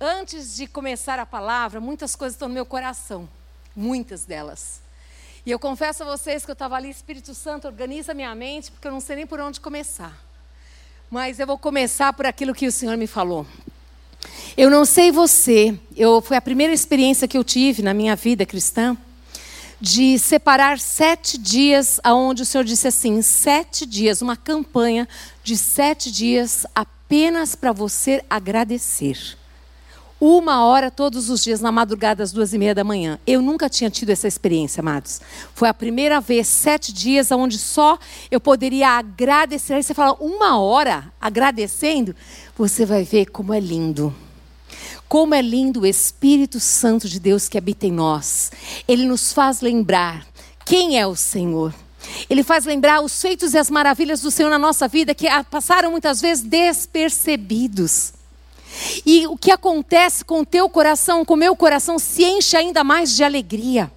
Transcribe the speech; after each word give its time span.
antes 0.00 0.54
de 0.56 0.66
começar 0.66 1.18
a 1.18 1.26
palavra, 1.26 1.80
muitas 1.80 2.14
coisas 2.14 2.34
estão 2.34 2.48
no 2.48 2.54
meu 2.54 2.66
coração. 2.66 3.28
Muitas 3.74 4.24
delas. 4.24 4.80
E 5.44 5.50
eu 5.50 5.58
confesso 5.58 6.02
a 6.02 6.06
vocês 6.06 6.44
que 6.44 6.50
eu 6.50 6.54
estava 6.54 6.76
ali, 6.76 6.90
Espírito 6.90 7.34
Santo, 7.34 7.66
organiza 7.66 8.12
minha 8.12 8.34
mente, 8.34 8.70
porque 8.70 8.86
eu 8.86 8.92
não 8.92 9.00
sei 9.00 9.16
nem 9.16 9.26
por 9.26 9.40
onde 9.40 9.60
começar. 9.60 10.12
Mas 11.10 11.40
eu 11.40 11.46
vou 11.46 11.56
começar 11.56 12.12
por 12.12 12.26
aquilo 12.26 12.54
que 12.54 12.66
o 12.66 12.72
Senhor 12.72 12.96
me 12.96 13.06
falou. 13.06 13.46
Eu 14.56 14.68
não 14.68 14.84
sei 14.84 15.10
você, 15.10 15.78
eu, 15.96 16.20
foi 16.20 16.36
a 16.36 16.42
primeira 16.42 16.72
experiência 16.72 17.28
que 17.28 17.38
eu 17.38 17.44
tive 17.44 17.82
na 17.82 17.94
minha 17.94 18.16
vida 18.16 18.44
cristã 18.44 18.96
de 19.80 20.18
separar 20.18 20.80
sete 20.80 21.38
dias, 21.38 22.00
aonde 22.02 22.42
o 22.42 22.46
Senhor 22.46 22.64
disse 22.64 22.88
assim, 22.88 23.22
sete 23.22 23.86
dias, 23.86 24.20
uma 24.20 24.36
campanha 24.36 25.08
de 25.44 25.56
sete 25.56 26.10
dias 26.10 26.66
apenas 26.74 27.54
para 27.54 27.72
você 27.72 28.24
agradecer. 28.28 29.38
Uma 30.20 30.64
hora 30.64 30.90
todos 30.90 31.30
os 31.30 31.44
dias, 31.44 31.60
na 31.60 31.70
madrugada, 31.70 32.24
às 32.24 32.32
duas 32.32 32.52
e 32.52 32.58
meia 32.58 32.74
da 32.74 32.82
manhã. 32.82 33.20
Eu 33.24 33.40
nunca 33.40 33.68
tinha 33.68 33.88
tido 33.88 34.10
essa 34.10 34.26
experiência, 34.26 34.80
amados. 34.80 35.20
Foi 35.54 35.68
a 35.68 35.74
primeira 35.74 36.20
vez, 36.20 36.48
sete 36.48 36.92
dias, 36.92 37.30
onde 37.30 37.56
só 37.56 37.96
eu 38.28 38.40
poderia 38.40 38.88
agradecer. 38.88 39.74
Aí 39.74 39.82
você 39.82 39.94
fala, 39.94 40.16
uma 40.20 40.58
hora 40.58 41.12
agradecendo? 41.20 42.16
Você 42.56 42.84
vai 42.84 43.04
ver 43.04 43.26
como 43.26 43.54
é 43.54 43.60
lindo. 43.60 44.12
Como 45.08 45.36
é 45.36 45.40
lindo 45.40 45.82
o 45.82 45.86
Espírito 45.86 46.58
Santo 46.58 47.08
de 47.08 47.20
Deus 47.20 47.48
que 47.48 47.56
habita 47.56 47.86
em 47.86 47.92
nós. 47.92 48.50
Ele 48.88 49.04
nos 49.04 49.32
faz 49.32 49.60
lembrar 49.60 50.26
quem 50.64 50.98
é 50.98 51.06
o 51.06 51.14
Senhor. 51.14 51.72
Ele 52.28 52.42
faz 52.42 52.64
lembrar 52.64 53.02
os 53.02 53.22
feitos 53.22 53.54
e 53.54 53.58
as 53.58 53.70
maravilhas 53.70 54.20
do 54.20 54.32
Senhor 54.32 54.50
na 54.50 54.58
nossa 54.58 54.88
vida 54.88 55.14
que 55.14 55.28
passaram 55.48 55.92
muitas 55.92 56.20
vezes 56.20 56.44
despercebidos. 56.44 58.17
E 59.04 59.26
o 59.26 59.36
que 59.36 59.50
acontece 59.50 60.24
com 60.24 60.40
o 60.40 60.46
teu 60.46 60.68
coração, 60.68 61.24
com 61.24 61.34
o 61.34 61.36
meu 61.36 61.56
coração, 61.56 61.98
se 61.98 62.24
enche 62.24 62.56
ainda 62.56 62.84
mais 62.84 63.14
de 63.14 63.24
alegria. 63.24 63.90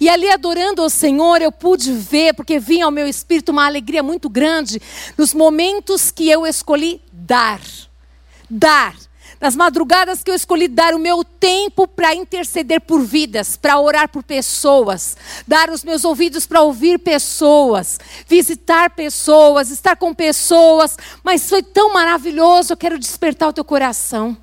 E 0.00 0.08
ali 0.08 0.30
adorando 0.30 0.82
ao 0.82 0.90
Senhor, 0.90 1.40
eu 1.40 1.50
pude 1.50 1.92
ver, 1.92 2.34
porque 2.34 2.58
vinha 2.58 2.84
ao 2.84 2.90
meu 2.90 3.06
espírito 3.06 3.52
uma 3.52 3.64
alegria 3.64 4.02
muito 4.02 4.28
grande 4.28 4.80
nos 5.16 5.32
momentos 5.32 6.10
que 6.10 6.28
eu 6.28 6.46
escolhi 6.46 7.00
dar. 7.12 7.60
Dar 8.50 8.94
nas 9.42 9.56
madrugadas 9.56 10.22
que 10.22 10.30
eu 10.30 10.36
escolhi 10.36 10.68
dar 10.68 10.94
o 10.94 11.00
meu 11.00 11.24
tempo 11.24 11.88
para 11.88 12.14
interceder 12.14 12.80
por 12.80 13.02
vidas, 13.02 13.56
para 13.56 13.76
orar 13.76 14.08
por 14.08 14.22
pessoas, 14.22 15.16
dar 15.48 15.68
os 15.68 15.82
meus 15.82 16.04
ouvidos 16.04 16.46
para 16.46 16.60
ouvir 16.60 17.00
pessoas, 17.00 17.98
visitar 18.28 18.90
pessoas, 18.90 19.72
estar 19.72 19.96
com 19.96 20.14
pessoas, 20.14 20.96
mas 21.24 21.48
foi 21.50 21.60
tão 21.60 21.92
maravilhoso, 21.92 22.72
eu 22.72 22.76
quero 22.76 22.96
despertar 22.96 23.48
o 23.48 23.52
teu 23.52 23.64
coração. 23.64 24.36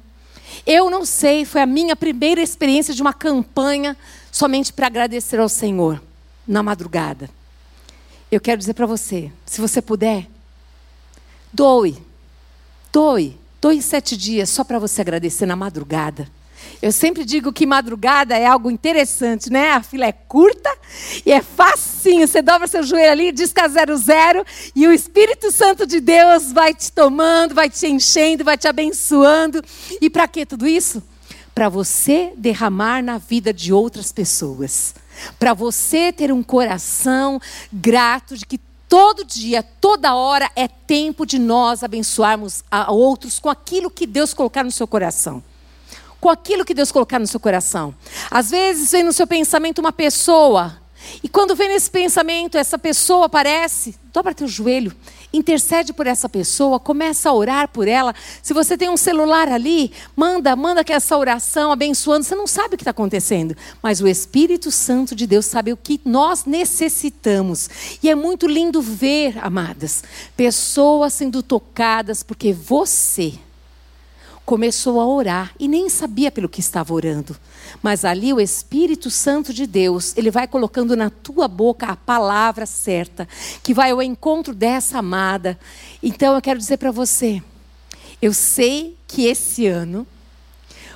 Eu 0.67 0.89
não 0.89 1.05
sei, 1.05 1.45
foi 1.45 1.61
a 1.61 1.65
minha 1.65 1.95
primeira 1.95 2.41
experiência 2.41 2.93
de 2.93 3.01
uma 3.01 3.13
campanha 3.13 3.95
somente 4.29 4.73
para 4.73 4.87
agradecer 4.87 5.39
ao 5.39 5.47
Senhor 5.47 6.03
na 6.45 6.61
madrugada. 6.61 7.29
Eu 8.29 8.41
quero 8.41 8.57
dizer 8.57 8.73
para 8.73 8.85
você, 8.85 9.31
se 9.45 9.61
você 9.61 9.81
puder, 9.81 10.27
doe, 11.53 11.97
doe 12.91 13.38
Dois, 13.61 13.83
sete 13.83 14.15
dias 14.15 14.49
só 14.49 14.63
para 14.63 14.79
você 14.79 15.01
agradecer 15.01 15.45
na 15.45 15.55
madrugada. 15.55 16.27
Eu 16.81 16.93
sempre 16.93 17.25
digo 17.25 17.51
que 17.51 17.65
madrugada 17.65 18.37
é 18.37 18.45
algo 18.45 18.71
interessante, 18.71 19.49
né? 19.49 19.71
A 19.71 19.83
fila 19.83 20.05
é 20.05 20.13
curta 20.13 20.69
e 21.25 21.31
é 21.31 21.41
facinho. 21.41 22.25
Você 22.25 22.41
dobra 22.41 22.67
seu 22.67 22.83
joelho 22.83 23.11
ali, 23.11 23.31
disca 23.33 23.67
zero 23.67 23.97
zero 23.97 24.45
e 24.73 24.87
o 24.87 24.93
Espírito 24.93 25.51
Santo 25.51 25.85
de 25.85 25.99
Deus 25.99 26.53
vai 26.53 26.73
te 26.73 26.89
tomando, 26.89 27.53
vai 27.53 27.69
te 27.69 27.85
enchendo, 27.87 28.45
vai 28.45 28.57
te 28.57 28.67
abençoando. 28.67 29.61
E 30.01 30.09
para 30.09 30.27
que 30.27 30.45
tudo 30.45 30.65
isso? 30.65 31.03
Para 31.53 31.67
você 31.67 32.31
derramar 32.37 33.03
na 33.03 33.17
vida 33.17 33.53
de 33.53 33.73
outras 33.73 34.13
pessoas. 34.13 34.95
Para 35.37 35.53
você 35.53 36.13
ter 36.13 36.31
um 36.31 36.41
coração 36.41 37.41
grato 37.73 38.37
de 38.37 38.45
que 38.45 38.57
Todo 38.89 39.23
dia, 39.23 39.61
toda 39.61 40.15
hora 40.15 40.49
é 40.55 40.67
tempo 40.67 41.23
de 41.23 41.37
nós 41.37 41.83
abençoarmos 41.83 42.63
a 42.71 42.91
outros 42.91 43.37
com 43.37 43.47
aquilo 43.47 43.91
que 43.91 44.07
Deus 44.07 44.33
colocar 44.33 44.63
no 44.63 44.71
seu 44.71 44.87
coração. 44.87 45.43
Com 46.19 46.27
aquilo 46.27 46.65
que 46.65 46.73
Deus 46.73 46.91
colocar 46.91 47.19
no 47.19 47.27
seu 47.27 47.39
coração. 47.39 47.93
Às 48.31 48.49
vezes 48.49 48.91
vem 48.91 49.03
no 49.03 49.13
seu 49.13 49.27
pensamento 49.27 49.77
uma 49.77 49.93
pessoa 49.93 50.81
e 51.23 51.29
quando 51.29 51.55
vem 51.55 51.69
nesse 51.69 51.89
pensamento, 51.89 52.57
essa 52.57 52.77
pessoa 52.77 53.25
aparece, 53.25 53.95
dobra 54.13 54.33
teu 54.33 54.47
joelho, 54.47 54.93
intercede 55.31 55.93
por 55.93 56.07
essa 56.07 56.27
pessoa, 56.27 56.79
começa 56.79 57.29
a 57.29 57.33
orar 57.33 57.67
por 57.67 57.87
ela. 57.87 58.13
Se 58.41 58.53
você 58.53 58.77
tem 58.77 58.89
um 58.89 58.97
celular 58.97 59.47
ali, 59.47 59.91
manda, 60.15 60.55
manda 60.55 60.83
que 60.83 60.93
essa 60.93 61.17
oração 61.17 61.71
abençoando. 61.71 62.25
Você 62.25 62.35
não 62.35 62.47
sabe 62.47 62.75
o 62.75 62.77
que 62.77 62.83
está 62.83 62.91
acontecendo, 62.91 63.55
mas 63.81 64.01
o 64.01 64.07
Espírito 64.07 64.71
Santo 64.71 65.15
de 65.15 65.27
Deus 65.27 65.45
sabe 65.45 65.71
o 65.71 65.77
que 65.77 66.01
nós 66.03 66.45
necessitamos. 66.45 67.69
E 68.01 68.09
é 68.09 68.15
muito 68.15 68.47
lindo 68.47 68.81
ver, 68.81 69.37
amadas, 69.39 70.03
pessoas 70.35 71.13
sendo 71.13 71.43
tocadas 71.43 72.23
porque 72.23 72.53
você 72.53 73.33
começou 74.49 74.99
a 74.99 75.05
orar 75.05 75.53
e 75.59 75.67
nem 75.67 75.87
sabia 75.89 76.31
pelo 76.31 76.49
que 76.49 76.59
estava 76.59 76.91
orando. 76.91 77.37
Mas 77.83 78.03
ali 78.03 78.33
o 78.33 78.41
Espírito 78.41 79.11
Santo 79.11 79.53
de 79.53 79.67
Deus, 79.67 80.17
ele 80.17 80.31
vai 80.31 80.47
colocando 80.47 80.97
na 80.97 81.11
tua 81.11 81.47
boca 81.47 81.85
a 81.85 81.95
palavra 81.95 82.65
certa, 82.65 83.27
que 83.61 83.75
vai 83.75 83.91
ao 83.91 84.01
encontro 84.01 84.55
dessa 84.55 84.97
amada. 84.97 85.55
Então 86.01 86.33
eu 86.33 86.41
quero 86.41 86.57
dizer 86.57 86.77
para 86.77 86.89
você, 86.89 87.43
eu 88.19 88.33
sei 88.33 88.97
que 89.07 89.27
esse 89.27 89.67
ano 89.67 90.07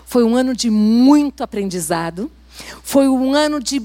foi 0.04 0.24
um 0.24 0.36
ano 0.36 0.56
de 0.56 0.72
muito 0.72 1.44
aprendizado, 1.44 2.32
foi 2.84 3.08
um 3.08 3.34
ano 3.34 3.60
de, 3.60 3.82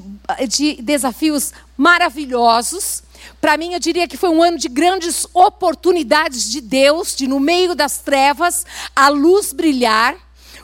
de 0.48 0.82
desafios 0.82 1.52
maravilhosos 1.76 3.02
para 3.40 3.56
mim, 3.56 3.72
eu 3.72 3.78
diria 3.78 4.08
que 4.08 4.16
foi 4.16 4.30
um 4.30 4.42
ano 4.42 4.58
de 4.58 4.68
grandes 4.68 5.26
oportunidades 5.32 6.50
de 6.50 6.60
Deus, 6.60 7.14
de 7.14 7.28
no 7.28 7.38
meio 7.38 7.74
das 7.74 7.98
trevas, 7.98 8.66
a 8.94 9.08
luz 9.08 9.52
brilhar. 9.52 10.16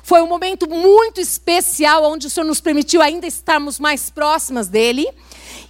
Foi 0.03 0.20
um 0.20 0.26
momento 0.26 0.69
muito 0.69 1.20
especial, 1.20 2.04
onde 2.04 2.26
o 2.26 2.31
Senhor 2.31 2.47
nos 2.47 2.60
permitiu 2.60 3.00
ainda 3.00 3.26
estarmos 3.26 3.78
mais 3.78 4.10
próximas 4.10 4.69
dEle 4.69 5.09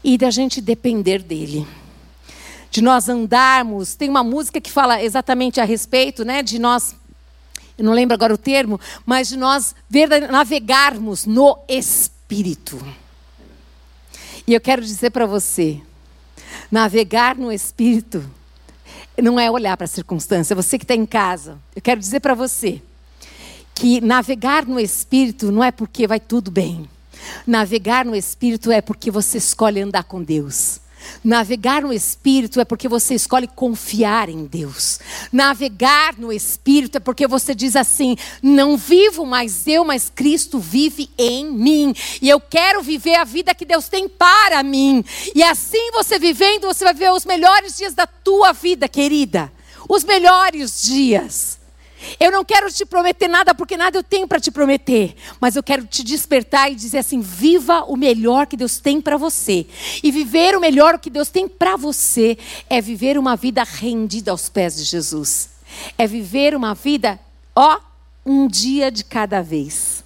e 0.03 0.17
da 0.17 0.31
gente 0.31 0.61
depender 0.61 1.23
dEle. 1.23 1.67
De 2.71 2.83
nós 2.83 3.09
andarmos, 3.09 3.95
tem 3.95 4.09
uma 4.09 4.25
música 4.25 4.61
que 4.61 4.71
fala 4.71 5.03
exatamente 5.03 5.61
a 5.61 5.65
respeito, 5.65 6.25
né, 6.25 6.43
de 6.43 6.59
nós 6.59 6.97
eu 7.77 7.85
não 7.85 7.93
lembro 7.93 8.15
agora 8.15 8.33
o 8.33 8.39
termo, 8.39 8.79
mas 9.05 9.31
de 9.31 9.37
nós 9.37 9.75
navegarmos 10.31 11.27
no 11.27 11.59
Espírito. 11.69 12.14
E 14.47 14.55
eu 14.55 14.61
quero 14.61 14.83
dizer 14.83 15.11
para 15.11 15.27
você, 15.27 15.81
Navegar 16.71 17.37
no 17.37 17.53
Espírito 17.53 18.25
não 19.21 19.39
é 19.39 19.51
olhar 19.51 19.77
para 19.77 19.85
a 19.85 19.89
circunstância. 19.89 20.57
Você 20.57 20.79
que 20.79 20.85
está 20.85 20.95
em 20.95 21.07
casa, 21.07 21.59
eu 21.75 21.83
quero 21.83 22.01
dizer 22.01 22.21
para 22.21 22.35
você 22.35 22.83
que 23.75 24.01
navegar 24.01 24.67
no 24.67 24.79
Espírito 24.79 25.51
não 25.51 25.63
é 25.63 25.71
porque 25.71 26.07
vai 26.07 26.21
tudo 26.21 26.51
bem. 26.51 26.89
Navegar 27.47 28.05
no 28.05 28.15
Espírito 28.15 28.71
é 28.71 28.81
porque 28.81 29.11
você 29.11 29.39
escolhe 29.39 29.81
andar 29.81 30.05
com 30.05 30.23
Deus. 30.23 30.81
Navegar 31.23 31.83
no 31.83 31.93
Espírito 31.93 32.61
é 32.61 32.65
porque 32.65 32.89
você 32.89 33.15
escolhe 33.15 33.47
confiar 33.47 34.29
em 34.29 34.45
Deus. 34.45 35.01
Navegar 35.33 36.17
no 36.19 36.33
Espírito 36.33 36.97
é 36.97 37.01
porque 37.01 37.27
você 37.27 37.55
diz 37.55 37.77
assim: 37.77 38.17
não 38.43 38.77
vivo 38.77 39.25
mais 39.25 39.67
eu, 39.67 39.85
mas 39.85 40.11
Cristo 40.15 40.59
vive 40.59 41.11
em 41.17 41.51
mim. 41.51 41.95
E 42.21 42.29
eu 42.29 42.41
quero 42.41 42.83
viver 42.83 43.17
a 43.17 43.25
vida 43.25 43.55
que 43.55 43.65
Deus 43.65 43.89
tem 43.89 44.09
para 44.09 44.63
mim. 44.63 45.05
E 45.35 45.43
assim 45.43 45.91
você 45.93 46.19
vivendo, 46.19 46.67
você 46.67 46.85
vai 46.85 46.95
viver 46.95 47.13
os 47.13 47.25
melhores 47.25 47.77
dias 47.77 47.95
da 47.95 48.07
tua 48.07 48.53
vida, 48.53 48.89
querida. 48.89 49.53
Os 49.89 50.05
melhores 50.05 50.83
dias. 50.83 51.64
Eu 52.19 52.31
não 52.31 52.45
quero 52.45 52.71
te 52.73 52.85
prometer 52.85 53.29
nada, 53.29 53.55
porque 53.55 53.77
nada 53.77 53.99
eu 53.99 54.03
tenho 54.03 54.27
para 54.29 54.41
te 54.41 54.51
prometer. 54.51 55.15
Mas 55.41 55.57
eu 55.57 55.63
quero 55.63 55.87
te 55.87 56.03
despertar 56.03 56.71
e 56.71 56.75
dizer 56.75 56.99
assim: 56.99 57.21
viva 57.21 57.85
o 57.85 57.97
melhor 57.97 58.47
que 58.47 58.57
Deus 58.57 58.79
tem 58.79 59.01
para 59.01 59.17
você. 59.17 59.67
E 60.03 60.11
viver 60.11 60.57
o 60.57 60.61
melhor 60.61 60.99
que 60.99 61.11
Deus 61.11 61.29
tem 61.29 61.49
para 61.49 61.77
você 61.77 62.39
é 62.69 62.81
viver 62.81 63.19
uma 63.19 63.37
vida 63.37 63.63
rendida 63.65 64.31
aos 64.31 64.49
pés 64.49 64.77
de 64.77 64.85
Jesus. 64.85 65.51
É 65.99 66.07
viver 66.07 66.55
uma 66.55 66.75
vida, 66.75 67.19
ó, 67.55 67.79
um 68.25 68.47
dia 68.47 68.91
de 68.91 69.05
cada 69.05 69.43
vez. 69.43 70.05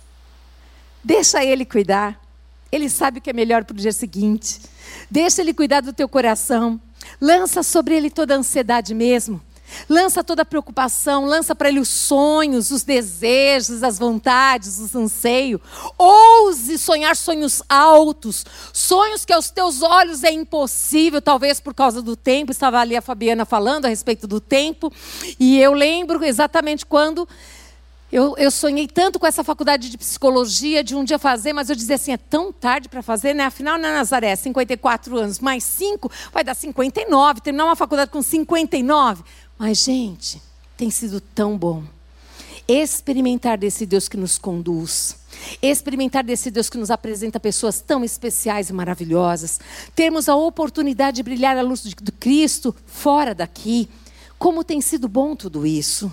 Deixa 1.02 1.44
Ele 1.44 1.64
cuidar. 1.64 2.20
Ele 2.70 2.88
sabe 2.88 3.18
o 3.18 3.22
que 3.22 3.30
é 3.30 3.32
melhor 3.32 3.64
para 3.64 3.74
o 3.74 3.78
dia 3.78 3.92
seguinte. 3.92 4.60
Deixa 5.10 5.40
Ele 5.40 5.54
cuidar 5.54 5.80
do 5.80 5.92
teu 5.92 6.08
coração. 6.08 6.80
Lança 7.20 7.62
sobre 7.62 7.94
Ele 7.94 8.10
toda 8.10 8.34
a 8.34 8.38
ansiedade 8.38 8.94
mesmo. 8.94 9.40
Lança 9.88 10.22
toda 10.24 10.42
a 10.42 10.44
preocupação, 10.44 11.24
lança 11.24 11.54
para 11.54 11.68
ele 11.68 11.80
os 11.80 11.88
sonhos, 11.88 12.70
os 12.70 12.82
desejos, 12.82 13.82
as 13.82 13.98
vontades, 13.98 14.78
os 14.78 14.94
anseios. 14.94 15.60
Ouse 15.96 16.78
sonhar 16.78 17.16
sonhos 17.16 17.62
altos, 17.68 18.44
sonhos 18.72 19.24
que 19.24 19.32
aos 19.32 19.50
teus 19.50 19.82
olhos 19.82 20.24
é 20.24 20.30
impossível, 20.32 21.20
talvez 21.20 21.60
por 21.60 21.74
causa 21.74 22.02
do 22.02 22.16
tempo. 22.16 22.52
Estava 22.52 22.78
ali 22.78 22.96
a 22.96 23.02
Fabiana 23.02 23.44
falando 23.44 23.84
a 23.84 23.88
respeito 23.88 24.26
do 24.26 24.40
tempo, 24.40 24.92
e 25.38 25.60
eu 25.60 25.72
lembro 25.72 26.24
exatamente 26.24 26.86
quando 26.86 27.28
Eu, 28.10 28.34
eu, 28.38 28.50
sonhei 28.50 28.88
tanto 28.88 29.18
com 29.18 29.26
essa 29.26 29.44
faculdade 29.44 29.90
de 29.90 29.98
psicologia, 29.98 30.82
de 30.82 30.96
um 30.96 31.04
dia 31.04 31.18
fazer, 31.18 31.52
mas 31.52 31.68
eu 31.68 31.76
dizia 31.76 31.96
assim: 31.96 32.10
é 32.10 32.16
tão 32.16 32.50
tarde 32.50 32.88
para 32.88 33.02
fazer, 33.02 33.34
né? 33.34 33.44
Afinal, 33.44 33.76
na 33.76 33.92
Nazaré, 33.92 34.34
54 34.34 35.14
anos 35.18 35.38
mais 35.38 35.62
5, 35.62 36.10
vai 36.32 36.42
dar 36.42 36.54
59. 36.54 37.42
Terminar 37.42 37.66
uma 37.66 37.76
faculdade 37.76 38.10
com 38.10 38.22
59. 38.22 39.22
Mas, 39.58 39.78
gente, 39.78 40.40
tem 40.76 40.88
sido 40.88 41.20
tão 41.20 41.58
bom. 41.58 41.82
Experimentar 42.68 43.58
desse 43.58 43.84
Deus 43.84 44.08
que 44.08 44.16
nos 44.16 44.38
conduz. 44.38 45.16
Experimentar 45.60 46.22
desse 46.22 46.50
Deus 46.50 46.70
que 46.70 46.78
nos 46.78 46.90
apresenta 46.90 47.40
pessoas 47.40 47.80
tão 47.80 48.04
especiais 48.04 48.70
e 48.70 48.72
maravilhosas. 48.72 49.58
Termos 49.94 50.28
a 50.28 50.36
oportunidade 50.36 51.16
de 51.16 51.22
brilhar 51.22 51.56
a 51.56 51.62
luz 51.62 51.82
do 51.82 52.12
Cristo 52.12 52.74
fora 52.86 53.34
daqui. 53.34 53.88
Como 54.38 54.62
tem 54.62 54.80
sido 54.80 55.08
bom 55.08 55.34
tudo 55.34 55.66
isso. 55.66 56.12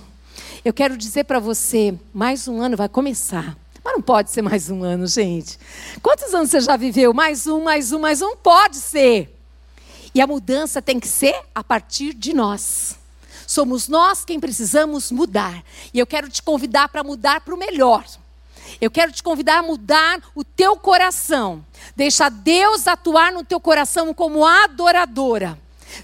Eu 0.64 0.74
quero 0.74 0.98
dizer 0.98 1.26
para 1.26 1.40
você, 1.40 1.94
mais 2.14 2.48
um 2.48 2.60
ano 2.60 2.76
vai 2.76 2.90
começar. 2.90 3.56
Mas 3.84 3.94
não 3.94 4.02
pode 4.02 4.32
ser 4.32 4.42
mais 4.42 4.72
um 4.72 4.84
ano, 4.84 5.06
gente. 5.06 5.60
Quantos 6.02 6.34
anos 6.34 6.50
você 6.50 6.62
já 6.62 6.76
viveu? 6.76 7.14
Mais 7.14 7.46
um, 7.46 7.64
mais 7.64 7.92
um, 7.92 8.00
mais 8.00 8.22
um? 8.24 8.36
Pode 8.36 8.78
ser. 8.78 9.38
E 10.16 10.22
a 10.22 10.26
mudança 10.26 10.82
tem 10.82 11.00
que 11.00 11.08
ser 11.08 11.36
a 11.54 11.64
partir 11.64 12.14
de 12.16 12.34
nós. 12.34 13.05
Somos 13.48 13.88
nós 13.88 14.26
quem 14.26 14.40
precisamos 14.40 15.12
mudar. 15.12 15.64
E 15.94 16.00
eu 16.00 16.08
quero 16.08 16.30
te 16.30 16.42
convidar 16.42 16.90
para 16.90 17.04
mudar 17.04 17.42
para 17.42 17.54
o 17.54 17.58
melhor. 17.58 18.06
Eu 18.82 18.92
quero 18.92 19.12
te 19.12 19.24
convidar 19.24 19.60
a 19.60 19.64
mudar 19.64 20.20
o 20.34 20.44
teu 20.44 20.76
coração. 20.76 21.64
Deixa 21.96 22.30
Deus 22.30 22.88
atuar 22.88 23.32
no 23.32 23.44
teu 23.44 23.60
coração 23.60 24.14
como 24.14 24.46
adoradora 24.46 25.58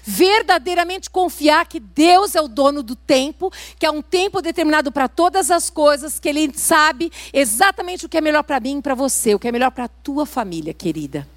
verdadeiramente 0.04 1.10
confiar 1.10 1.66
que 1.66 1.80
Deus 1.80 2.34
é 2.34 2.40
o 2.40 2.48
dono 2.48 2.82
do 2.82 2.96
tempo, 2.96 3.52
que 3.78 3.86
é 3.86 3.90
um 3.90 4.02
tempo 4.02 4.40
determinado 4.40 4.90
para 4.90 5.08
todas 5.08 5.50
as 5.50 5.70
coisas, 5.70 6.18
que 6.18 6.28
Ele 6.28 6.52
sabe 6.54 7.10
exatamente 7.32 8.06
o 8.06 8.08
que 8.08 8.16
é 8.16 8.20
melhor 8.20 8.42
para 8.42 8.60
mim 8.60 8.78
e 8.78 8.82
para 8.82 8.94
você, 8.94 9.34
o 9.34 9.38
que 9.38 9.48
é 9.48 9.52
melhor 9.52 9.70
para 9.70 9.84
a 9.84 9.88
tua 9.88 10.24
família, 10.24 10.72
querida. 10.72 11.28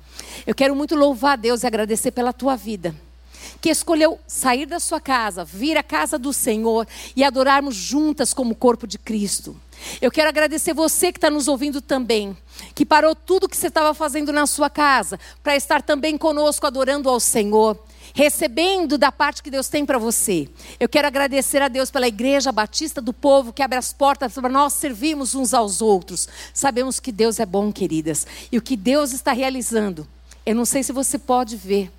Eu 0.45 0.55
quero 0.55 0.75
muito 0.75 0.95
louvar 0.95 1.33
a 1.33 1.37
Deus 1.37 1.63
e 1.63 1.67
agradecer 1.67 2.11
pela 2.11 2.31
tua 2.31 2.55
vida. 2.55 2.95
Que 3.61 3.69
escolheu 3.69 4.19
sair 4.27 4.65
da 4.65 4.79
sua 4.79 4.99
casa, 4.99 5.43
vir 5.43 5.77
à 5.77 5.83
casa 5.83 6.19
do 6.19 6.31
Senhor 6.31 6.87
e 7.15 7.23
adorarmos 7.23 7.75
juntas 7.75 8.33
como 8.33 8.55
corpo 8.55 8.85
de 8.85 8.97
Cristo. 8.97 9.55
Eu 10.01 10.11
quero 10.11 10.29
agradecer 10.29 10.73
você 10.73 11.11
que 11.11 11.17
está 11.17 11.29
nos 11.29 11.47
ouvindo 11.47 11.81
também, 11.81 12.35
que 12.73 12.85
parou 12.85 13.15
tudo 13.15 13.49
que 13.49 13.57
você 13.57 13.67
estava 13.67 13.93
fazendo 13.93 14.31
na 14.31 14.47
sua 14.47 14.69
casa, 14.69 15.19
para 15.43 15.55
estar 15.55 15.81
também 15.81 16.17
conosco 16.17 16.65
adorando 16.65 17.09
ao 17.09 17.19
Senhor 17.19 17.77
recebendo 18.15 18.97
da 18.97 19.11
parte 19.11 19.43
que 19.43 19.51
Deus 19.51 19.67
tem 19.67 19.85
para 19.85 19.97
você. 19.97 20.47
Eu 20.79 20.87
quero 20.87 21.05
agradecer 21.05 21.61
a 21.61 21.67
Deus 21.67 21.91
pela 21.91 22.07
Igreja 22.07 22.51
Batista 22.51 23.01
do 23.01 23.11
Povo 23.11 23.51
que 23.51 23.61
abre 23.61 23.77
as 23.77 23.91
portas 23.91 24.33
para 24.33 24.47
nós 24.47 24.73
servirmos 24.73 25.35
uns 25.35 25.53
aos 25.53 25.81
outros. 25.81 26.27
Sabemos 26.53 26.99
que 26.99 27.11
Deus 27.11 27.41
é 27.41 27.45
bom, 27.45 27.71
queridas, 27.73 28.25
e 28.51 28.57
o 28.57 28.61
que 28.61 28.77
Deus 28.77 29.11
está 29.11 29.33
realizando. 29.33 30.07
Eu 30.45 30.55
não 30.55 30.63
sei 30.63 30.81
se 30.81 30.93
você 30.93 31.17
pode 31.17 31.57
ver, 31.57 31.91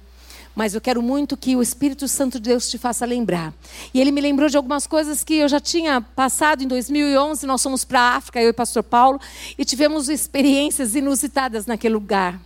mas 0.57 0.75
eu 0.75 0.81
quero 0.81 1.03
muito 1.03 1.37
que 1.37 1.55
o 1.55 1.61
Espírito 1.61 2.09
Santo 2.09 2.41
de 2.41 2.49
Deus 2.49 2.71
te 2.71 2.79
faça 2.79 3.05
lembrar. 3.05 3.53
E 3.93 4.01
ele 4.01 4.11
me 4.11 4.23
lembrou 4.23 4.49
de 4.49 4.57
algumas 4.57 4.87
coisas 4.87 5.23
que 5.23 5.35
eu 5.35 5.49
já 5.51 5.61
tinha 5.61 6.01
passado 6.01 6.65
em 6.65 6.67
2011. 6.67 7.47
Nós 7.47 7.63
fomos 7.63 7.85
para 7.85 8.01
a 8.01 8.17
África, 8.17 8.41
eu 8.41 8.47
e 8.47 8.51
o 8.53 8.55
pastor 8.55 8.83
Paulo, 8.83 9.21
e 9.59 9.67
tivemos 9.67 10.09
experiências 10.09 10.95
inusitadas 10.95 11.67
naquele 11.67 11.93
lugar. 11.93 12.41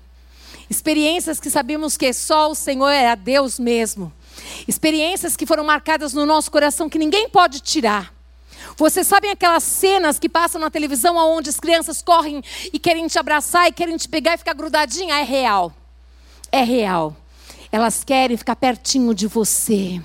Experiências 0.68 1.38
que 1.38 1.48
sabemos 1.48 1.96
que 1.96 2.12
só 2.12 2.50
o 2.50 2.54
Senhor 2.54 2.88
é 2.88 3.10
a 3.10 3.14
Deus 3.14 3.60
mesmo. 3.60 4.12
Experiências 4.66 5.36
que 5.36 5.46
foram 5.46 5.62
marcadas 5.62 6.12
no 6.12 6.26
nosso 6.26 6.50
coração 6.50 6.90
que 6.90 6.98
ninguém 6.98 7.28
pode 7.28 7.60
tirar. 7.60 8.12
Vocês 8.76 9.06
sabem 9.06 9.30
aquelas 9.30 9.62
cenas 9.62 10.18
que 10.18 10.28
passam 10.28 10.60
na 10.60 10.68
televisão 10.68 11.16
onde 11.16 11.48
as 11.48 11.60
crianças 11.60 12.02
correm 12.02 12.42
e 12.72 12.78
querem 12.78 13.06
te 13.06 13.20
abraçar 13.20 13.68
e 13.68 13.72
querem 13.72 13.96
te 13.96 14.08
pegar 14.08 14.34
e 14.34 14.38
ficar 14.38 14.54
grudadinha? 14.54 15.20
É 15.20 15.22
real. 15.22 15.72
É 16.50 16.64
real. 16.64 17.16
Elas 17.72 18.02
querem 18.02 18.36
ficar 18.36 18.56
pertinho 18.56 19.14
de 19.14 19.26
você. 19.26 20.00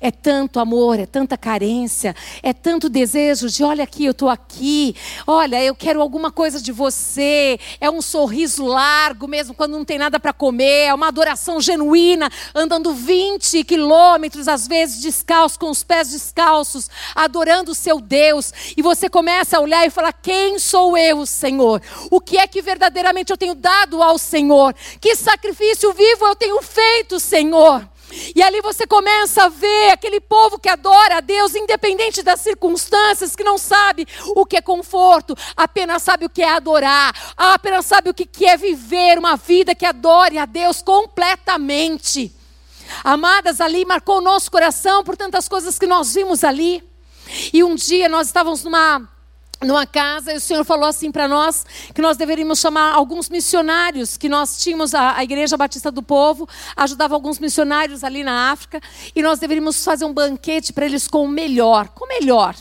É 0.00 0.10
tanto 0.10 0.60
amor, 0.60 0.98
é 0.98 1.06
tanta 1.06 1.36
carência, 1.36 2.14
é 2.42 2.52
tanto 2.52 2.88
desejo 2.88 3.48
de 3.48 3.64
olha 3.64 3.84
aqui, 3.84 4.04
eu 4.04 4.12
estou 4.12 4.28
aqui, 4.28 4.94
olha, 5.26 5.62
eu 5.62 5.74
quero 5.74 6.00
alguma 6.00 6.30
coisa 6.30 6.60
de 6.60 6.72
você. 6.72 7.58
É 7.80 7.90
um 7.90 8.02
sorriso 8.02 8.64
largo 8.64 9.26
mesmo 9.26 9.54
quando 9.54 9.72
não 9.72 9.84
tem 9.84 9.98
nada 9.98 10.20
para 10.20 10.32
comer, 10.32 10.86
é 10.86 10.94
uma 10.94 11.08
adoração 11.08 11.60
genuína, 11.60 12.30
andando 12.54 12.92
20 12.92 13.64
quilômetros, 13.64 14.48
às 14.48 14.66
vezes 14.66 15.00
descalço, 15.00 15.58
com 15.58 15.70
os 15.70 15.82
pés 15.82 16.10
descalços, 16.10 16.90
adorando 17.14 17.72
o 17.72 17.74
seu 17.74 18.00
Deus. 18.00 18.52
E 18.76 18.82
você 18.82 19.08
começa 19.08 19.56
a 19.56 19.60
olhar 19.60 19.86
e 19.86 19.90
falar: 19.90 20.12
quem 20.12 20.58
sou 20.58 20.96
eu, 20.96 21.24
Senhor? 21.26 21.80
O 22.10 22.20
que 22.20 22.38
é 22.38 22.46
que 22.46 22.62
verdadeiramente 22.62 23.30
eu 23.30 23.36
tenho 23.36 23.54
dado 23.54 24.02
ao 24.02 24.18
Senhor? 24.18 24.74
Que 25.00 25.14
sacrifício 25.16 25.92
vivo 25.92 26.26
eu 26.26 26.36
tenho 26.36 26.60
feito, 26.62 27.20
Senhor? 27.20 27.88
E 28.34 28.42
ali 28.42 28.60
você 28.60 28.86
começa 28.86 29.44
a 29.44 29.48
ver 29.48 29.90
aquele 29.90 30.20
povo 30.20 30.58
que 30.58 30.68
adora 30.68 31.18
a 31.18 31.20
Deus, 31.20 31.54
independente 31.54 32.22
das 32.22 32.40
circunstâncias, 32.40 33.36
que 33.36 33.44
não 33.44 33.58
sabe 33.58 34.06
o 34.34 34.44
que 34.44 34.56
é 34.56 34.62
conforto, 34.62 35.36
apenas 35.56 36.02
sabe 36.02 36.24
o 36.24 36.30
que 36.30 36.42
é 36.42 36.50
adorar, 36.50 37.14
apenas 37.36 37.86
sabe 37.86 38.10
o 38.10 38.14
que 38.14 38.46
é 38.46 38.56
viver 38.56 39.18
uma 39.18 39.36
vida 39.36 39.74
que 39.74 39.86
adore 39.86 40.38
a 40.38 40.46
Deus 40.46 40.82
completamente. 40.82 42.34
Amadas, 43.04 43.60
ali 43.60 43.84
marcou 43.84 44.18
o 44.18 44.22
nosso 44.22 44.50
coração 44.50 45.04
por 45.04 45.16
tantas 45.16 45.48
coisas 45.48 45.78
que 45.78 45.86
nós 45.86 46.14
vimos 46.14 46.42
ali. 46.42 46.82
E 47.52 47.62
um 47.62 47.76
dia 47.76 48.08
nós 48.08 48.26
estávamos 48.26 48.64
numa 48.64 49.08
numa 49.62 49.86
casa, 49.86 50.32
e 50.32 50.36
o 50.36 50.40
Senhor 50.40 50.64
falou 50.64 50.88
assim 50.88 51.10
para 51.10 51.28
nós 51.28 51.66
que 51.94 52.00
nós 52.00 52.16
deveríamos 52.16 52.58
chamar 52.58 52.94
alguns 52.94 53.28
missionários, 53.28 54.16
que 54.16 54.28
nós 54.28 54.62
tínhamos 54.62 54.94
a, 54.94 55.16
a, 55.16 55.24
Igreja 55.24 55.56
Batista 55.56 55.90
do 55.90 56.02
Povo, 56.02 56.48
ajudava 56.76 57.14
alguns 57.14 57.38
missionários 57.38 58.02
ali 58.02 58.24
na 58.24 58.50
África, 58.50 58.80
e 59.14 59.22
nós 59.22 59.38
deveríamos 59.38 59.84
fazer 59.84 60.04
um 60.04 60.14
banquete 60.14 60.72
para 60.72 60.86
eles 60.86 61.06
com 61.06 61.24
o 61.24 61.28
melhor, 61.28 61.88
com 61.88 62.04
o 62.04 62.08
melhor. 62.08 62.54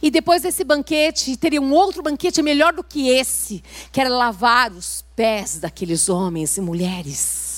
E 0.00 0.10
depois 0.10 0.42
desse 0.42 0.62
banquete, 0.62 1.36
teria 1.36 1.60
um 1.60 1.72
outro 1.72 2.02
banquete 2.02 2.42
melhor 2.42 2.72
do 2.72 2.84
que 2.84 3.08
esse, 3.08 3.62
que 3.90 4.00
era 4.00 4.10
lavar 4.10 4.70
os 4.72 5.04
pés 5.16 5.58
daqueles 5.58 6.08
homens 6.08 6.56
e 6.56 6.60
mulheres. 6.60 7.49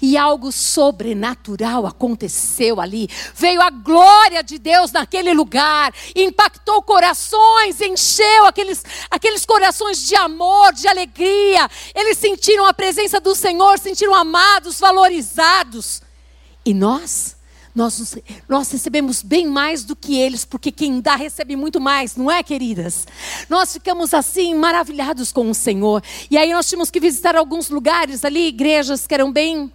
E 0.00 0.16
algo 0.16 0.52
sobrenatural 0.52 1.86
aconteceu 1.86 2.80
ali. 2.80 3.08
Veio 3.34 3.60
a 3.60 3.70
glória 3.70 4.42
de 4.42 4.58
Deus 4.58 4.92
naquele 4.92 5.32
lugar, 5.32 5.92
impactou 6.14 6.82
corações, 6.82 7.80
encheu 7.80 8.46
aqueles, 8.46 8.84
aqueles 9.10 9.44
corações 9.44 10.06
de 10.06 10.14
amor, 10.14 10.72
de 10.72 10.86
alegria. 10.86 11.68
Eles 11.94 12.18
sentiram 12.18 12.66
a 12.66 12.74
presença 12.74 13.20
do 13.20 13.34
Senhor, 13.34 13.78
sentiram 13.78 14.14
amados, 14.14 14.78
valorizados. 14.78 16.02
E 16.64 16.74
nós? 16.74 17.39
Nós, 17.74 18.16
nós 18.48 18.70
recebemos 18.70 19.22
bem 19.22 19.46
mais 19.46 19.84
do 19.84 19.94
que 19.94 20.18
eles, 20.18 20.44
porque 20.44 20.72
quem 20.72 21.00
dá 21.00 21.14
recebe 21.14 21.54
muito 21.56 21.80
mais, 21.80 22.16
não 22.16 22.30
é, 22.30 22.42
queridas? 22.42 23.06
Nós 23.48 23.72
ficamos 23.72 24.12
assim 24.12 24.54
maravilhados 24.54 25.30
com 25.30 25.48
o 25.48 25.54
Senhor. 25.54 26.02
E 26.30 26.36
aí 26.36 26.52
nós 26.52 26.68
tínhamos 26.68 26.90
que 26.90 26.98
visitar 26.98 27.36
alguns 27.36 27.70
lugares 27.70 28.24
ali, 28.24 28.48
igrejas 28.48 29.06
que 29.06 29.14
eram 29.14 29.30
bem 29.30 29.72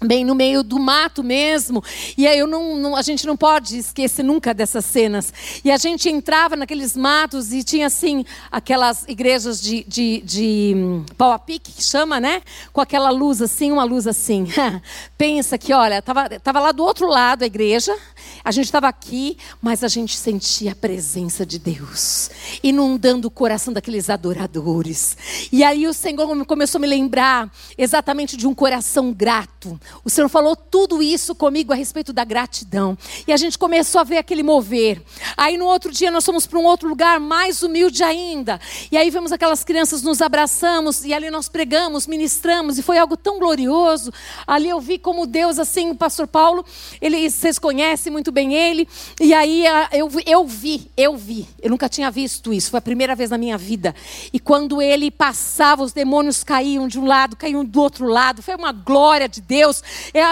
bem 0.00 0.24
no 0.24 0.34
meio 0.34 0.62
do 0.62 0.78
mato 0.78 1.22
mesmo. 1.22 1.82
E 2.16 2.26
aí 2.26 2.38
eu 2.38 2.46
não, 2.46 2.76
não, 2.76 2.96
a 2.96 3.02
gente 3.02 3.26
não 3.26 3.36
pode 3.36 3.78
esquecer 3.78 4.22
nunca 4.22 4.54
dessas 4.54 4.84
cenas. 4.84 5.32
E 5.64 5.70
a 5.70 5.76
gente 5.76 6.08
entrava 6.08 6.56
naqueles 6.56 6.96
matos 6.96 7.52
e 7.52 7.62
tinha 7.62 7.86
assim 7.86 8.24
aquelas 8.50 9.04
igrejas 9.08 9.60
de, 9.60 9.84
de, 9.84 10.20
de 10.24 10.72
hum, 10.76 11.04
pau 11.16 11.32
a 11.32 11.38
pique, 11.38 11.72
que 11.72 11.82
chama, 11.82 12.20
né? 12.20 12.42
Com 12.72 12.80
aquela 12.80 13.10
luz 13.10 13.42
assim, 13.42 13.72
uma 13.72 13.84
luz 13.84 14.06
assim. 14.06 14.46
Pensa 15.18 15.58
que, 15.58 15.72
olha, 15.72 16.00
tava, 16.00 16.28
tava 16.40 16.60
lá 16.60 16.72
do 16.72 16.82
outro 16.84 17.08
lado 17.08 17.42
a 17.42 17.46
igreja, 17.46 17.96
a 18.44 18.50
gente 18.50 18.66
estava 18.66 18.88
aqui, 18.88 19.36
mas 19.60 19.82
a 19.84 19.88
gente 19.88 20.16
sentia 20.16 20.72
a 20.72 20.76
presença 20.76 21.44
de 21.44 21.58
Deus, 21.58 22.30
inundando 22.62 23.28
o 23.28 23.30
coração 23.30 23.72
daqueles 23.72 24.10
adoradores. 24.10 25.16
E 25.50 25.64
aí 25.64 25.86
o 25.86 25.92
Senhor 25.92 26.44
começou 26.46 26.78
a 26.78 26.82
me 26.82 26.86
lembrar 26.86 27.52
exatamente 27.76 28.36
de 28.36 28.46
um 28.46 28.54
coração 28.54 29.12
grato 29.12 29.58
o 30.04 30.10
Senhor 30.10 30.28
falou 30.28 30.54
tudo 30.54 31.02
isso 31.02 31.34
comigo 31.34 31.72
a 31.72 31.76
respeito 31.76 32.12
da 32.12 32.24
gratidão. 32.24 32.96
E 33.26 33.32
a 33.32 33.36
gente 33.36 33.58
começou 33.58 34.00
a 34.00 34.04
ver 34.04 34.18
aquele 34.18 34.42
mover. 34.42 35.02
Aí 35.36 35.56
no 35.56 35.66
outro 35.66 35.90
dia 35.90 36.10
nós 36.10 36.24
fomos 36.24 36.46
para 36.46 36.58
um 36.58 36.64
outro 36.64 36.88
lugar 36.88 37.18
mais 37.18 37.62
humilde 37.62 38.02
ainda. 38.02 38.60
E 38.90 38.96
aí 38.96 39.10
vemos 39.10 39.32
aquelas 39.32 39.64
crianças, 39.64 40.02
nos 40.02 40.22
abraçamos 40.22 41.04
e 41.04 41.12
ali 41.12 41.30
nós 41.30 41.48
pregamos, 41.48 42.06
ministramos 42.06 42.78
e 42.78 42.82
foi 42.82 42.98
algo 42.98 43.16
tão 43.16 43.38
glorioso. 43.38 44.12
Ali 44.46 44.68
eu 44.68 44.80
vi 44.80 44.98
como 44.98 45.26
Deus, 45.26 45.58
assim, 45.58 45.90
o 45.90 45.94
pastor 45.94 46.26
Paulo, 46.26 46.64
ele, 47.00 47.28
vocês 47.28 47.58
conhecem 47.58 48.07
muito 48.10 48.32
bem 48.32 48.54
ele. 48.54 48.88
E 49.20 49.32
aí 49.32 49.64
eu, 49.92 50.10
eu 50.26 50.46
vi, 50.46 50.90
eu 50.96 51.16
vi. 51.16 51.46
Eu 51.62 51.70
nunca 51.70 51.88
tinha 51.88 52.10
visto 52.10 52.52
isso. 52.52 52.70
Foi 52.70 52.78
a 52.78 52.82
primeira 52.82 53.14
vez 53.14 53.30
na 53.30 53.38
minha 53.38 53.58
vida. 53.58 53.94
E 54.32 54.40
quando 54.40 54.82
ele 54.82 55.10
passava, 55.10 55.82
os 55.82 55.92
demônios 55.92 56.42
caíam 56.42 56.88
de 56.88 56.98
um 56.98 57.04
lado, 57.04 57.36
caíam 57.36 57.64
do 57.64 57.80
outro 57.80 58.06
lado. 58.06 58.42
Foi 58.42 58.54
uma 58.54 58.72
glória 58.72 59.28
de 59.28 59.40
Deus. 59.40 59.58
Deus, 59.58 59.82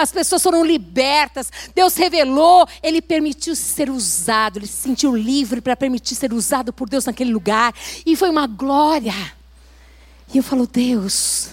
as 0.01 0.11
pessoas 0.11 0.41
foram 0.41 0.63
libertas, 0.65 1.51
Deus 1.75 1.95
revelou, 1.95 2.67
ele 2.81 3.01
permitiu 3.01 3.55
ser 3.55 3.89
usado, 3.89 4.57
ele 4.57 4.67
se 4.67 4.77
sentiu 4.77 5.15
livre 5.15 5.61
para 5.61 5.75
permitir 5.75 6.15
ser 6.15 6.33
usado 6.33 6.73
por 6.73 6.89
Deus 6.89 7.05
naquele 7.05 7.31
lugar, 7.31 7.73
e 8.05 8.15
foi 8.15 8.29
uma 8.29 8.47
glória. 8.47 9.13
E 10.33 10.37
eu 10.37 10.43
falo, 10.43 10.67
Deus, 10.67 11.49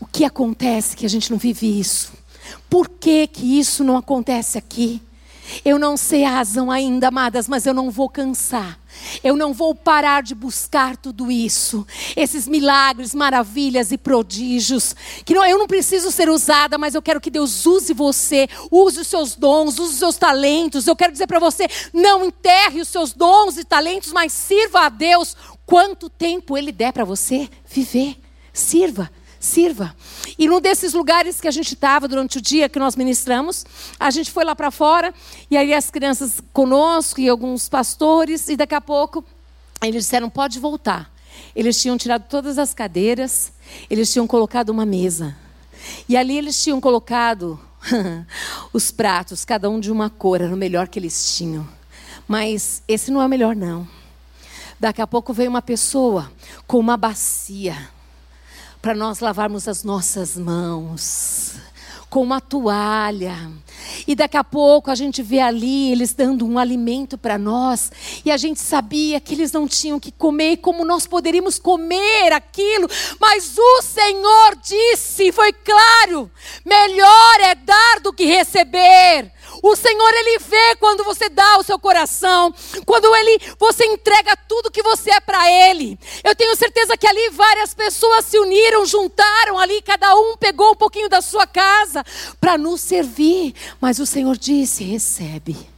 o 0.00 0.06
que 0.06 0.24
acontece 0.24 0.96
que 0.96 1.06
a 1.06 1.08
gente 1.08 1.30
não 1.30 1.38
vive 1.38 1.78
isso? 1.78 2.12
Por 2.68 2.88
que, 2.88 3.26
que 3.26 3.58
isso 3.58 3.84
não 3.84 3.96
acontece 3.96 4.58
aqui? 4.58 5.00
Eu 5.64 5.78
não 5.78 5.96
sei 5.96 6.24
a 6.24 6.30
razão 6.30 6.70
ainda, 6.70 7.08
amadas, 7.08 7.48
mas 7.48 7.66
eu 7.66 7.74
não 7.74 7.90
vou 7.90 8.08
cansar. 8.08 8.78
Eu 9.22 9.36
não 9.36 9.52
vou 9.52 9.74
parar 9.74 10.22
de 10.22 10.34
buscar 10.34 10.96
tudo 10.96 11.30
isso. 11.30 11.86
Esses 12.16 12.46
milagres, 12.46 13.14
maravilhas 13.14 13.90
e 13.92 13.98
prodígios. 13.98 14.94
Que 15.24 15.34
não, 15.34 15.44
eu 15.44 15.58
não 15.58 15.66
preciso 15.66 16.10
ser 16.10 16.28
usada, 16.28 16.78
mas 16.78 16.94
eu 16.94 17.02
quero 17.02 17.20
que 17.20 17.30
Deus 17.30 17.66
use 17.66 17.92
você. 17.92 18.48
Use 18.70 19.00
os 19.00 19.06
seus 19.06 19.34
dons, 19.34 19.78
use 19.78 19.92
os 19.92 19.98
seus 19.98 20.16
talentos. 20.16 20.86
Eu 20.86 20.96
quero 20.96 21.12
dizer 21.12 21.26
para 21.26 21.38
você: 21.38 21.68
não 21.92 22.24
enterre 22.24 22.80
os 22.80 22.88
seus 22.88 23.12
dons 23.12 23.56
e 23.56 23.64
talentos, 23.64 24.12
mas 24.12 24.32
sirva 24.32 24.86
a 24.86 24.88
Deus 24.88 25.36
quanto 25.66 26.08
tempo 26.08 26.56
Ele 26.56 26.72
der 26.72 26.92
para 26.92 27.04
você 27.04 27.48
viver. 27.66 28.16
Sirva 28.52 29.10
sirva. 29.42 29.94
E 30.38 30.46
num 30.46 30.60
desses 30.60 30.94
lugares 30.94 31.40
que 31.40 31.48
a 31.48 31.50
gente 31.50 31.74
estava 31.74 32.06
durante 32.06 32.38
o 32.38 32.40
dia 32.40 32.68
que 32.68 32.78
nós 32.78 32.94
ministramos, 32.94 33.66
a 33.98 34.08
gente 34.10 34.30
foi 34.30 34.44
lá 34.44 34.54
para 34.54 34.70
fora, 34.70 35.12
e 35.50 35.56
aí 35.56 35.74
as 35.74 35.90
crianças 35.90 36.40
conosco 36.52 37.20
e 37.20 37.28
alguns 37.28 37.68
pastores, 37.68 38.48
e 38.48 38.56
daqui 38.56 38.74
a 38.74 38.80
pouco 38.80 39.24
eles 39.82 40.04
disseram: 40.04 40.30
pode 40.30 40.60
voltar. 40.60 41.12
Eles 41.56 41.80
tinham 41.80 41.98
tirado 41.98 42.24
todas 42.28 42.56
as 42.56 42.72
cadeiras, 42.72 43.52
eles 43.90 44.12
tinham 44.12 44.28
colocado 44.28 44.68
uma 44.70 44.86
mesa. 44.86 45.36
E 46.08 46.16
ali 46.16 46.38
eles 46.38 46.62
tinham 46.62 46.80
colocado 46.80 47.58
os 48.72 48.92
pratos, 48.92 49.44
cada 49.44 49.68
um 49.68 49.80
de 49.80 49.90
uma 49.90 50.08
cor, 50.08 50.40
era 50.40 50.54
o 50.54 50.56
melhor 50.56 50.86
que 50.86 51.00
eles 51.00 51.36
tinham. 51.36 51.66
Mas 52.28 52.80
esse 52.86 53.10
não 53.10 53.20
é 53.20 53.26
o 53.26 53.28
melhor, 53.28 53.56
não. 53.56 53.88
Daqui 54.78 55.02
a 55.02 55.06
pouco 55.06 55.32
veio 55.32 55.50
uma 55.50 55.62
pessoa 55.62 56.30
com 56.64 56.78
uma 56.78 56.96
bacia 56.96 57.76
para 58.82 58.94
nós 58.94 59.20
lavarmos 59.20 59.68
as 59.68 59.84
nossas 59.84 60.36
mãos 60.36 61.54
com 62.10 62.20
uma 62.20 62.40
toalha. 62.40 63.50
E 64.06 64.14
daqui 64.14 64.36
a 64.36 64.44
pouco 64.44 64.90
a 64.90 64.94
gente 64.94 65.22
vê 65.22 65.38
ali 65.38 65.92
eles 65.92 66.12
dando 66.12 66.44
um 66.44 66.58
alimento 66.58 67.16
para 67.16 67.38
nós, 67.38 67.90
e 68.24 68.30
a 68.30 68.36
gente 68.36 68.60
sabia 68.60 69.18
que 69.20 69.34
eles 69.34 69.52
não 69.52 69.66
tinham 69.66 69.98
que 70.00 70.10
comer, 70.10 70.58
como 70.58 70.84
nós 70.84 71.06
poderíamos 71.06 71.58
comer 71.58 72.32
aquilo, 72.32 72.88
mas 73.18 73.56
o 73.56 73.82
Senhor 73.82 74.56
disse, 74.62 75.32
foi 75.32 75.52
claro: 75.52 76.30
melhor 76.66 77.40
é 77.40 77.54
dar 77.54 78.00
do 78.00 78.12
que 78.12 78.26
receber. 78.26 79.32
O 79.62 79.76
Senhor 79.76 80.12
ele 80.14 80.40
vê 80.40 80.76
quando 80.76 81.04
você 81.04 81.28
dá 81.28 81.56
o 81.58 81.62
seu 81.62 81.78
coração, 81.78 82.52
quando 82.84 83.14
ele 83.14 83.38
você 83.58 83.86
entrega 83.86 84.36
tudo 84.48 84.70
que 84.70 84.82
você 84.82 85.12
é 85.12 85.20
para 85.20 85.48
ele. 85.50 85.96
Eu 86.24 86.34
tenho 86.34 86.56
certeza 86.56 86.96
que 86.96 87.06
ali 87.06 87.30
várias 87.30 87.72
pessoas 87.72 88.24
se 88.24 88.38
uniram, 88.38 88.84
juntaram 88.84 89.58
ali, 89.58 89.80
cada 89.80 90.14
um 90.16 90.36
pegou 90.36 90.72
um 90.72 90.76
pouquinho 90.76 91.08
da 91.08 91.22
sua 91.22 91.46
casa 91.46 92.04
para 92.40 92.58
nos 92.58 92.80
servir, 92.80 93.54
mas 93.80 94.00
o 94.00 94.06
Senhor 94.06 94.36
disse: 94.36 94.82
"Recebe". 94.82 95.72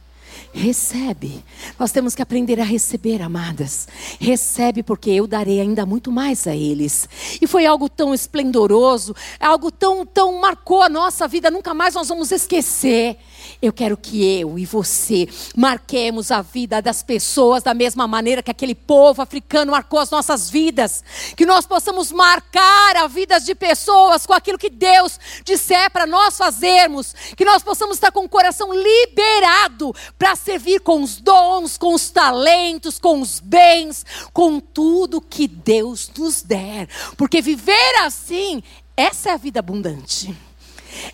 Recebe. 0.55 1.43
Nós 1.77 1.91
temos 1.91 2.15
que 2.15 2.21
aprender 2.21 2.61
a 2.61 2.63
receber, 2.63 3.21
amadas. 3.21 3.89
Recebe, 4.21 4.81
porque 4.83 5.09
eu 5.09 5.27
darei 5.27 5.59
ainda 5.59 5.85
muito 5.85 6.13
mais 6.13 6.47
a 6.47 6.55
eles. 6.55 7.09
E 7.41 7.45
foi 7.45 7.65
algo 7.65 7.89
tão 7.89 8.13
esplendoroso, 8.13 9.13
algo 9.37 9.69
tão, 9.69 10.05
tão 10.05 10.39
marcou 10.39 10.81
a 10.81 10.87
nossa 10.87 11.27
vida, 11.27 11.51
nunca 11.51 11.73
mais 11.73 11.93
nós 11.93 12.07
vamos 12.07 12.31
esquecer. 12.31 13.17
Eu 13.61 13.73
quero 13.73 13.97
que 13.97 14.23
eu 14.39 14.57
e 14.57 14.65
você 14.65 15.27
marquemos 15.55 16.31
a 16.31 16.41
vida 16.41 16.81
das 16.81 17.01
pessoas 17.01 17.63
da 17.63 17.73
mesma 17.73 18.07
maneira 18.07 18.43
que 18.43 18.51
aquele 18.51 18.75
povo 18.75 19.21
africano 19.21 19.71
marcou 19.71 19.99
as 19.99 20.09
nossas 20.09 20.49
vidas. 20.49 21.03
Que 21.35 21.45
nós 21.45 21.65
possamos 21.65 22.11
marcar 22.11 22.97
a 22.97 23.07
vida 23.07 23.39
de 23.39 23.55
pessoas 23.55 24.25
com 24.25 24.33
aquilo 24.33 24.57
que 24.57 24.69
Deus 24.69 25.19
disser 25.43 25.89
para 25.91 26.05
nós 26.05 26.37
fazermos. 26.37 27.13
Que 27.35 27.45
nós 27.45 27.63
possamos 27.63 27.97
estar 27.97 28.11
com 28.11 28.25
o 28.25 28.29
coração 28.29 28.69
liberado 28.73 29.93
para 30.17 30.35
servir 30.35 30.79
com 30.81 31.01
os 31.01 31.17
dons, 31.17 31.77
com 31.77 31.93
os 31.93 32.09
talentos, 32.09 32.99
com 32.99 33.21
os 33.21 33.39
bens, 33.39 34.05
com 34.33 34.59
tudo 34.59 35.21
que 35.21 35.47
Deus 35.47 36.09
nos 36.17 36.41
der. 36.41 36.87
Porque 37.17 37.41
viver 37.41 37.95
assim, 38.03 38.61
essa 38.95 39.29
é 39.29 39.33
a 39.33 39.37
vida 39.37 39.59
abundante. 39.59 40.35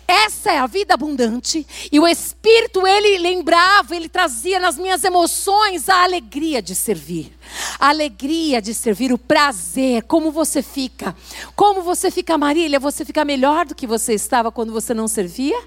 Essa 0.06 0.52
é 0.52 0.58
a 0.58 0.66
vida 0.66 0.94
abundante. 0.94 1.66
E 1.90 1.98
o 1.98 2.06
Espírito, 2.06 2.86
ele 2.86 3.18
lembrava, 3.18 3.94
ele 3.96 4.08
trazia 4.08 4.58
nas 4.58 4.76
minhas 4.76 5.04
emoções 5.04 5.88
a 5.88 6.02
alegria 6.02 6.60
de 6.60 6.74
servir. 6.74 7.32
A 7.78 7.88
alegria 7.88 8.60
de 8.60 8.74
servir, 8.74 9.12
o 9.12 9.18
prazer, 9.18 10.02
como 10.04 10.30
você 10.30 10.62
fica. 10.62 11.14
Como 11.54 11.82
você 11.82 12.10
fica, 12.10 12.36
Marília? 12.38 12.78
Você 12.78 13.04
fica 13.04 13.24
melhor 13.24 13.66
do 13.66 13.74
que 13.74 13.86
você 13.86 14.14
estava 14.14 14.50
quando 14.50 14.72
você 14.72 14.94
não 14.94 15.08
servia? 15.08 15.60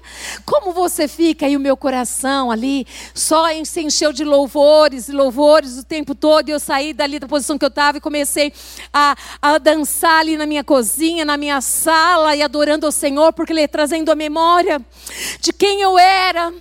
Como 0.44 0.72
você 0.72 1.06
fica? 1.08 1.48
E 1.48 1.56
o 1.56 1.60
meu 1.60 1.76
coração 1.76 2.50
ali 2.50 2.86
só 3.14 3.46
se 3.64 3.82
encheu 3.82 4.12
de 4.12 4.24
louvores 4.24 5.08
e 5.08 5.12
louvores 5.12 5.78
o 5.78 5.84
tempo 5.84 6.14
todo. 6.14 6.48
E 6.48 6.52
eu 6.52 6.60
saí 6.60 6.92
dali 6.92 7.18
da 7.18 7.28
posição 7.28 7.58
que 7.58 7.64
eu 7.64 7.68
estava 7.68 7.98
e 7.98 8.00
comecei 8.00 8.52
a, 8.92 9.16
a 9.40 9.58
dançar 9.58 10.20
ali 10.20 10.36
na 10.36 10.46
minha 10.46 10.64
cozinha, 10.64 11.24
na 11.24 11.36
minha 11.36 11.60
sala 11.60 12.34
e 12.34 12.42
adorando 12.42 12.86
ao 12.86 12.92
Senhor, 12.92 13.32
porque 13.32 13.52
Ele 13.52 13.66
trazendo 13.68 14.10
a 14.10 14.14
memória 14.14 14.80
de 15.40 15.52
quem 15.52 15.80
eu 15.80 15.98
era 15.98 16.52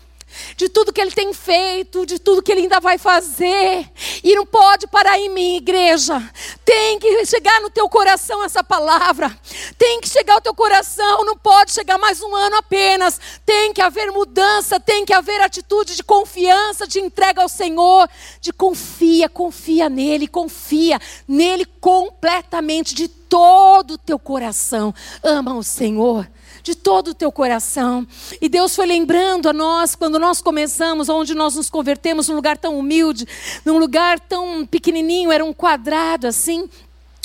de 0.56 0.70
tudo 0.70 0.94
que 0.94 1.02
ele 1.02 1.12
tem 1.12 1.34
feito, 1.34 2.06
de 2.06 2.20
tudo 2.20 2.42
que 2.42 2.52
ele 2.52 2.62
ainda 2.62 2.80
vai 2.80 2.98
fazer. 2.98 3.90
E 4.24 4.36
não 4.36 4.46
pode 4.46 4.88
parar 4.88 5.20
em 5.20 5.30
mim, 5.30 5.58
igreja. 5.58 6.22
Tem 6.64 7.00
que 7.00 7.26
chegar 7.26 7.62
no 7.62 7.70
teu 7.70 7.88
coração 7.90 8.44
essa 8.44 8.64
palavra. 8.64 9.38
Tem 9.78 10.00
que 10.00 10.10
chegar 10.10 10.36
ao 10.36 10.42
teu 10.42 10.54
coração, 10.54 11.26
não 11.26 11.38
pode 11.38 11.72
chegar 11.72 11.98
mais 11.98 12.22
um 12.22 12.36
ano 12.36 12.58
apenas. 12.58 13.20
Tem 13.46 13.74
que 13.74 13.82
haver 13.82 14.12
mudança, 14.12 14.80
tem 14.80 15.06
que 15.06 15.14
haver 15.14 15.42
atitude 15.42 15.96
de 15.96 16.04
confiança, 16.04 16.88
de 16.88 17.00
entrega 17.00 17.42
ao 17.42 17.50
Senhor, 17.50 18.10
de 18.42 18.52
confia, 18.52 19.30
confia 19.30 19.90
nele, 19.90 20.28
confia 20.28 21.00
nele 21.28 21.66
completamente 21.66 22.96
de 22.96 23.08
todo 23.08 23.92
o 23.92 23.98
teu 23.98 24.18
coração. 24.18 24.94
Ama 25.24 25.56
o 25.56 25.64
Senhor 25.64 26.28
de 26.66 26.74
todo 26.74 27.10
o 27.10 27.14
teu 27.14 27.32
coração. 27.32 28.08
E 28.42 28.50
Deus 28.50 28.76
foi 28.76 28.88
lembrando 28.88 29.48
a 29.48 29.54
nós, 29.54 29.96
quando 29.96 30.18
nós 30.18 30.42
começamos, 30.42 31.10
onde 31.10 31.36
nós 31.36 31.56
nos 31.56 31.70
convertemos, 31.70 32.28
num 32.28 32.36
lugar 32.36 32.58
tão 32.58 32.80
humilde, 32.80 33.28
num 33.64 33.78
lugar 33.78 34.20
tão 34.20 34.66
pequenininho, 34.66 35.32
era 35.32 35.46
um 35.46 35.54
quadrado 35.54 36.26
assim, 36.26 36.68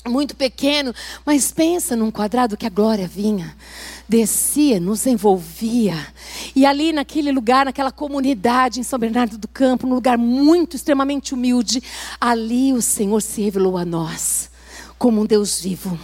muito 0.07 0.37
pequeno, 0.37 0.95
mas 1.25 1.51
pensa 1.53 1.97
num 1.97 2.11
quadrado 2.11 2.55
que 2.55 2.67
a 2.67 2.71
glória 2.71 3.09
vinha, 3.09 3.57
descia, 4.07 4.79
nos 4.79 5.07
envolvia. 5.07 5.97
E 6.55 6.67
ali 6.67 6.93
naquele 6.93 7.33
lugar, 7.33 7.65
naquela 7.65 7.91
comunidade 7.91 8.79
em 8.79 8.83
São 8.83 8.99
Bernardo 8.99 9.39
do 9.39 9.49
Campo, 9.49 9.87
num 9.87 9.95
lugar 9.95 10.19
muito 10.19 10.77
extremamente 10.77 11.33
humilde, 11.33 11.83
ali 12.21 12.75
o 12.75 12.83
Senhor 12.83 13.23
se 13.23 13.41
revelou 13.41 13.79
a 13.79 13.87
nós 13.87 14.51
como 14.99 15.23
um 15.23 15.25
Deus 15.25 15.59
vivo, 15.59 15.99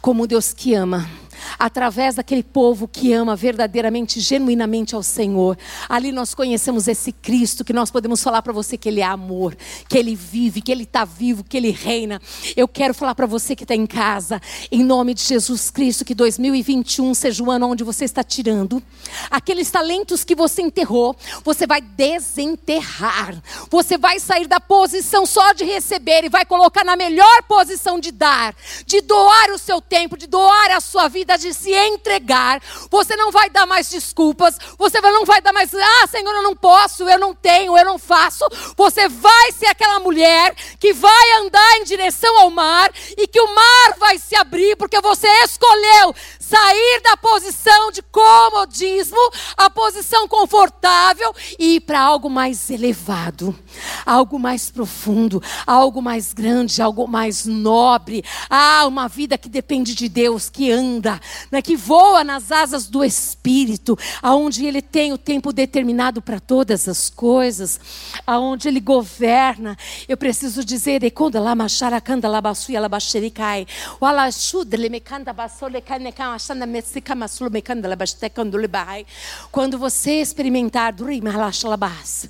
como 0.00 0.22
um 0.22 0.26
Deus 0.26 0.52
que 0.52 0.72
ama 0.72 1.10
através 1.58 2.16
daquele 2.16 2.42
povo 2.42 2.86
que 2.88 3.12
ama 3.12 3.36
verdadeiramente, 3.36 4.20
genuinamente 4.20 4.94
ao 4.94 5.02
Senhor. 5.02 5.58
Ali 5.88 6.12
nós 6.12 6.34
conhecemos 6.34 6.88
esse 6.88 7.12
Cristo 7.12 7.64
que 7.64 7.72
nós 7.72 7.90
podemos 7.90 8.22
falar 8.22 8.42
para 8.42 8.52
você 8.52 8.76
que 8.76 8.88
Ele 8.88 9.00
é 9.00 9.04
amor, 9.04 9.56
que 9.88 9.98
Ele 9.98 10.14
vive, 10.14 10.60
que 10.60 10.72
Ele 10.72 10.84
está 10.84 11.04
vivo, 11.04 11.44
que 11.44 11.56
Ele 11.56 11.70
reina. 11.70 12.20
Eu 12.56 12.68
quero 12.68 12.94
falar 12.94 13.14
para 13.14 13.26
você 13.26 13.54
que 13.54 13.64
está 13.64 13.74
em 13.74 13.86
casa, 13.86 14.40
em 14.70 14.82
nome 14.82 15.14
de 15.14 15.22
Jesus 15.22 15.70
Cristo, 15.70 16.04
que 16.04 16.14
2021 16.14 17.14
seja 17.14 17.42
o 17.42 17.50
ano 17.50 17.68
onde 17.68 17.84
você 17.84 18.04
está 18.04 18.22
tirando 18.22 18.82
aqueles 19.30 19.70
talentos 19.70 20.24
que 20.24 20.34
você 20.34 20.62
enterrou, 20.62 21.16
você 21.42 21.66
vai 21.66 21.80
desenterrar. 21.80 23.42
Você 23.70 23.98
vai 23.98 24.18
sair 24.20 24.46
da 24.46 24.60
posição 24.60 25.26
só 25.26 25.52
de 25.52 25.64
receber 25.64 26.24
e 26.24 26.28
vai 26.28 26.44
colocar 26.44 26.84
na 26.84 26.96
melhor 26.96 27.42
posição 27.44 27.98
de 27.98 28.10
dar, 28.10 28.54
de 28.86 29.00
doar 29.00 29.50
o 29.50 29.58
seu 29.58 29.80
tempo, 29.80 30.16
de 30.16 30.26
doar 30.26 30.70
a 30.72 30.80
sua 30.80 31.08
vida 31.08 31.33
de 31.36 31.52
se 31.52 31.72
entregar. 31.72 32.60
Você 32.90 33.16
não 33.16 33.30
vai 33.30 33.50
dar 33.50 33.66
mais 33.66 33.88
desculpas. 33.88 34.56
Você 34.78 35.00
não 35.00 35.24
vai 35.24 35.40
dar 35.40 35.52
mais, 35.52 35.74
ah, 35.74 36.06
Senhor, 36.06 36.34
eu 36.34 36.42
não 36.42 36.56
posso, 36.56 37.08
eu 37.08 37.18
não 37.18 37.34
tenho, 37.34 37.76
eu 37.76 37.84
não 37.84 37.98
faço. 37.98 38.44
Você 38.76 39.08
vai 39.08 39.52
ser 39.52 39.66
aquela 39.66 40.00
mulher 40.00 40.54
que 40.78 40.92
vai 40.92 41.32
andar 41.40 41.78
em 41.78 41.84
direção 41.84 42.40
ao 42.40 42.50
mar 42.50 42.90
e 43.16 43.26
que 43.26 43.40
o 43.40 43.54
mar 43.54 43.94
vai 43.98 44.18
se 44.18 44.36
abrir 44.36 44.76
porque 44.76 45.00
você 45.00 45.28
escolheu 45.44 46.14
sair 46.38 47.00
da 47.02 47.16
posição 47.16 47.90
de 47.90 48.02
comodismo, 48.02 49.18
a 49.56 49.70
posição 49.70 50.28
confortável 50.28 51.34
e 51.58 51.76
ir 51.76 51.80
para 51.80 52.00
algo 52.00 52.28
mais 52.28 52.70
elevado, 52.70 53.56
algo 54.04 54.38
mais 54.38 54.70
profundo, 54.70 55.42
algo 55.66 56.02
mais 56.02 56.32
grande, 56.32 56.82
algo 56.82 57.08
mais 57.08 57.46
nobre. 57.46 58.22
Ah, 58.50 58.84
uma 58.86 59.08
vida 59.08 59.38
que 59.38 59.48
depende 59.48 59.94
de 59.94 60.08
Deus, 60.08 60.50
que 60.50 60.70
anda, 60.70 61.20
né, 61.50 61.62
que 61.62 61.76
voa 61.76 62.24
nas 62.24 62.50
asas 62.50 62.86
do 62.86 63.04
Espírito, 63.04 63.98
aonde 64.22 64.66
Ele 64.66 64.82
tem 64.82 65.12
o 65.12 65.18
tempo 65.18 65.52
determinado 65.52 66.20
para 66.20 66.40
todas 66.40 66.88
as 66.88 67.10
coisas, 67.10 67.80
aonde 68.26 68.68
Ele 68.68 68.80
governa. 68.80 69.76
Eu 70.08 70.16
preciso 70.16 70.64
dizer, 70.64 71.10
quando 71.12 71.40
lá 71.42 71.54
machara 71.54 72.00
canda 72.00 72.28
lá 72.28 72.40
basuia 72.40 72.80
lá 72.80 72.88
baxericai, 72.88 73.66
o 74.00 74.06
alachude 74.06 74.76
le 74.76 74.88
mecanda 74.88 75.32
basole 75.32 75.80
canecam 75.80 76.32
achando 76.32 76.66
messica 76.66 77.14
maslo 77.14 77.50
mecanda 77.50 77.88
lá 77.88 77.96
bastecando 77.96 78.56
le 78.56 78.68
bai. 78.68 79.06
Quando 79.50 79.78
você 79.78 80.20
experimentar 80.20 80.92
durima 80.92 81.32
labas, 81.64 82.28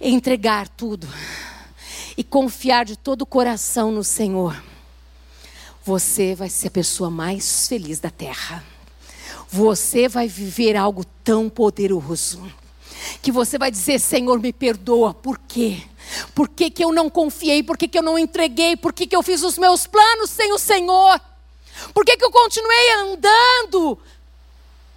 entregar 0.00 0.68
tudo 0.68 1.08
e 2.16 2.22
confiar 2.22 2.84
de 2.84 2.96
todo 2.96 3.22
o 3.22 3.26
coração 3.26 3.90
no 3.90 4.04
Senhor, 4.04 4.62
você 5.84 6.34
vai 6.34 6.48
ser 6.48 6.68
a 6.68 6.70
pessoa 6.70 7.10
mais 7.10 7.68
feliz 7.68 8.00
da 8.00 8.10
terra. 8.10 8.64
Você 9.50 10.08
vai 10.08 10.26
viver 10.26 10.76
algo 10.76 11.04
tão 11.22 11.48
poderoso 11.48 12.42
que 13.20 13.30
você 13.30 13.58
vai 13.58 13.70
dizer: 13.70 14.00
Senhor, 14.00 14.40
me 14.40 14.52
perdoa, 14.52 15.12
por 15.12 15.38
quê? 15.38 15.82
Por 16.34 16.48
que, 16.48 16.70
que 16.70 16.84
eu 16.84 16.92
não 16.92 17.10
confiei? 17.10 17.62
Por 17.62 17.76
que, 17.76 17.86
que 17.86 17.98
eu 17.98 18.02
não 18.02 18.18
entreguei? 18.18 18.76
Por 18.76 18.92
que, 18.92 19.06
que 19.06 19.14
eu 19.14 19.22
fiz 19.22 19.42
os 19.42 19.58
meus 19.58 19.86
planos 19.86 20.30
sem 20.30 20.52
o 20.52 20.58
Senhor? 20.58 21.20
Por 21.92 22.04
que, 22.04 22.16
que 22.16 22.24
eu 22.24 22.30
continuei 22.30 22.92
andando 22.92 23.98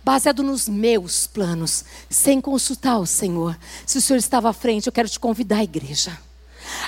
baseado 0.03 0.41
nos 0.41 0.69
meus 0.69 1.27
planos, 1.27 1.83
sem 2.09 2.39
consultar 2.39 2.97
o 2.97 3.05
Senhor? 3.05 3.57
Se 3.85 3.97
o 3.97 4.01
Senhor 4.01 4.19
estava 4.19 4.49
à 4.49 4.53
frente, 4.53 4.87
eu 4.87 4.93
quero 4.93 5.09
te 5.09 5.19
convidar, 5.19 5.63
igreja, 5.63 6.17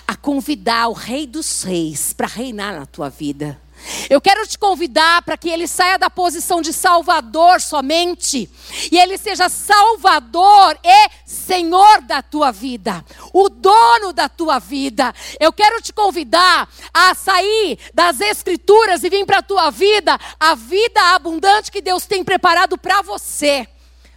a 0.08 0.16
convidar 0.16 0.88
o 0.88 0.94
Rei 0.94 1.26
dos 1.26 1.64
Reis 1.64 2.14
para 2.14 2.28
reinar 2.28 2.78
na 2.78 2.86
tua 2.86 3.10
vida. 3.10 3.60
Eu 4.10 4.20
quero 4.20 4.46
te 4.48 4.58
convidar 4.58 5.22
para 5.22 5.38
que 5.38 5.50
ele 5.50 5.68
saia 5.68 5.98
da 5.98 6.10
posição 6.10 6.62
de 6.62 6.74
Salvador 6.74 7.62
somente, 7.62 8.50
e 8.92 8.98
ele 8.98 9.18
seja 9.18 9.50
Salvador 9.50 10.78
e 10.84 11.10
Senhor 11.26 12.02
da 12.02 12.22
tua 12.22 12.52
vida, 12.52 13.04
o 13.34 13.50
dono 13.50 14.14
da 14.14 14.28
tua 14.28 14.60
vida. 14.60 15.14
Eu 15.40 15.52
quero 15.54 15.82
te 15.82 15.94
convidar 15.94 16.70
a 16.94 17.16
sair 17.16 17.80
das 17.94 18.20
Escrituras 18.20 19.04
e 19.04 19.10
vir 19.10 19.26
para 19.26 19.40
a 19.40 19.44
tua 19.44 19.70
vida, 19.70 20.20
a 20.40 20.56
vida 20.56 21.16
abundante 21.16 21.72
que 21.72 21.82
Deus 21.82 22.06
tem 22.06 22.24
preparado 22.24 22.78
para 22.78 23.02
você. 23.02 23.68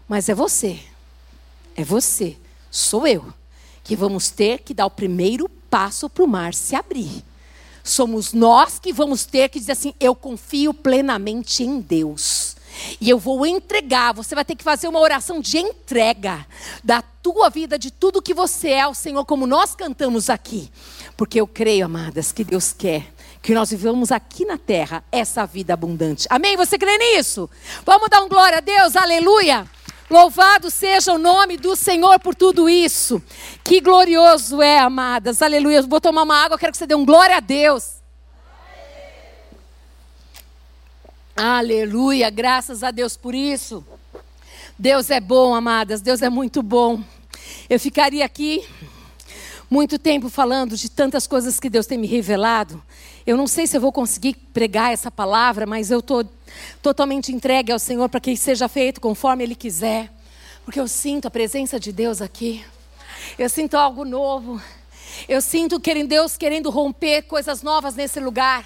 Mas 0.09 0.28
é 0.28 0.35
você, 0.35 0.81
é 1.76 1.85
você, 1.85 2.37
sou 2.71 3.07
eu, 3.07 3.33
que 3.85 3.97
vamos 3.97 4.31
ter 4.31 4.61
que 4.61 4.75
dar 4.75 4.87
o 4.87 4.90
primeiro 4.90 5.49
passo 5.71 6.09
para 6.11 6.25
o 6.25 6.28
mar 6.28 6.52
se 6.52 6.76
abrir. 6.76 7.25
Somos 7.85 8.33
nós 8.33 8.79
que 8.79 8.93
vamos 8.93 9.25
ter 9.25 9.49
que 9.49 9.59
dizer 9.59 9.73
assim: 9.73 9.95
eu 9.99 10.15
confio 10.15 10.73
plenamente 10.73 11.62
em 11.62 11.81
Deus. 11.81 12.57
E 13.01 13.11
eu 13.11 13.19
vou 13.19 13.45
entregar. 13.45 14.15
Você 14.15 14.35
vai 14.35 14.45
ter 14.45 14.57
que 14.57 14.65
fazer 14.65 14.89
uma 14.89 15.01
oração 15.01 15.41
de 15.41 15.59
entrega 15.59 16.47
da 16.83 17.03
tua 17.03 17.51
vida, 17.51 17.79
de 17.79 17.91
tudo 17.91 18.23
que 18.23 18.33
você 18.33 18.71
é 18.71 18.81
ao 18.81 18.95
Senhor, 18.95 19.25
como 19.27 19.47
nós 19.47 19.75
cantamos 19.75 20.31
aqui. 20.31 20.71
Porque 21.17 21.41
eu 21.41 21.47
creio, 21.47 21.85
amadas, 21.85 22.33
que 22.33 22.43
Deus 22.43 22.73
quer 22.73 23.12
que 23.43 23.53
nós 23.53 23.71
vivamos 23.71 24.12
aqui 24.12 24.45
na 24.45 24.57
terra 24.57 25.03
essa 25.11 25.45
vida 25.45 25.75
abundante. 25.75 26.29
Amém? 26.31 26.57
Você 26.57 26.79
crê 26.79 26.97
nisso? 26.97 27.51
Vamos 27.85 28.09
dar 28.09 28.23
um 28.23 28.29
glória 28.29 28.59
a 28.59 28.61
Deus, 28.61 28.95
aleluia. 28.95 29.69
Louvado 30.12 30.71
seja 30.71 31.14
o 31.14 31.19
nome 31.19 31.57
do 31.57 31.75
Senhor 31.75 32.21
por 32.21 32.35
tudo 32.35 32.69
isso. 32.69 33.23
Que 33.64 33.81
glorioso 33.81 34.61
é, 34.61 34.78
amadas. 34.78 35.40
Aleluia. 35.40 35.81
Vou 35.81 36.02
tomar 36.02 36.25
uma 36.25 36.37
água, 36.37 36.59
quero 36.59 36.71
que 36.71 36.76
você 36.76 36.87
dê 36.87 36.95
um 36.95 37.07
glória 37.07 37.38
a 37.38 37.40
Deus. 37.40 37.95
Aleluia. 41.35 42.28
Graças 42.28 42.83
a 42.83 42.90
Deus 42.90 43.16
por 43.16 43.35
isso. 43.35 43.83
Deus 44.78 45.09
é 45.09 45.19
bom, 45.19 45.54
amadas. 45.54 46.02
Deus 46.02 46.21
é 46.21 46.28
muito 46.28 46.62
bom. 46.62 47.02
Eu 47.66 47.81
ficaria 47.81 48.26
aqui 48.26 48.69
muito 49.71 49.99
tempo 49.99 50.28
falando 50.28 50.76
de 50.76 50.90
tantas 50.90 51.26
coisas 51.26 51.59
que 51.59 51.71
Deus 51.71 51.87
tem 51.87 51.97
me 51.97 52.07
revelado. 52.07 52.83
Eu 53.26 53.35
não 53.35 53.47
sei 53.47 53.66
se 53.66 53.78
eu 53.78 53.81
vou 53.81 53.90
conseguir 53.90 54.35
pregar 54.52 54.92
essa 54.92 55.11
palavra, 55.11 55.64
mas 55.64 55.90
eu 55.90 56.00
estou 56.00 56.23
totalmente 56.80 57.32
entregue 57.32 57.73
ao 57.73 57.78
Senhor 57.78 58.08
para 58.08 58.21
que 58.21 58.36
seja 58.36 58.69
feito 58.69 59.00
conforme 59.00 59.45
Ele 59.45 59.54
quiser. 59.54 60.10
Porque 60.65 60.78
eu 60.78 60.88
sinto 60.88 61.26
a 61.26 61.30
presença 61.30 61.78
de 61.78 61.93
Deus 61.93 62.21
aqui. 62.21 62.65
Eu 63.38 63.49
sinto 63.49 63.76
algo 63.76 64.04
novo. 64.04 64.60
Eu 65.28 65.41
sinto 65.41 65.80
Deus 66.06 66.36
querendo 66.36 66.71
romper 66.71 67.23
coisas 67.23 67.62
novas 67.62 67.95
nesse 67.95 68.21
lugar. 68.21 68.65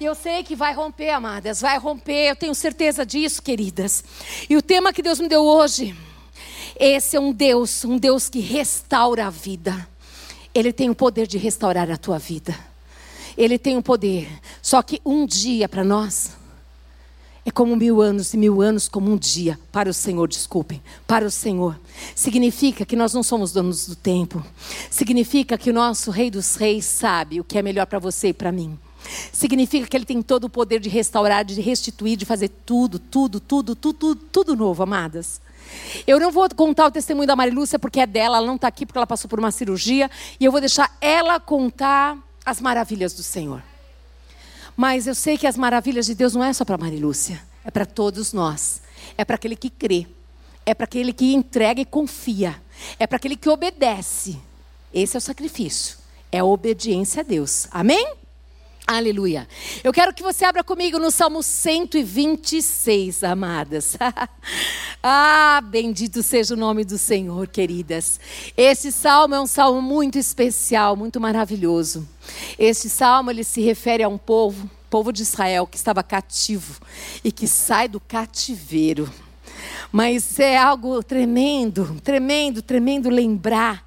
E 0.00 0.04
eu 0.04 0.14
sei 0.14 0.42
que 0.42 0.56
vai 0.56 0.74
romper, 0.74 1.10
amadas, 1.10 1.60
vai 1.60 1.78
romper, 1.78 2.30
eu 2.30 2.36
tenho 2.36 2.54
certeza 2.54 3.06
disso, 3.06 3.40
queridas. 3.40 4.02
E 4.50 4.56
o 4.56 4.62
tema 4.62 4.92
que 4.92 5.02
Deus 5.02 5.20
me 5.20 5.28
deu 5.28 5.44
hoje, 5.44 5.94
esse 6.76 7.16
é 7.16 7.20
um 7.20 7.32
Deus, 7.32 7.84
um 7.84 7.98
Deus 7.98 8.28
que 8.28 8.40
restaura 8.40 9.26
a 9.26 9.30
vida. 9.30 9.88
Ele 10.52 10.72
tem 10.72 10.90
o 10.90 10.94
poder 10.94 11.26
de 11.26 11.38
restaurar 11.38 11.88
a 11.90 11.96
tua 11.96 12.18
vida. 12.18 12.58
Ele 13.36 13.58
tem 13.58 13.78
o 13.78 13.82
poder. 13.82 14.28
Só 14.60 14.82
que 14.82 15.00
um 15.04 15.24
dia 15.24 15.68
para 15.68 15.84
nós 15.84 16.32
é 17.44 17.50
como 17.50 17.74
mil 17.74 18.00
anos 18.00 18.32
e 18.32 18.36
mil 18.36 18.62
anos 18.62 18.88
como 18.88 19.10
um 19.10 19.16
dia 19.16 19.58
para 19.72 19.90
o 19.90 19.94
Senhor, 19.94 20.28
desculpem, 20.28 20.80
para 21.06 21.26
o 21.26 21.30
Senhor. 21.30 21.78
Significa 22.14 22.84
que 22.84 22.94
nós 22.94 23.12
não 23.12 23.22
somos 23.22 23.52
donos 23.52 23.86
do 23.86 23.96
tempo. 23.96 24.44
Significa 24.90 25.58
que 25.58 25.70
o 25.70 25.74
nosso 25.74 26.10
Rei 26.10 26.30
dos 26.30 26.54
Reis 26.54 26.84
sabe 26.84 27.40
o 27.40 27.44
que 27.44 27.58
é 27.58 27.62
melhor 27.62 27.86
para 27.86 27.98
você 27.98 28.28
e 28.28 28.32
para 28.32 28.52
mim. 28.52 28.78
Significa 29.32 29.88
que 29.88 29.96
Ele 29.96 30.04
tem 30.04 30.22
todo 30.22 30.44
o 30.44 30.50
poder 30.50 30.78
de 30.78 30.88
restaurar, 30.88 31.44
de 31.44 31.60
restituir, 31.60 32.16
de 32.16 32.24
fazer 32.24 32.48
tudo, 32.48 33.00
tudo, 33.00 33.40
tudo, 33.40 33.74
tudo, 33.74 33.98
tudo, 33.98 34.20
tudo 34.30 34.56
novo, 34.56 34.84
amadas. 34.84 35.40
Eu 36.06 36.20
não 36.20 36.30
vou 36.30 36.48
contar 36.54 36.86
o 36.86 36.90
testemunho 36.90 37.26
da 37.26 37.34
Marilúcia 37.34 37.78
porque 37.78 37.98
é 37.98 38.06
dela, 38.06 38.36
ela 38.36 38.46
não 38.46 38.56
está 38.56 38.68
aqui 38.68 38.86
porque 38.86 38.98
ela 38.98 39.06
passou 39.06 39.28
por 39.28 39.40
uma 39.40 39.50
cirurgia. 39.50 40.08
E 40.38 40.44
eu 40.44 40.52
vou 40.52 40.60
deixar 40.60 40.96
ela 41.00 41.40
contar 41.40 42.16
as 42.44 42.60
maravilhas 42.60 43.12
do 43.14 43.22
Senhor. 43.22 43.62
Mas 44.76 45.06
eu 45.06 45.14
sei 45.14 45.36
que 45.36 45.46
as 45.46 45.56
maravilhas 45.56 46.06
de 46.06 46.14
Deus 46.14 46.34
não 46.34 46.44
é 46.44 46.52
só 46.52 46.64
para 46.64 46.78
Marilúcia, 46.78 47.42
é 47.64 47.70
para 47.70 47.86
todos 47.86 48.32
nós. 48.32 48.80
É 49.16 49.24
para 49.24 49.36
aquele 49.36 49.56
que 49.56 49.68
crê, 49.68 50.06
é 50.64 50.74
para 50.74 50.84
aquele 50.84 51.12
que 51.12 51.34
entrega 51.34 51.80
e 51.80 51.84
confia, 51.84 52.60
é 52.98 53.06
para 53.06 53.16
aquele 53.16 53.36
que 53.36 53.48
obedece. 53.48 54.38
Esse 54.94 55.16
é 55.16 55.18
o 55.18 55.20
sacrifício, 55.20 55.98
é 56.30 56.38
a 56.38 56.44
obediência 56.44 57.20
a 57.20 57.24
Deus. 57.24 57.66
Amém? 57.70 58.21
Aleluia. 58.86 59.48
Eu 59.84 59.92
quero 59.92 60.12
que 60.12 60.22
você 60.22 60.44
abra 60.44 60.64
comigo 60.64 60.98
no 60.98 61.10
Salmo 61.10 61.42
126, 61.42 63.22
amadas. 63.22 63.96
ah, 65.02 65.60
bendito 65.64 66.22
seja 66.22 66.54
o 66.54 66.56
nome 66.56 66.84
do 66.84 66.98
Senhor, 66.98 67.46
queridas. 67.46 68.18
Esse 68.56 68.90
salmo 68.90 69.36
é 69.36 69.40
um 69.40 69.46
salmo 69.46 69.80
muito 69.80 70.18
especial, 70.18 70.96
muito 70.96 71.20
maravilhoso. 71.20 72.08
Este 72.58 72.88
salmo 72.88 73.30
ele 73.30 73.44
se 73.44 73.60
refere 73.60 74.02
a 74.02 74.08
um 74.08 74.18
povo, 74.18 74.68
povo 74.90 75.12
de 75.12 75.22
Israel 75.22 75.66
que 75.66 75.76
estava 75.76 76.02
cativo 76.02 76.80
e 77.22 77.30
que 77.30 77.46
sai 77.46 77.88
do 77.88 78.00
cativeiro. 78.00 79.08
Mas 79.90 80.38
é 80.38 80.56
algo 80.56 81.02
tremendo, 81.02 82.00
tremendo, 82.02 82.62
tremendo 82.62 83.08
lembrar 83.08 83.84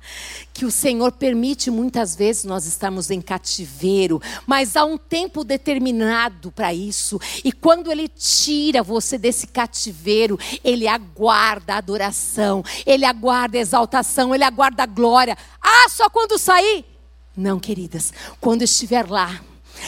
que 0.53 0.63
o 0.63 0.71
Senhor 0.71 1.11
permite 1.11 1.69
muitas 1.69 2.15
vezes 2.15 2.45
nós 2.45 2.65
estarmos 2.65 3.11
em 3.11 3.19
cativeiro, 3.19 4.21
mas 4.47 4.77
há 4.77 4.85
um 4.85 4.97
tempo 4.97 5.43
determinado 5.43 6.49
para 6.51 6.73
isso. 6.73 7.19
E 7.43 7.51
quando 7.51 7.91
Ele 7.91 8.07
tira 8.07 8.81
você 8.81 9.17
desse 9.17 9.47
cativeiro, 9.47 10.39
Ele 10.63 10.87
aguarda 10.87 11.73
a 11.73 11.77
adoração, 11.77 12.63
Ele 12.85 13.03
aguarda 13.03 13.57
a 13.57 13.61
exaltação, 13.61 14.33
Ele 14.33 14.45
aguarda 14.45 14.83
a 14.83 14.87
glória. 14.87 15.37
Ah, 15.61 15.89
só 15.89 16.09
quando 16.09 16.39
sair? 16.39 16.85
Não, 17.35 17.59
queridas, 17.59 18.13
quando 18.39 18.61
estiver 18.61 19.09
lá 19.09 19.41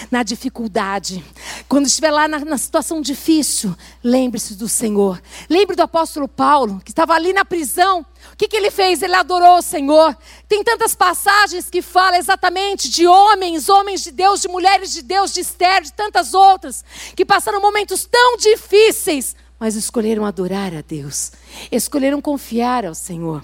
na 0.10 0.24
dificuldade, 0.24 1.24
quando 1.68 1.88
estiver 1.88 2.12
lá 2.12 2.28
na, 2.28 2.40
na 2.40 2.58
situação 2.58 3.02
difícil, 3.02 3.76
lembre-se 4.04 4.56
do 4.56 4.68
Senhor. 4.68 5.22
Lembre 5.50 5.76
do 5.76 5.82
apóstolo 5.82 6.28
Paulo, 6.28 6.82
que 6.84 6.92
estava 6.92 7.14
ali 7.14 7.34
na 7.34 7.46
prisão. 7.46 8.06
O 8.34 8.38
que, 8.38 8.48
que 8.48 8.56
ele 8.56 8.72
fez? 8.72 9.02
Ele 9.02 9.16
adorou 9.16 9.58
o 9.58 9.62
Senhor. 9.62 10.16
Tem 10.48 10.64
tantas 10.64 10.94
passagens 10.96 11.70
que 11.70 11.82
falam 11.82 12.20
exatamente 12.20 12.90
de 12.90 13.08
homens, 13.08 13.70
homens 13.70 14.04
de 14.04 14.12
Deus, 14.12 14.42
de 14.42 14.48
mulheres 14.48 14.94
de 14.94 15.02
Deus, 15.02 15.34
de 15.34 15.42
Esther, 15.42 15.82
de 15.82 15.94
tantas 15.94 16.34
outras, 16.34 16.84
que 17.16 17.26
passaram 17.26 17.62
momentos 17.62 18.06
tão 18.06 18.38
difíceis, 18.38 19.36
mas 19.60 19.76
escolheram 19.76 20.26
adorar 20.26 20.74
a 20.76 20.82
Deus, 20.82 21.32
escolheram 21.72 22.22
confiar 22.22 22.86
ao 22.86 22.94
Senhor. 22.94 23.44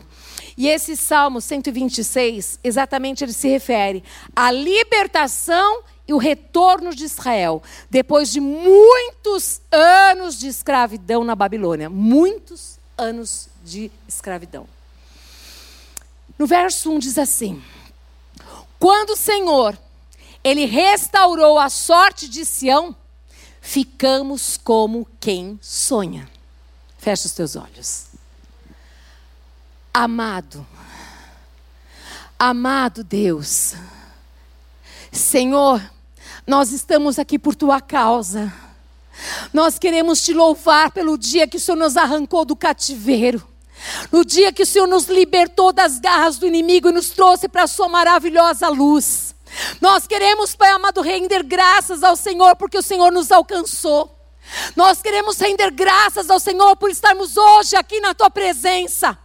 E 0.56 0.68
esse 0.68 0.96
Salmo 0.96 1.42
126, 1.42 2.60
exatamente 2.64 3.24
ele 3.24 3.34
se 3.34 3.48
refere 3.48 4.04
à 4.36 4.52
libertação 4.52 5.82
o 6.12 6.18
retorno 6.18 6.94
de 6.94 7.06
Israel, 7.06 7.64
depois 7.90 8.30
de 8.30 8.42
muitos 8.42 9.62
anos 9.72 10.38
de 10.38 10.48
escravidão 10.48 11.24
na 11.24 11.36
Babilônia. 11.36 11.90
Muitos 11.90 12.78
anos 12.98 13.48
de 13.64 13.90
escravidão. 14.08 14.68
No 16.38 16.46
verso 16.46 16.92
1 16.92 17.00
diz 17.00 17.18
assim: 17.18 17.64
Quando 18.78 19.12
o 19.12 19.18
Senhor, 19.18 19.78
ele 20.44 20.66
restaurou 20.66 21.58
a 21.58 21.70
sorte 21.70 22.28
de 22.28 22.44
Sião, 22.44 22.96
ficamos 23.62 24.58
como 24.58 25.08
quem 25.22 25.58
sonha. 25.62 26.30
Fecha 26.98 27.28
os 27.28 27.34
teus 27.34 27.56
olhos. 27.56 28.08
Amado, 29.94 30.66
amado 32.38 33.04
Deus, 33.04 33.76
Senhor, 35.14 35.82
nós 36.46 36.72
estamos 36.72 37.20
aqui 37.20 37.38
por 37.38 37.56
tua 37.56 37.80
causa. 37.80 38.52
Nós 39.54 39.78
queremos 39.78 40.24
te 40.24 40.34
louvar 40.34 40.92
pelo 40.92 41.18
dia 41.18 41.48
que 41.48 41.58
o 41.58 41.60
Senhor 41.60 41.78
nos 41.78 41.96
arrancou 41.96 42.44
do 42.44 42.56
cativeiro. 42.56 43.48
No 44.12 44.26
dia 44.26 44.52
que 44.52 44.64
o 44.64 44.66
Senhor 44.66 44.88
nos 44.88 45.06
libertou 45.06 45.72
das 45.72 46.00
garras 46.00 46.38
do 46.38 46.48
inimigo 46.48 46.90
e 46.90 46.92
nos 46.92 47.12
trouxe 47.12 47.48
para 47.48 47.64
a 47.64 47.68
sua 47.68 47.88
maravilhosa 47.88 48.70
luz. 48.70 49.36
Nós 49.80 50.08
queremos, 50.08 50.56
Pai 50.56 50.72
amado, 50.72 51.02
render 51.02 51.44
graças 51.44 52.02
ao 52.02 52.16
Senhor 52.16 52.56
porque 52.56 52.78
o 52.78 52.84
Senhor 52.84 53.12
nos 53.12 53.32
alcançou. 53.32 54.10
Nós 54.76 55.02
queremos 55.02 55.38
render 55.38 55.72
graças 55.72 56.30
ao 56.30 56.40
Senhor 56.40 56.76
por 56.76 56.90
estarmos 56.90 57.38
hoje 57.38 57.76
aqui 57.76 58.00
na 58.00 58.14
tua 58.14 58.30
presença. 58.30 59.18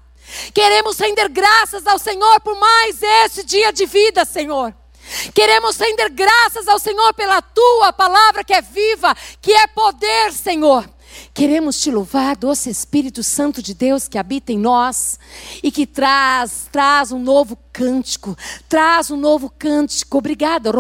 Queremos 0.53 0.99
render 0.99 1.29
graças 1.29 1.87
ao 1.87 1.99
Senhor 1.99 2.41
por 2.41 2.59
mais 2.59 3.03
esse 3.03 3.43
dia 3.43 3.73
de 3.73 3.87
vida, 3.87 4.25
Senhor. 4.27 4.75
Queremos 5.35 5.77
render 5.77 6.11
graças 6.11 6.69
ao 6.69 6.79
Senhor 6.79 7.13
pela 7.15 7.41
tua 7.43 7.93
palavra 7.93 8.45
que 8.45 8.53
é 8.53 8.61
viva, 8.61 9.15
que 9.41 9.53
é 9.53 9.67
poder, 9.67 10.33
Senhor. 10.33 10.89
Queremos 11.33 11.81
te 11.81 11.91
louvar, 11.91 12.37
doce 12.37 12.69
Espírito 12.71 13.23
Santo 13.23 13.63
de 13.63 13.75
Deus 13.75 14.09
que 14.09 14.19
habita 14.19 14.53
em 14.53 14.59
nós 14.59 15.19
e 15.63 15.71
que 15.71 15.87
traz, 15.87 16.69
traz 16.71 17.13
um 17.13 17.19
novo 17.19 17.57
cântico, 17.79 18.37
traz 18.69 19.09
um 19.09 19.17
novo 19.17 19.53
cântico. 19.57 20.19
Obrigada, 20.19 20.73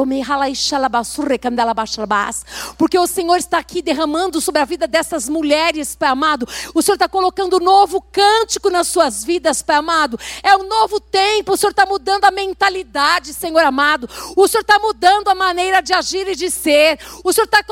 porque 2.76 2.98
o 2.98 3.06
Senhor 3.06 3.36
está 3.36 3.58
aqui 3.58 3.80
derramando 3.80 4.40
sobre 4.40 4.60
a 4.60 4.64
vida 4.64 4.88
dessas 4.88 5.28
mulheres, 5.28 5.94
Pai 5.94 6.08
amado. 6.08 6.48
O 6.74 6.82
Senhor 6.82 6.96
está 6.96 7.08
colocando 7.08 7.58
um 7.58 7.64
novo 7.64 8.02
cântico 8.10 8.68
nas 8.68 8.88
suas 8.88 9.22
vidas, 9.22 9.62
Pai 9.62 9.76
amado. 9.76 10.18
É 10.42 10.56
um 10.56 10.66
novo 10.66 10.98
tempo, 10.98 11.52
o 11.52 11.56
Senhor 11.56 11.70
está 11.70 11.86
mudando 11.86 12.24
a 12.24 12.32
mentalidade, 12.32 13.32
Senhor 13.32 13.62
amado. 13.62 14.10
O 14.34 14.48
Senhor 14.48 14.62
está 14.62 14.80
mudando 14.80 15.28
a 15.28 15.36
maneira 15.36 15.80
de 15.80 15.92
agir 15.92 16.26
e 16.26 16.34
de 16.34 16.50
ser. 16.50 16.98
O 17.22 17.32
Senhor 17.32 17.44
está. 17.44 17.62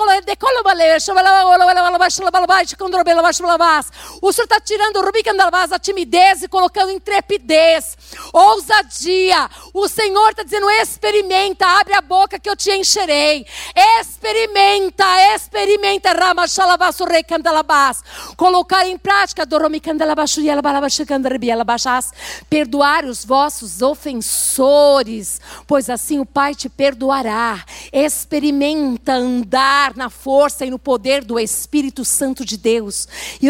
O 4.23 4.33
Senhor 4.33 4.45
está 4.45 4.61
tirando 4.61 5.03
a 5.73 5.79
timidez 5.81 6.45
e 6.45 6.49
colocando 6.49 6.93
intrepidez, 6.93 7.97
ousadia 8.33 9.15
dia. 9.16 9.48
O 9.72 9.88
Senhor 9.88 10.31
está 10.31 10.42
dizendo: 10.42 10.68
experimenta, 10.70 11.66
abre 11.66 11.94
a 11.94 12.00
boca 12.00 12.38
que 12.38 12.48
eu 12.48 12.57
te 12.57 12.70
encherei. 12.70 13.46
Experimenta, 14.00 15.05
experimenta. 15.35 16.11
Colocar 18.37 18.87
em 18.87 18.98
prática. 18.98 19.46
Perdoar 22.48 23.05
os 23.05 23.24
vossos 23.24 23.83
ofensores, 23.83 25.40
pois 25.66 25.90
assim 25.90 26.18
o 26.20 26.26
Pai 26.26 26.55
te 26.55 26.68
perdoará. 26.68 27.64
Experimenta 27.92 29.14
andar 29.14 29.96
na 29.96 30.11
força 30.11 30.66
e 30.66 30.70
no 30.70 30.79
poder 30.79 31.24
do 31.24 31.38
Espírito 31.38 32.05
Santo 32.05 32.44
de 32.44 32.57
Deus. 32.57 33.09
E 33.40 33.48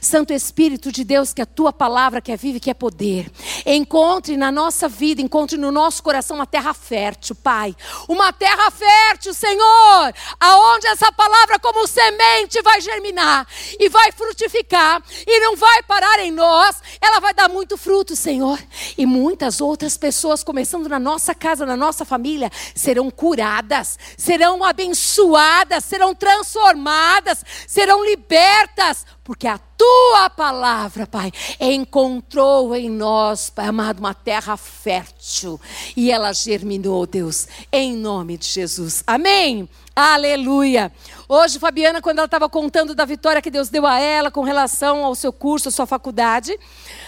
Santo 0.00 0.32
Espírito 0.32 0.92
de 0.92 1.04
Deus, 1.04 1.32
que 1.32 1.42
a 1.42 1.46
tua 1.46 1.72
palavra 1.72 2.20
que 2.20 2.32
é 2.32 2.36
viva 2.36 2.58
e 2.58 2.60
que 2.60 2.70
é 2.70 2.74
poder. 2.74 3.30
Encontre 3.70 4.34
na 4.34 4.50
nossa 4.50 4.88
vida, 4.88 5.20
encontre 5.20 5.58
no 5.58 5.70
nosso 5.70 6.02
coração 6.02 6.36
uma 6.36 6.46
terra 6.46 6.72
fértil, 6.72 7.36
Pai. 7.36 7.76
Uma 8.08 8.32
terra 8.32 8.70
fértil, 8.70 9.34
Senhor, 9.34 10.14
aonde 10.40 10.86
essa 10.86 11.12
palavra 11.12 11.58
como 11.58 11.86
semente 11.86 12.62
vai 12.62 12.80
germinar 12.80 13.46
e 13.78 13.90
vai 13.90 14.10
frutificar 14.10 15.02
e 15.26 15.40
não 15.40 15.54
vai 15.54 15.82
parar 15.82 16.18
em 16.20 16.30
nós, 16.30 16.80
ela 16.98 17.20
vai 17.20 17.34
dar 17.34 17.50
muito 17.50 17.76
fruto, 17.76 18.16
Senhor. 18.16 18.58
E 18.96 19.04
muitas 19.04 19.60
outras 19.60 19.98
pessoas, 19.98 20.42
começando 20.42 20.88
na 20.88 20.98
nossa 20.98 21.34
casa, 21.34 21.66
na 21.66 21.76
nossa 21.76 22.06
família, 22.06 22.50
serão 22.74 23.10
curadas, 23.10 23.98
serão 24.16 24.64
abençoadas, 24.64 25.84
serão 25.84 26.14
transformadas, 26.14 27.44
serão 27.66 28.02
libertas 28.02 29.04
porque 29.28 29.46
a 29.46 29.58
tua 29.78 30.28
palavra, 30.28 31.06
Pai, 31.06 31.32
encontrou 31.60 32.74
em 32.74 32.90
nós, 32.90 33.48
Pai 33.48 33.66
amado, 33.66 34.00
uma 34.00 34.12
terra 34.12 34.56
fértil 34.56 35.60
e 35.96 36.10
ela 36.10 36.32
germinou, 36.32 37.06
Deus, 37.06 37.46
em 37.72 37.96
nome 37.96 38.36
de 38.36 38.46
Jesus. 38.46 39.04
Amém. 39.06 39.68
Aleluia. 39.94 40.92
Hoje, 41.28 41.58
Fabiana, 41.58 42.02
quando 42.02 42.18
ela 42.18 42.26
estava 42.26 42.48
contando 42.48 42.94
da 42.94 43.04
vitória 43.04 43.40
que 43.40 43.50
Deus 43.50 43.68
deu 43.68 43.86
a 43.86 44.00
ela 44.00 44.30
com 44.30 44.42
relação 44.42 45.04
ao 45.04 45.14
seu 45.14 45.32
curso, 45.32 45.68
à 45.68 45.72
sua 45.72 45.86
faculdade, 45.86 46.58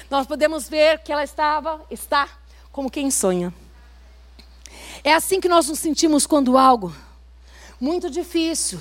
nós 0.09 0.27
podemos 0.27 0.69
ver 0.69 1.01
que 1.01 1.13
ela 1.13 1.25
estava, 1.25 1.81
está 1.91 2.29
como 2.71 2.91
quem 2.91 3.11
sonha. 3.11 3.53
É 5.03 5.13
assim 5.13 5.41
que 5.41 5.49
nós 5.49 5.69
nos 5.69 5.79
sentimos 5.79 6.27
quando 6.27 6.57
algo 6.57 6.95
muito 7.81 8.11
difícil 8.11 8.79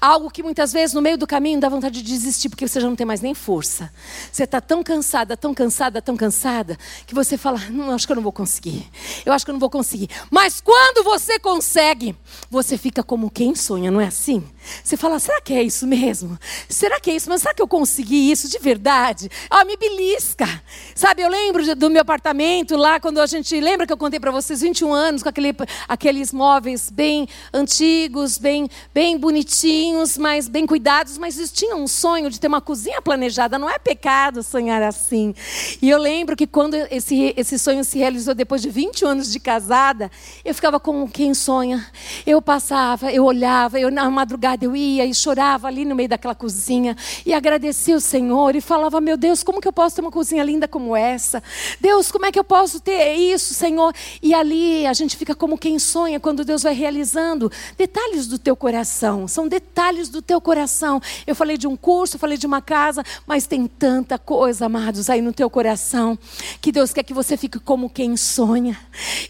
Algo 0.00 0.30
que 0.30 0.42
muitas 0.42 0.72
vezes 0.72 0.94
no 0.94 1.02
meio 1.02 1.18
do 1.18 1.26
caminho 1.26 1.60
dá 1.60 1.68
vontade 1.68 2.02
de 2.02 2.08
desistir, 2.08 2.48
porque 2.48 2.66
você 2.66 2.80
já 2.80 2.88
não 2.88 2.96
tem 2.96 3.06
mais 3.06 3.20
nem 3.20 3.34
força. 3.34 3.92
Você 4.30 4.44
está 4.44 4.60
tão 4.60 4.82
cansada, 4.82 5.36
tão 5.36 5.54
cansada, 5.54 6.00
tão 6.00 6.16
cansada, 6.16 6.78
que 7.06 7.14
você 7.14 7.36
fala: 7.36 7.58
não, 7.70 7.90
acho 7.92 8.06
que 8.06 8.12
eu 8.12 8.16
não 8.16 8.22
vou 8.22 8.32
conseguir. 8.32 8.88
Eu 9.24 9.32
acho 9.32 9.44
que 9.44 9.50
eu 9.50 9.54
não 9.54 9.60
vou 9.60 9.70
conseguir. 9.70 10.08
Mas 10.30 10.60
quando 10.60 11.04
você 11.04 11.38
consegue, 11.38 12.16
você 12.50 12.76
fica 12.78 13.02
como 13.02 13.30
quem 13.30 13.54
sonha, 13.54 13.90
não 13.90 14.00
é 14.00 14.06
assim? 14.06 14.44
Você 14.82 14.96
fala: 14.96 15.18
será 15.18 15.40
que 15.40 15.54
é 15.54 15.62
isso 15.62 15.86
mesmo? 15.86 16.38
Será 16.68 17.00
que 17.00 17.10
é 17.10 17.16
isso? 17.16 17.28
Mas 17.28 17.42
será 17.42 17.54
que 17.54 17.62
eu 17.62 17.68
consegui 17.68 18.30
isso 18.30 18.48
de 18.48 18.58
verdade? 18.58 19.30
Ah, 19.48 19.64
me 19.64 19.76
belisca. 19.76 20.46
Sabe, 20.94 21.22
eu 21.22 21.30
lembro 21.30 21.76
do 21.76 21.90
meu 21.90 22.02
apartamento 22.02 22.76
lá, 22.76 23.00
quando 23.00 23.20
a 23.20 23.26
gente. 23.26 23.58
Lembra 23.60 23.86
que 23.86 23.92
eu 23.92 23.96
contei 23.96 24.20
para 24.20 24.30
vocês 24.30 24.60
21 24.60 24.92
anos 24.92 25.22
com 25.22 25.28
aquele, 25.28 25.54
aqueles 25.88 26.32
móveis 26.32 26.90
bem 26.90 27.28
antigos, 27.52 28.38
bem, 28.38 28.68
bem 28.92 29.18
bonitinhos 29.18 30.18
mas 30.18 30.48
bem 30.48 30.66
cuidados, 30.66 31.18
mas 31.18 31.36
eles 31.36 31.50
tinham 31.50 31.82
um 31.82 31.88
sonho 31.88 32.30
de 32.30 32.38
ter 32.38 32.46
uma 32.46 32.60
cozinha 32.60 33.00
planejada. 33.00 33.58
Não 33.58 33.68
é 33.68 33.78
pecado 33.78 34.42
sonhar 34.42 34.82
assim. 34.82 35.34
E 35.80 35.88
eu 35.88 35.98
lembro 35.98 36.36
que 36.36 36.46
quando 36.46 36.74
esse, 36.74 37.34
esse 37.36 37.58
sonho 37.58 37.84
se 37.84 37.98
realizou 37.98 38.34
depois 38.34 38.62
de 38.62 38.70
20 38.70 39.04
anos 39.04 39.32
de 39.32 39.40
casada, 39.40 40.10
eu 40.44 40.54
ficava 40.54 40.78
como 40.80 41.08
quem 41.08 41.34
sonha. 41.34 41.86
Eu 42.26 42.40
passava, 42.40 43.12
eu 43.12 43.24
olhava, 43.24 43.78
eu 43.78 43.90
na 43.90 44.08
madrugada 44.10 44.57
eu 44.60 44.76
ia 44.76 45.04
e 45.06 45.14
chorava 45.14 45.68
ali 45.68 45.84
no 45.84 45.94
meio 45.94 46.08
daquela 46.08 46.34
cozinha 46.34 46.96
e 47.24 47.32
agradecia 47.32 47.96
o 47.96 48.00
Senhor 48.00 48.54
e 48.56 48.60
falava: 48.60 49.00
Meu 49.00 49.16
Deus, 49.16 49.42
como 49.42 49.60
que 49.60 49.68
eu 49.68 49.72
posso 49.72 49.96
ter 49.96 50.02
uma 50.02 50.10
cozinha 50.10 50.42
linda 50.42 50.68
como 50.68 50.96
essa? 50.96 51.42
Deus, 51.80 52.10
como 52.10 52.26
é 52.26 52.32
que 52.32 52.38
eu 52.38 52.44
posso 52.44 52.80
ter 52.80 53.14
isso, 53.14 53.54
Senhor? 53.54 53.94
E 54.22 54.34
ali 54.34 54.86
a 54.86 54.92
gente 54.92 55.16
fica 55.16 55.34
como 55.34 55.58
quem 55.58 55.78
sonha 55.78 56.20
quando 56.20 56.44
Deus 56.44 56.62
vai 56.62 56.74
realizando 56.74 57.50
detalhes 57.76 58.26
do 58.26 58.38
teu 58.38 58.56
coração. 58.56 59.26
São 59.28 59.46
detalhes 59.48 59.68
detalhes 59.78 60.08
do 60.08 60.20
teu 60.20 60.40
coração. 60.40 61.00
Eu 61.26 61.34
falei 61.34 61.56
de 61.56 61.66
um 61.66 61.76
curso, 61.76 62.18
falei 62.18 62.36
de 62.36 62.46
uma 62.46 62.60
casa, 62.60 63.04
mas 63.26 63.46
tem 63.46 63.66
tanta 63.66 64.18
coisa, 64.18 64.66
amados, 64.66 65.08
aí 65.08 65.20
no 65.20 65.32
teu 65.32 65.48
coração, 65.48 66.18
que 66.60 66.72
Deus 66.72 66.92
quer 66.92 67.02
que 67.02 67.14
você 67.14 67.36
fique 67.36 67.58
como 67.58 67.88
quem 67.88 68.16
sonha. 68.16 68.78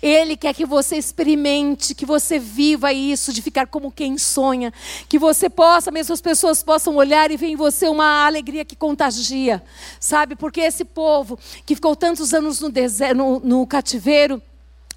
Ele 0.03 0.37
quer 0.37 0.55
que 0.55 0.65
você 0.65 0.97
experimente, 0.97 1.95
que 1.95 2.07
você 2.07 2.39
viva 2.39 2.93
isso 2.93 3.33
de 3.33 3.43
ficar 3.43 3.67
como 3.67 3.93
quem 3.93 4.17
sonha, 4.17 4.73
que 5.09 5.19
você 5.19 5.49
possa, 5.49 5.91
mesmo 5.91 6.13
as 6.13 6.21
pessoas 6.21 6.63
possam 6.63 6.97
olhar 6.97 7.31
e 7.31 7.37
ver 7.37 7.47
em 7.47 7.57
você 7.57 7.89
uma 7.89 8.27
alegria 8.27 8.65
que 8.65 8.77
contagia, 8.77 9.63
sabe? 9.99 10.37
Porque 10.37 10.61
esse 10.61 10.85
povo 10.85 11.39
que 11.65 11.75
ficou 11.75 11.97
tantos 11.97 12.35
anos 12.35 12.61
no, 12.61 12.71
deserto, 12.71 13.17
no, 13.17 13.41
no 13.41 13.67
cativeiro, 13.67 14.43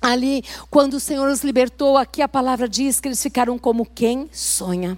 ali, 0.01 0.43
quando 0.69 0.95
o 0.95 0.99
Senhor 0.99 1.29
os 1.29 1.43
libertou, 1.43 1.97
aqui 1.97 2.21
a 2.21 2.27
palavra 2.27 2.67
diz 2.67 2.99
que 2.99 3.07
eles 3.07 3.21
ficaram 3.21 3.59
como 3.59 3.85
quem 3.85 4.27
sonha. 4.33 4.97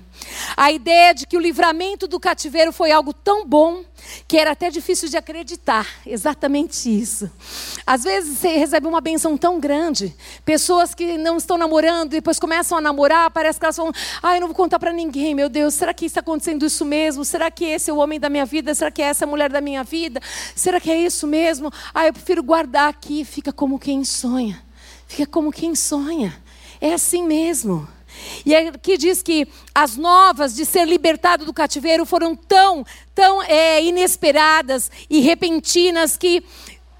A 0.56 0.72
ideia 0.72 1.14
de 1.14 1.28
que 1.28 1.36
o 1.36 1.40
livramento 1.40 2.08
do 2.08 2.20
cativeiro 2.20 2.72
foi 2.72 2.92
algo 2.92 3.14
tão 3.14 3.46
bom 3.46 3.84
que 4.28 4.38
era 4.38 4.52
até 4.52 4.70
difícil 4.70 5.10
de 5.10 5.18
acreditar. 5.18 5.88
Exatamente 6.06 6.90
isso. 6.90 7.30
Às 7.86 8.04
vezes 8.04 8.38
você 8.38 8.56
recebe 8.56 8.88
uma 8.88 9.02
benção 9.02 9.38
tão 9.38 9.60
grande, 9.60 10.16
pessoas 10.46 10.94
que 10.94 11.18
não 11.18 11.38
estão 11.38 11.58
namorando, 11.58 12.12
depois 12.12 12.40
começam 12.40 12.78
a 12.78 12.82
namorar, 12.82 13.30
parece 13.32 13.60
que 13.60 13.66
elas 13.66 13.76
falam: 13.76 13.92
"Ai, 14.22 14.38
eu 14.38 14.42
não 14.42 14.48
vou 14.48 14.56
contar 14.56 14.80
para 14.80 14.94
ninguém, 14.94 15.36
meu 15.36 15.50
Deus, 15.50 15.74
será 15.74 15.94
que 15.94 16.06
está 16.06 16.22
acontecendo 16.22 16.66
isso 16.66 16.86
mesmo? 16.86 17.26
Será 17.26 17.52
que 17.52 17.66
esse 17.66 17.90
é 17.90 17.94
o 17.94 17.98
homem 17.98 18.20
da 18.20 18.30
minha 18.30 18.46
vida? 18.46 18.74
Será 18.74 18.92
que 18.92 19.02
é 19.02 19.06
essa 19.06 19.26
a 19.26 19.28
mulher 19.28 19.52
da 19.52 19.60
minha 19.60 19.84
vida? 19.84 20.22
Será 20.56 20.80
que 20.80 20.90
é 20.90 20.98
isso 21.02 21.28
mesmo? 21.28 21.72
Ah, 21.94 22.08
eu 22.08 22.14
prefiro 22.14 22.42
guardar 22.42 22.90
aqui", 22.90 23.26
fica 23.26 23.52
como 23.52 23.78
quem 23.78 24.06
sonha. 24.06 24.63
Fica 25.14 25.28
como 25.28 25.52
quem 25.52 25.76
sonha. 25.76 26.36
É 26.82 26.92
assim 26.92 27.24
mesmo. 27.24 27.88
E 28.44 28.56
aqui 28.56 28.98
diz 28.98 29.22
que 29.22 29.48
as 29.74 29.96
novas 29.96 30.56
de 30.56 30.66
ser 30.66 30.88
libertado 30.88 31.46
do 31.46 31.54
cativeiro 31.54 32.04
foram 32.04 32.36
tão, 32.36 32.84
tão 33.14 33.44
é, 33.44 33.84
inesperadas 33.84 34.90
e 35.08 35.20
repentinas 35.20 36.18
que 36.18 36.44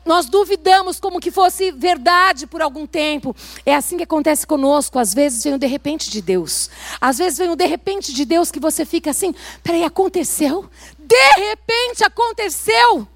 nós 0.06 0.28
duvidamos 0.28 1.00
como 1.00 1.20
que 1.20 1.32
fosse 1.32 1.72
verdade 1.72 2.46
por 2.46 2.62
algum 2.62 2.86
tempo. 2.86 3.36
É 3.66 3.74
assim 3.74 3.98
que 3.98 4.04
acontece 4.04 4.46
conosco. 4.46 5.00
Às 5.00 5.12
vezes 5.12 5.44
vem 5.44 5.56
o 5.56 5.58
de 5.58 5.66
repente 5.66 6.12
de 6.12 6.22
Deus. 6.22 6.70
Às 7.02 7.18
vezes 7.18 7.40
vem 7.40 7.50
o 7.50 7.56
de 7.56 7.66
repente 7.66 8.14
de 8.14 8.26
Deus 8.26 8.52
que 8.52 8.60
você 8.60 8.86
fica 8.86 9.10
assim: 9.10 9.34
peraí, 9.64 9.84
aconteceu? 9.84 10.70
De 11.00 11.30
repente 11.40 12.04
aconteceu. 12.04 13.08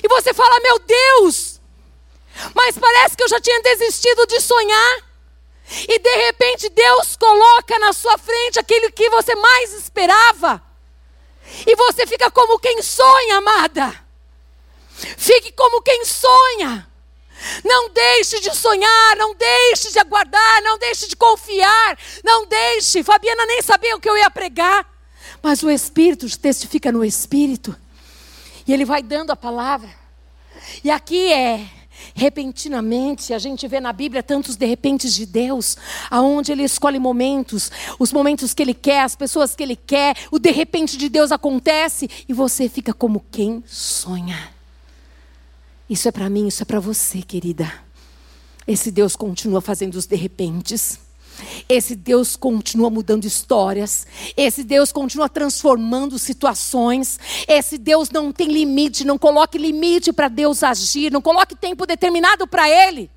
E 0.00 0.06
você 0.06 0.32
fala: 0.32 0.60
meu 0.62 0.78
Deus, 0.78 1.51
mas 2.54 2.78
parece 2.78 3.16
que 3.16 3.22
eu 3.22 3.28
já 3.28 3.40
tinha 3.40 3.60
desistido 3.62 4.26
de 4.26 4.40
sonhar. 4.40 5.12
E 5.88 5.98
de 5.98 6.16
repente 6.26 6.68
Deus 6.68 7.16
coloca 7.16 7.78
na 7.78 7.92
sua 7.92 8.18
frente 8.18 8.58
aquilo 8.58 8.92
que 8.92 9.08
você 9.10 9.34
mais 9.34 9.72
esperava. 9.72 10.62
E 11.66 11.74
você 11.76 12.06
fica 12.06 12.30
como 12.30 12.58
quem 12.58 12.82
sonha, 12.82 13.36
amada. 13.36 14.00
Fique 15.16 15.52
como 15.52 15.82
quem 15.82 16.04
sonha. 16.04 16.88
Não 17.64 17.90
deixe 17.90 18.40
de 18.40 18.54
sonhar, 18.56 19.16
não 19.16 19.34
deixe 19.34 19.90
de 19.90 19.98
aguardar, 19.98 20.62
não 20.62 20.78
deixe 20.78 21.08
de 21.08 21.16
confiar, 21.16 21.98
não 22.22 22.46
deixe. 22.46 23.02
Fabiana 23.02 23.46
nem 23.46 23.60
sabia 23.62 23.96
o 23.96 24.00
que 24.00 24.08
eu 24.08 24.16
ia 24.16 24.30
pregar, 24.30 24.88
mas 25.42 25.62
o 25.62 25.70
Espírito 25.70 26.26
testifica 26.38 26.92
no 26.92 27.04
Espírito, 27.04 27.76
e 28.64 28.72
ele 28.72 28.84
vai 28.84 29.02
dando 29.02 29.32
a 29.32 29.36
palavra. 29.36 29.90
E 30.84 30.90
aqui 30.90 31.32
é 31.32 31.68
repentinamente, 32.14 33.32
a 33.34 33.38
gente 33.38 33.66
vê 33.66 33.80
na 33.80 33.92
Bíblia 33.92 34.22
tantos 34.22 34.56
de 34.56 34.66
repentes 34.66 35.14
de 35.14 35.26
Deus, 35.26 35.76
aonde 36.10 36.52
ele 36.52 36.62
escolhe 36.62 36.98
momentos, 36.98 37.70
os 37.98 38.12
momentos 38.12 38.54
que 38.54 38.62
ele 38.62 38.74
quer, 38.74 39.02
as 39.02 39.16
pessoas 39.16 39.54
que 39.54 39.62
ele 39.62 39.76
quer, 39.76 40.16
o 40.30 40.38
de 40.38 40.50
repente 40.50 40.96
de 40.96 41.08
Deus 41.08 41.32
acontece 41.32 42.08
e 42.28 42.32
você 42.32 42.68
fica 42.68 42.92
como 42.92 43.24
quem 43.30 43.62
sonha. 43.66 44.50
Isso 45.88 46.08
é 46.08 46.12
para 46.12 46.30
mim, 46.30 46.48
isso 46.48 46.62
é 46.62 46.66
para 46.66 46.80
você, 46.80 47.22
querida. 47.22 47.70
Esse 48.66 48.90
Deus 48.90 49.16
continua 49.16 49.60
fazendo 49.60 49.96
os 49.96 50.06
de 50.06 50.16
repentes. 50.16 51.01
Esse 51.68 51.94
Deus 51.94 52.36
continua 52.36 52.90
mudando 52.90 53.24
histórias. 53.24 54.06
Esse 54.36 54.64
Deus 54.64 54.92
continua 54.92 55.28
transformando 55.28 56.18
situações. 56.18 57.18
Esse 57.48 57.78
Deus 57.78 58.10
não 58.10 58.32
tem 58.32 58.48
limite. 58.48 59.04
Não 59.04 59.18
coloque 59.18 59.58
limite 59.58 60.12
para 60.12 60.28
Deus 60.28 60.62
agir. 60.62 61.12
Não 61.12 61.22
coloque 61.22 61.54
tempo 61.54 61.86
determinado 61.86 62.46
para 62.46 62.68
Ele. 62.68 63.10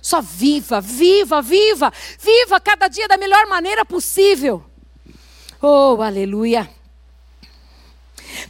Só 0.00 0.20
viva, 0.20 0.80
viva, 0.80 1.40
viva. 1.40 1.92
Viva 2.20 2.60
cada 2.60 2.88
dia 2.88 3.08
da 3.08 3.16
melhor 3.16 3.46
maneira 3.46 3.84
possível. 3.84 4.62
Oh, 5.62 6.02
aleluia. 6.02 6.68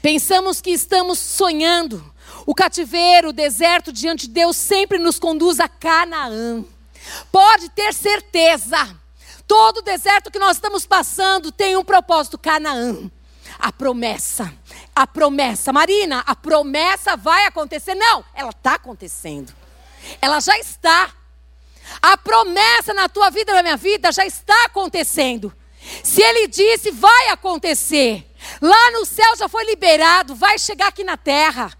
Pensamos 0.02 0.60
que 0.60 0.70
estamos 0.70 1.18
sonhando. 1.18 2.12
O 2.46 2.54
cativeiro, 2.54 3.28
o 3.28 3.32
deserto 3.32 3.92
diante 3.92 4.26
de 4.26 4.34
Deus 4.34 4.56
sempre 4.56 4.98
nos 4.98 5.18
conduz 5.18 5.60
a 5.60 5.68
Canaã. 5.68 6.64
Pode 7.30 7.68
ter 7.70 7.94
certeza. 7.94 8.98
Todo 9.46 9.82
deserto 9.82 10.30
que 10.30 10.38
nós 10.38 10.56
estamos 10.56 10.86
passando 10.86 11.52
tem 11.52 11.76
um 11.76 11.84
propósito: 11.84 12.38
Canaã. 12.38 13.10
A 13.58 13.70
promessa. 13.70 14.52
A 14.94 15.06
promessa. 15.06 15.72
Marina, 15.72 16.20
a 16.26 16.34
promessa 16.34 17.16
vai 17.16 17.46
acontecer? 17.46 17.94
Não, 17.94 18.24
ela 18.34 18.50
está 18.50 18.74
acontecendo. 18.74 19.52
Ela 20.20 20.40
já 20.40 20.58
está. 20.58 21.12
A 22.00 22.16
promessa 22.16 22.94
na 22.94 23.08
tua 23.08 23.30
vida 23.30 23.52
na 23.52 23.62
minha 23.62 23.76
vida 23.76 24.10
já 24.10 24.24
está 24.24 24.64
acontecendo. 24.64 25.54
Se 26.02 26.22
ele 26.22 26.48
disse, 26.48 26.90
vai 26.90 27.28
acontecer. 27.28 28.26
Lá 28.60 28.90
no 28.92 29.04
céu 29.04 29.36
já 29.36 29.48
foi 29.48 29.64
liberado, 29.64 30.34
vai 30.34 30.58
chegar 30.58 30.88
aqui 30.88 31.04
na 31.04 31.16
terra. 31.16 31.72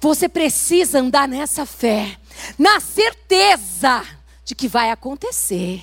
Você 0.00 0.28
precisa 0.28 1.00
andar 1.00 1.26
nessa 1.26 1.66
fé, 1.66 2.16
na 2.56 2.78
certeza 2.78 4.06
de 4.44 4.54
que 4.54 4.68
vai 4.68 4.90
acontecer. 4.90 5.82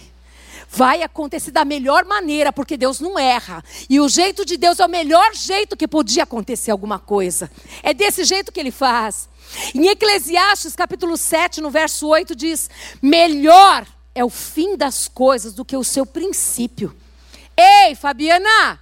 Vai 0.76 1.04
acontecer 1.04 1.52
da 1.52 1.64
melhor 1.64 2.04
maneira, 2.04 2.52
porque 2.52 2.76
Deus 2.76 3.00
não 3.00 3.18
erra. 3.18 3.64
E 3.90 3.98
o 3.98 4.10
jeito 4.10 4.44
de 4.44 4.58
Deus 4.58 4.78
é 4.78 4.86
o 4.86 4.90
melhor 4.90 5.34
jeito 5.34 5.78
que 5.78 5.88
podia 5.88 6.24
acontecer 6.24 6.70
alguma 6.70 7.00
coisa. 7.00 7.50
É 7.82 7.94
desse 7.94 8.26
jeito 8.26 8.52
que 8.52 8.60
ele 8.60 8.72
faz. 8.72 9.30
Em 9.74 9.88
Eclesiastes, 9.88 10.76
capítulo 10.76 11.16
7, 11.16 11.62
no 11.62 11.70
verso 11.70 12.08
8, 12.08 12.36
diz: 12.36 12.70
Melhor 13.02 13.88
é 14.14 14.26
o 14.26 14.30
fim 14.30 14.76
das 14.76 15.08
coisas 15.08 15.54
do 15.54 15.64
que 15.64 15.78
o 15.78 15.84
seu 15.84 16.06
princípio. 16.06 16.94
Ei, 17.56 17.96
Fabiana, 17.96 18.78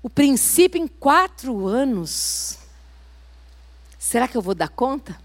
o 0.00 0.08
princípio 0.08 0.80
em 0.80 0.86
quatro 0.86 1.66
anos. 1.66 2.56
Será 3.98 4.28
que 4.28 4.36
eu 4.36 4.42
vou 4.42 4.54
dar 4.54 4.68
conta? 4.68 5.18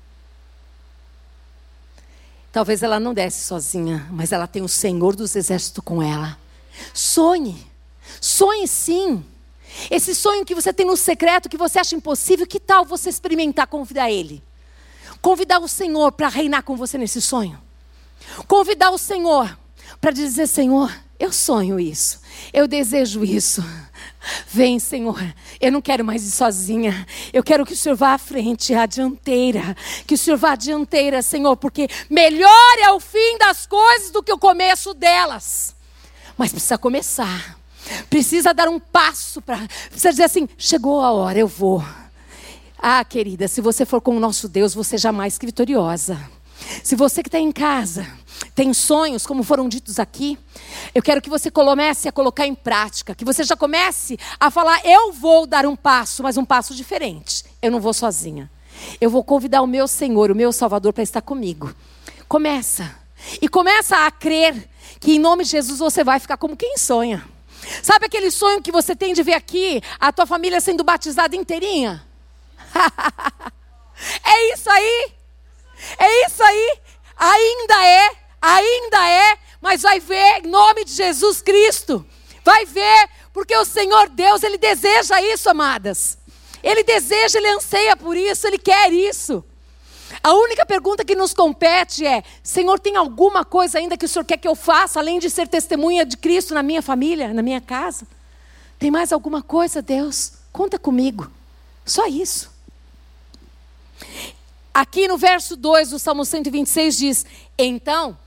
Talvez 2.58 2.82
ela 2.82 3.00
não 3.00 3.14
desce 3.14 3.46
sozinha, 3.46 4.08
mas 4.10 4.32
ela 4.32 4.48
tem 4.48 4.64
o 4.64 4.68
Senhor 4.68 5.16
dos 5.16 5.36
Exércitos 5.36 5.84
com 5.84 6.02
ela. 6.02 6.40
Sonhe, 6.92 7.56
sonhe 8.20 8.68
sim. 8.68 9.24
Esse 9.92 10.16
sonho 10.16 10.44
que 10.44 10.56
você 10.56 10.74
tem 10.74 10.84
no 10.84 10.98
secreto, 10.98 11.50
que 11.50 11.56
você 11.56 11.78
acha 11.78 11.96
impossível, 11.96 12.48
que 12.48 12.60
tal 12.60 12.84
você 12.84 13.12
experimentar 13.12 13.68
convidar 13.68 14.10
Ele? 14.10 14.42
Convidar 15.22 15.60
o 15.60 15.68
Senhor 15.68 16.12
para 16.14 16.30
reinar 16.30 16.64
com 16.64 16.76
você 16.76 16.98
nesse 16.98 17.22
sonho. 17.22 17.62
Convidar 18.48 18.90
o 18.90 18.98
Senhor 18.98 19.56
para 20.02 20.10
dizer: 20.10 20.48
Senhor, 20.48 20.92
eu 21.20 21.32
sonho 21.32 21.80
isso, 21.80 22.22
eu 22.54 22.68
desejo 22.68 23.24
isso. 23.24 23.64
Vem, 24.48 24.78
Senhor, 24.78 25.18
eu 25.60 25.72
não 25.72 25.82
quero 25.82 26.04
mais 26.04 26.24
ir 26.24 26.32
sozinha. 26.32 27.08
Eu 27.32 27.44
quero 27.44 27.66
que 27.66 27.74
o 27.74 27.78
Senhor 27.78 27.96
vá 27.96 28.14
à 28.14 28.18
frente, 28.18 28.74
à 28.74 28.86
dianteira. 28.86 29.76
Que 30.06 30.16
o 30.16 30.18
Senhor 30.18 30.38
vá 30.38 30.52
à 30.52 30.56
dianteira, 30.56 31.22
Senhor, 31.22 31.56
porque 31.56 31.88
melhor 32.10 32.78
é 32.80 32.92
o 32.92 33.00
fim 33.00 33.38
das 33.38 33.66
coisas 33.66 34.12
do 34.12 34.22
que 34.22 34.32
o 34.32 34.38
começo 34.38 34.94
delas. 34.94 35.76
Mas 36.38 36.52
precisa 36.52 36.78
começar. 36.78 37.58
Precisa 38.10 38.54
dar 38.54 38.68
um 38.68 38.80
passo 38.80 39.42
para. 39.42 39.66
Precisa 39.90 40.12
dizer 40.12 40.24
assim: 40.24 40.48
chegou 40.58 41.02
a 41.02 41.12
hora, 41.12 41.40
eu 41.40 41.48
vou. 41.48 41.84
Ah, 42.78 43.04
querida, 43.04 43.48
se 43.48 43.62
você 43.62 43.86
for 43.86 44.02
com 44.02 44.16
o 44.16 44.20
nosso 44.20 44.48
Deus, 44.48 44.74
você 44.74 44.96
é 44.96 45.00
jamais 45.00 45.38
que 45.38 45.46
vitoriosa. 45.46 46.20
Se 46.84 46.96
você 46.96 47.24
que 47.24 47.30
está 47.30 47.40
em 47.40 47.52
casa 47.52 48.06
tem 48.54 48.74
sonhos, 48.74 49.26
como 49.26 49.44
foram 49.44 49.70
ditos 49.70 50.00
aqui, 50.00 50.38
eu 50.94 51.02
quero 51.02 51.22
que 51.22 51.30
você 51.30 51.52
comece 51.52 52.08
a 52.08 52.12
colocar 52.12 52.46
em 52.48 52.56
prática, 52.56 53.14
que 53.14 53.26
você 53.26 53.44
já 53.44 53.56
comece 53.56 54.18
a 54.40 54.50
falar: 54.50 54.82
eu 54.84 55.12
vou 55.14 55.46
dar 55.46 55.66
um 55.66 55.76
passo, 55.76 56.24
mas 56.24 56.38
um 56.38 56.46
passo 56.46 56.74
diferente. 56.74 57.46
Eu 57.62 57.72
não 57.72 57.80
vou 57.80 57.94
sozinha. 57.94 58.50
Eu 59.02 59.10
vou 59.10 59.24
convidar 59.24 59.62
o 59.62 59.68
meu 59.68 59.88
Senhor, 59.88 60.32
o 60.32 60.36
meu 60.36 60.52
Salvador, 60.52 60.94
para 60.94 61.04
estar 61.04 61.22
comigo. 61.22 61.74
Começa. 62.28 62.96
E 63.42 63.48
começa 63.48 64.06
a 64.06 64.12
crer 64.12 64.70
que 65.00 65.14
em 65.14 65.20
nome 65.20 65.44
de 65.44 65.52
Jesus 65.52 65.80
você 65.80 66.04
vai 66.04 66.20
ficar 66.20 66.38
como 66.38 66.56
quem 66.56 66.78
sonha. 66.78 67.28
Sabe 67.82 68.06
aquele 68.06 68.32
sonho 68.32 68.62
que 68.62 68.72
você 68.72 68.96
tem 68.96 69.14
de 69.14 69.24
ver 69.24 69.34
aqui 69.34 69.82
a 70.00 70.12
tua 70.12 70.26
família 70.26 70.62
sendo 70.62 70.84
batizada 70.84 71.36
inteirinha? 71.36 72.06
é 74.24 74.54
isso 74.54 74.70
aí. 74.70 75.12
É 76.00 76.26
isso 76.26 76.44
aí. 76.44 76.80
Ainda 77.18 77.86
é, 77.86 78.12
ainda 78.42 79.10
é, 79.10 79.38
mas 79.62 79.82
vai 79.82 80.00
ver 80.00 80.46
em 80.46 80.48
nome 80.48 80.86
de 80.86 80.94
Jesus 80.94 81.42
Cristo. 81.42 82.06
Vai 82.44 82.66
ver, 82.66 83.10
porque 83.34 83.56
o 83.56 83.66
Senhor 83.66 84.10
Deus, 84.10 84.44
Ele 84.44 84.58
deseja 84.58 85.22
isso, 85.22 85.50
amadas. 85.50 86.18
Ele 86.64 86.84
deseja, 86.84 87.38
Ele 87.38 87.50
anseia 87.50 87.96
por 87.96 88.16
isso, 88.16 88.48
Ele 88.48 88.58
quer 88.58 88.92
isso. 88.92 89.44
A 90.24 90.34
única 90.34 90.66
pergunta 90.66 91.04
que 91.04 91.16
nos 91.16 91.34
compete 91.34 92.06
é: 92.06 92.24
Senhor, 92.42 92.80
tem 92.80 92.96
alguma 92.96 93.44
coisa 93.44 93.78
ainda 93.78 93.98
que 93.98 94.06
o 94.06 94.10
Senhor 94.10 94.26
quer 94.26 94.38
que 94.38 94.48
eu 94.48 94.56
faça, 94.56 95.00
além 95.00 95.20
de 95.20 95.30
ser 95.30 95.48
testemunha 95.48 96.06
de 96.06 96.18
Cristo 96.18 96.54
na 96.54 96.64
minha 96.64 96.82
família, 96.82 97.34
na 97.34 97.42
minha 97.42 97.62
casa? 97.62 98.08
Tem 98.80 98.90
mais 98.90 99.12
alguma 99.12 99.42
coisa, 99.42 99.82
Deus? 99.82 100.34
Conta 100.52 100.80
comigo. 100.80 101.30
Só 101.86 102.08
isso. 102.08 102.52
Aqui 104.74 105.08
no 105.08 105.18
verso 105.18 105.56
2 105.56 105.90
do 105.90 106.00
Salmo 106.00 106.24
126 106.24 106.98
diz: 106.98 107.26
Então, 107.58 108.18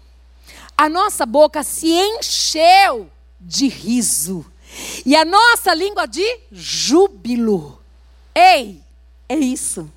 a 0.80 0.88
nossa 0.88 1.26
boca 1.26 1.62
se 1.62 1.88
encheu 1.88 3.10
de 3.38 3.68
riso, 3.68 4.46
e 5.04 5.14
a 5.14 5.26
nossa 5.26 5.74
língua 5.74 6.06
de 6.06 6.24
júbilo. 6.50 7.78
Ei, 8.34 8.80
é 9.28 9.36
isso. 9.36 9.92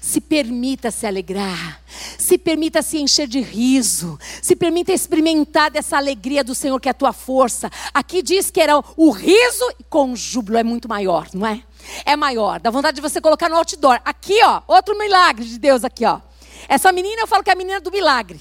Se 0.00 0.20
permita 0.20 0.92
se 0.92 1.04
alegrar, 1.04 1.82
se 2.16 2.38
permita 2.38 2.80
se 2.80 2.98
encher 2.98 3.26
de 3.26 3.40
riso, 3.40 4.20
se 4.40 4.54
permita 4.54 4.92
experimentar 4.92 5.68
dessa 5.68 5.96
alegria 5.96 6.44
do 6.44 6.54
Senhor 6.54 6.78
que 6.80 6.88
é 6.88 6.92
a 6.92 6.94
tua 6.94 7.12
força. 7.12 7.68
Aqui 7.92 8.22
diz 8.22 8.52
que 8.52 8.60
era 8.60 8.80
o 8.96 9.10
riso 9.10 9.68
com 9.88 10.14
júbilo 10.14 10.58
é 10.58 10.62
muito 10.62 10.88
maior, 10.88 11.26
não 11.34 11.44
é? 11.44 11.60
É 12.04 12.14
maior. 12.14 12.60
Dá 12.60 12.70
vontade 12.70 12.94
de 12.94 13.00
você 13.00 13.20
colocar 13.20 13.48
no 13.48 13.56
outdoor. 13.56 14.00
Aqui, 14.04 14.38
ó, 14.44 14.62
outro 14.68 14.96
milagre 14.96 15.44
de 15.44 15.58
Deus 15.58 15.82
aqui, 15.82 16.04
ó. 16.04 16.20
Essa 16.68 16.92
menina 16.92 17.22
eu 17.22 17.26
falo 17.26 17.42
que 17.42 17.50
é 17.50 17.52
a 17.52 17.56
menina 17.56 17.80
do 17.80 17.90
milagre. 17.90 18.40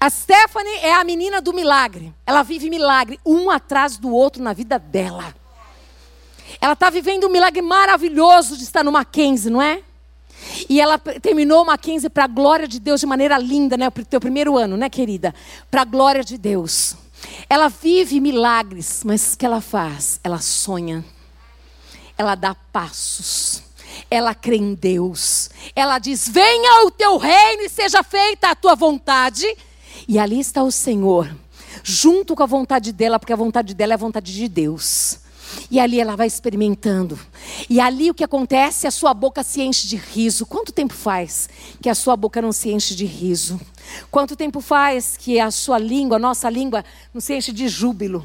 A 0.00 0.08
Stephanie 0.08 0.76
é 0.76 0.94
a 0.94 1.04
menina 1.04 1.42
do 1.42 1.52
milagre. 1.52 2.14
Ela 2.26 2.42
vive 2.42 2.70
milagre 2.70 3.20
um 3.24 3.50
atrás 3.50 3.98
do 3.98 4.10
outro 4.10 4.42
na 4.42 4.54
vida 4.54 4.78
dela. 4.78 5.34
Ela 6.58 6.72
está 6.72 6.88
vivendo 6.88 7.26
um 7.26 7.30
milagre 7.30 7.60
maravilhoso 7.60 8.56
de 8.56 8.64
estar 8.64 8.82
no 8.82 8.90
Mackenzie, 8.90 9.50
não 9.50 9.60
é? 9.60 9.82
E 10.70 10.80
ela 10.80 10.98
terminou 10.98 11.62
o 11.62 11.66
Mackenzie 11.66 12.08
para 12.08 12.24
a 12.24 12.26
glória 12.26 12.66
de 12.66 12.80
Deus 12.80 13.00
de 13.00 13.06
maneira 13.06 13.36
linda, 13.36 13.76
né? 13.76 13.88
O 13.88 13.90
teu 13.90 14.18
primeiro 14.18 14.56
ano, 14.56 14.74
né, 14.74 14.88
querida? 14.88 15.34
Para 15.70 15.82
a 15.82 15.84
glória 15.84 16.24
de 16.24 16.38
Deus. 16.38 16.96
Ela 17.48 17.68
vive 17.68 18.20
milagres, 18.20 19.02
mas 19.04 19.34
o 19.34 19.38
que 19.38 19.44
ela 19.44 19.60
faz? 19.60 20.18
Ela 20.24 20.38
sonha. 20.38 21.04
Ela 22.16 22.34
dá 22.34 22.54
passos. 22.54 23.62
Ela 24.10 24.34
crê 24.34 24.56
em 24.56 24.72
Deus. 24.72 25.50
Ela 25.76 25.98
diz: 25.98 26.26
Venha 26.26 26.86
o 26.86 26.90
teu 26.90 27.18
reino 27.18 27.64
e 27.64 27.68
seja 27.68 28.02
feita 28.02 28.48
a 28.48 28.54
tua 28.54 28.74
vontade 28.74 29.46
e 30.08 30.18
ali 30.18 30.40
está 30.40 30.62
o 30.62 30.70
Senhor, 30.70 31.34
junto 31.82 32.34
com 32.34 32.42
a 32.42 32.46
vontade 32.46 32.92
dela, 32.92 33.18
porque 33.18 33.32
a 33.32 33.36
vontade 33.36 33.74
dela 33.74 33.92
é 33.92 33.94
a 33.94 33.98
vontade 33.98 34.32
de 34.34 34.48
Deus. 34.48 35.20
E 35.70 35.80
ali 35.80 36.00
ela 36.00 36.16
vai 36.16 36.26
experimentando. 36.26 37.18
E 37.68 37.80
ali 37.80 38.10
o 38.10 38.14
que 38.14 38.22
acontece? 38.22 38.86
A 38.86 38.90
sua 38.90 39.12
boca 39.12 39.42
se 39.42 39.60
enche 39.60 39.88
de 39.88 39.96
riso. 39.96 40.46
Quanto 40.46 40.72
tempo 40.72 40.94
faz 40.94 41.48
que 41.82 41.88
a 41.88 41.94
sua 41.94 42.16
boca 42.16 42.40
não 42.40 42.52
se 42.52 42.70
enche 42.70 42.94
de 42.94 43.04
riso? 43.04 43.60
Quanto 44.10 44.36
tempo 44.36 44.60
faz 44.60 45.16
que 45.16 45.40
a 45.40 45.50
sua 45.50 45.78
língua, 45.78 46.16
a 46.16 46.20
nossa 46.20 46.48
língua, 46.48 46.84
não 47.12 47.20
se 47.20 47.34
enche 47.34 47.52
de 47.52 47.68
júbilo? 47.68 48.24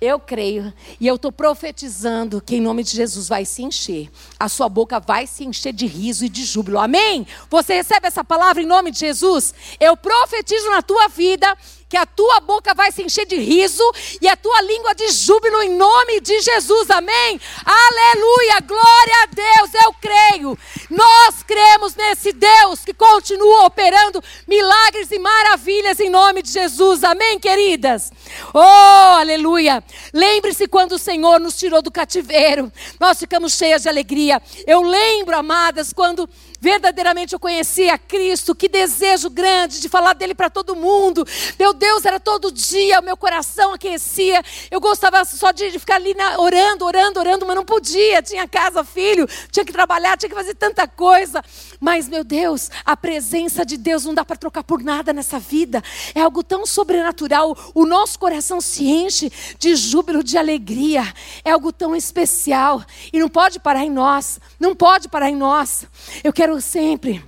Eu 0.00 0.20
creio 0.20 0.72
e 1.00 1.06
eu 1.06 1.16
estou 1.16 1.32
profetizando 1.32 2.40
que 2.40 2.56
em 2.56 2.60
nome 2.60 2.84
de 2.84 2.90
Jesus 2.90 3.28
vai 3.28 3.44
se 3.44 3.62
encher. 3.62 4.08
A 4.38 4.48
sua 4.48 4.68
boca 4.68 5.00
vai 5.00 5.26
se 5.26 5.44
encher 5.44 5.72
de 5.72 5.86
riso 5.86 6.24
e 6.24 6.28
de 6.28 6.44
júbilo. 6.44 6.78
Amém? 6.78 7.26
Você 7.50 7.74
recebe 7.74 8.06
essa 8.06 8.22
palavra 8.22 8.62
em 8.62 8.66
nome 8.66 8.92
de 8.92 9.00
Jesus? 9.00 9.52
Eu 9.80 9.96
profetizo 9.96 10.70
na 10.70 10.82
tua 10.82 11.08
vida 11.08 11.56
que 11.88 11.96
a 11.96 12.04
tua 12.04 12.40
boca 12.40 12.74
vai 12.74 12.92
se 12.92 13.02
encher 13.02 13.26
de 13.26 13.36
riso 13.36 13.82
e 14.20 14.28
a 14.28 14.36
tua 14.36 14.60
língua 14.62 14.94
de 14.94 15.08
júbilo 15.08 15.62
em 15.62 15.70
nome 15.70 16.20
de 16.20 16.40
Jesus. 16.40 16.90
Amém? 16.90 17.40
Aleluia! 17.64 18.60
Glória 18.60 19.22
a 19.22 19.26
Deus! 19.26 19.70
Eu 19.84 19.94
creio. 19.94 20.58
Nós 20.90 21.42
cremos 21.42 21.94
nesse 21.94 22.32
Deus 22.32 22.84
que 22.84 22.92
continua 22.92 23.64
operando 23.64 24.22
milagres 24.46 25.10
e 25.10 25.18
maravilhas 25.18 25.98
em 26.00 26.10
nome 26.10 26.42
de 26.42 26.50
Jesus. 26.50 27.02
Amém, 27.04 27.38
queridas? 27.38 28.12
Oh, 28.52 28.58
aleluia! 28.58 29.82
Lembre-se 30.12 30.68
quando 30.68 30.92
o 30.92 30.98
Senhor 30.98 31.40
nos 31.40 31.56
tirou 31.56 31.80
do 31.80 31.90
cativeiro. 31.90 32.70
Nós 33.00 33.18
ficamos 33.18 33.54
cheias 33.54 33.82
de 33.82 33.88
alegria. 33.88 34.42
Eu 34.66 34.82
lembro, 34.82 35.36
amadas, 35.36 35.92
quando 35.92 36.28
verdadeiramente 36.60 37.32
eu 37.32 37.38
conheci 37.38 37.88
a 37.88 37.96
Cristo, 37.96 38.54
que 38.54 38.68
desejo 38.68 39.30
grande 39.30 39.80
de 39.80 39.88
falar 39.88 40.12
dele 40.12 40.34
para 40.34 40.50
todo 40.50 40.74
mundo. 40.74 41.26
Meu 41.58 41.72
Deus, 41.72 42.04
era 42.04 42.18
todo 42.18 42.50
dia, 42.50 43.00
o 43.00 43.02
meu 43.02 43.16
coração 43.16 43.72
aquecia. 43.72 44.42
Eu 44.70 44.80
gostava 44.80 45.24
só 45.24 45.52
de 45.52 45.70
ficar 45.78 45.96
ali 45.96 46.14
na, 46.14 46.38
orando, 46.40 46.84
orando, 46.84 47.20
orando, 47.20 47.46
mas 47.46 47.56
não 47.56 47.64
podia. 47.64 48.22
Tinha 48.22 48.48
casa, 48.48 48.82
filho, 48.84 49.26
tinha 49.50 49.64
que 49.64 49.72
trabalhar, 49.72 50.16
tinha 50.16 50.28
que 50.28 50.34
fazer 50.34 50.54
tanta 50.54 50.86
coisa. 50.86 51.42
Mas, 51.80 52.08
meu 52.08 52.24
Deus, 52.24 52.70
a 52.84 52.96
presença 52.96 53.64
de 53.64 53.76
Deus 53.76 54.04
não 54.04 54.14
dá 54.14 54.24
para 54.24 54.36
trocar 54.36 54.64
por 54.64 54.82
nada 54.82 55.12
nessa 55.12 55.38
vida. 55.38 55.82
É 56.14 56.20
algo 56.20 56.42
tão 56.42 56.66
sobrenatural. 56.66 57.56
O 57.74 57.86
nosso 57.86 58.18
coração 58.18 58.60
se 58.60 58.84
enche 58.84 59.30
de 59.58 59.76
júbilo, 59.76 60.24
de 60.24 60.36
alegria. 60.36 61.02
É 61.44 61.52
algo 61.52 61.72
tão 61.72 61.94
especial. 61.94 62.84
E 63.12 63.18
não 63.18 63.28
pode 63.28 63.60
parar 63.60 63.84
em 63.84 63.90
nós. 63.90 64.40
Não 64.58 64.74
pode 64.74 65.08
parar 65.08 65.30
em 65.30 65.36
nós. 65.36 65.86
Eu 66.24 66.32
quero 66.32 66.47
sempre 66.60 67.22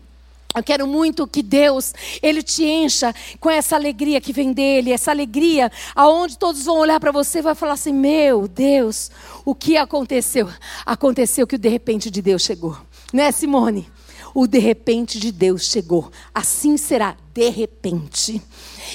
eu 0.53 0.65
quero 0.65 0.85
muito 0.85 1.29
que 1.29 1.43
Deus, 1.45 1.95
Ele 2.21 2.43
te 2.43 2.65
encha 2.65 3.15
com 3.39 3.49
essa 3.49 3.77
alegria 3.77 4.21
que 4.21 4.33
vem 4.33 4.53
dEle, 4.53 4.93
essa 4.93 5.13
alegria 5.13 5.71
aonde 5.95 6.37
todos 6.37 6.65
vão 6.65 6.79
olhar 6.79 6.99
para 6.99 7.13
você 7.13 7.39
e 7.39 7.43
vai 7.43 7.55
falar 7.55 7.75
assim, 7.75 7.93
meu 7.93 8.49
Deus, 8.49 9.13
o 9.45 9.55
que 9.55 9.77
aconteceu? 9.77 10.49
Aconteceu 10.85 11.47
que 11.47 11.55
o 11.55 11.59
de 11.59 11.69
repente 11.69 12.11
de 12.11 12.21
Deus 12.21 12.43
chegou. 12.43 12.77
Né, 13.13 13.31
Simone? 13.31 13.89
O 14.35 14.47
de 14.47 14.59
repente 14.59 15.21
de 15.21 15.31
Deus 15.31 15.67
chegou. 15.67 16.11
Assim 16.35 16.77
será, 16.77 17.17
de 17.33 17.49
repente. 17.49 18.43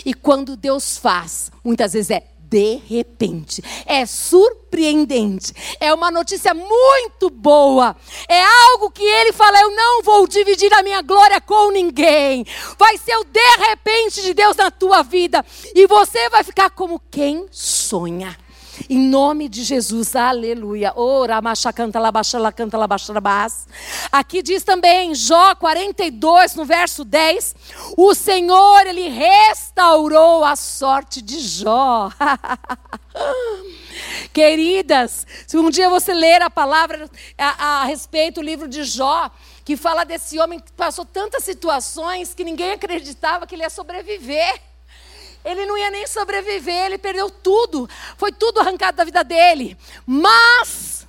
E 0.05 0.13
quando 0.13 0.57
Deus 0.57 0.97
faz, 0.97 1.51
muitas 1.63 1.93
vezes 1.93 2.11
é 2.11 2.35
de 2.55 2.81
repente. 2.87 3.61
É 3.85 4.05
surpreendente. 4.05 5.53
É 5.77 5.93
uma 5.93 6.09
notícia 6.09 6.53
muito 6.53 7.29
boa. 7.29 7.93
É 8.29 8.41
algo 8.71 8.89
que 8.91 9.03
ele 9.03 9.33
fala: 9.33 9.59
eu 9.59 9.75
não 9.75 10.01
vou 10.01 10.25
dividir 10.25 10.73
a 10.73 10.81
minha 10.81 11.01
glória 11.01 11.41
com 11.41 11.69
ninguém. 11.71 12.45
Vai 12.79 12.97
ser 12.97 13.17
o 13.17 13.25
de 13.25 13.57
repente 13.67 14.21
de 14.21 14.33
Deus 14.33 14.55
na 14.55 14.71
tua 14.71 15.03
vida. 15.03 15.45
E 15.75 15.85
você 15.85 16.29
vai 16.29 16.45
ficar 16.45 16.69
como 16.69 17.01
quem 17.11 17.45
sonha. 17.51 18.44
Em 18.89 18.99
nome 18.99 19.47
de 19.47 19.63
Jesus, 19.63 20.15
aleluia. 20.15 20.93
Ora, 20.95 21.41
canta 21.73 21.99
labaixa, 21.99 22.38
la 22.38 22.51
canta 22.51 22.77
labaixa, 22.77 23.13
Aqui 24.11 24.41
diz 24.41 24.63
também, 24.63 25.15
Jó 25.15 25.55
42, 25.55 26.55
no 26.55 26.65
verso 26.65 27.03
10, 27.03 27.55
o 27.97 28.13
Senhor, 28.13 28.88
ele 28.88 29.07
restaurou 29.07 30.43
a 30.43 30.55
sorte 30.55 31.21
de 31.21 31.39
Jó. 31.39 32.09
Queridas, 34.33 35.25
se 35.47 35.57
um 35.57 35.69
dia 35.69 35.89
você 35.89 36.13
ler 36.13 36.41
a 36.41 36.49
palavra 36.49 37.09
a, 37.38 37.81
a 37.81 37.85
respeito 37.85 38.35
do 38.35 38.45
livro 38.45 38.67
de 38.67 38.83
Jó, 38.83 39.31
que 39.63 39.77
fala 39.77 40.03
desse 40.03 40.38
homem 40.39 40.59
que 40.59 40.71
passou 40.73 41.05
tantas 41.05 41.43
situações 41.43 42.33
que 42.33 42.43
ninguém 42.43 42.73
acreditava 42.73 43.47
que 43.47 43.55
ele 43.55 43.63
ia 43.63 43.69
sobreviver. 43.69 44.61
Ele 45.45 45.65
não 45.67 45.77
ia 45.77 45.91
nem 45.91 46.08
sobreviver, 46.08 46.88
ele 46.88 46.97
perdeu 46.97 47.29
tudo. 47.29 47.88
Foi 48.17 48.31
tudo 48.31 48.60
arrancado 48.60 48.97
da 48.97 49.03
vida 49.05 49.23
dele. 49.23 49.77
Mas 50.05 51.08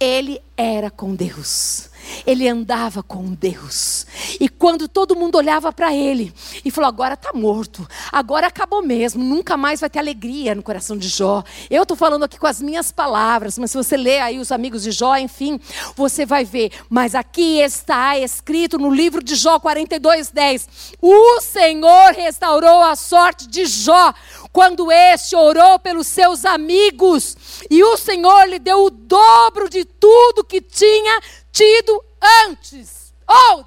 ele 0.00 0.42
era 0.56 0.90
com 0.90 1.14
Deus. 1.14 1.90
Ele 2.26 2.48
andava 2.48 3.02
com 3.02 3.32
Deus. 3.34 4.06
E 4.40 4.48
quando 4.48 4.88
todo 4.88 5.16
mundo 5.16 5.36
olhava 5.36 5.72
para 5.72 5.94
ele 5.94 6.32
e 6.64 6.70
falou: 6.70 6.88
agora 6.88 7.14
está 7.14 7.32
morto, 7.32 7.86
agora 8.10 8.46
acabou 8.46 8.82
mesmo, 8.82 9.22
nunca 9.22 9.56
mais 9.56 9.80
vai 9.80 9.90
ter 9.90 9.98
alegria 9.98 10.54
no 10.54 10.62
coração 10.62 10.96
de 10.96 11.08
Jó. 11.08 11.42
Eu 11.70 11.82
estou 11.82 11.96
falando 11.96 12.24
aqui 12.24 12.38
com 12.38 12.46
as 12.46 12.60
minhas 12.60 12.92
palavras, 12.92 13.58
mas 13.58 13.70
se 13.70 13.76
você 13.76 13.96
ler 13.96 14.20
aí 14.20 14.38
os 14.38 14.52
amigos 14.52 14.82
de 14.82 14.90
Jó, 14.90 15.16
enfim, 15.16 15.60
você 15.94 16.26
vai 16.26 16.44
ver. 16.44 16.72
Mas 16.88 17.14
aqui 17.14 17.60
está 17.60 18.18
escrito 18.18 18.78
no 18.78 18.90
livro 18.90 19.22
de 19.22 19.34
Jó 19.34 19.58
42, 19.58 20.30
10: 20.30 20.68
O 21.00 21.40
Senhor 21.40 22.12
restaurou 22.12 22.82
a 22.82 22.96
sorte 22.96 23.46
de 23.48 23.66
Jó 23.66 24.12
quando 24.52 24.90
este 24.90 25.36
orou 25.36 25.78
pelos 25.78 26.06
seus 26.06 26.46
amigos, 26.46 27.36
e 27.70 27.84
o 27.84 27.96
Senhor 27.96 28.48
lhe 28.48 28.58
deu 28.58 28.86
o 28.86 28.90
dobro 28.90 29.68
de 29.68 29.84
tudo 29.84 30.44
que 30.44 30.62
tinha 30.62 31.20
tido 31.56 32.04
antes. 32.46 33.14
Oh, 33.26 33.64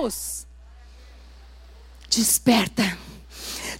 Deus! 0.00 0.46
Desperta. 2.08 2.96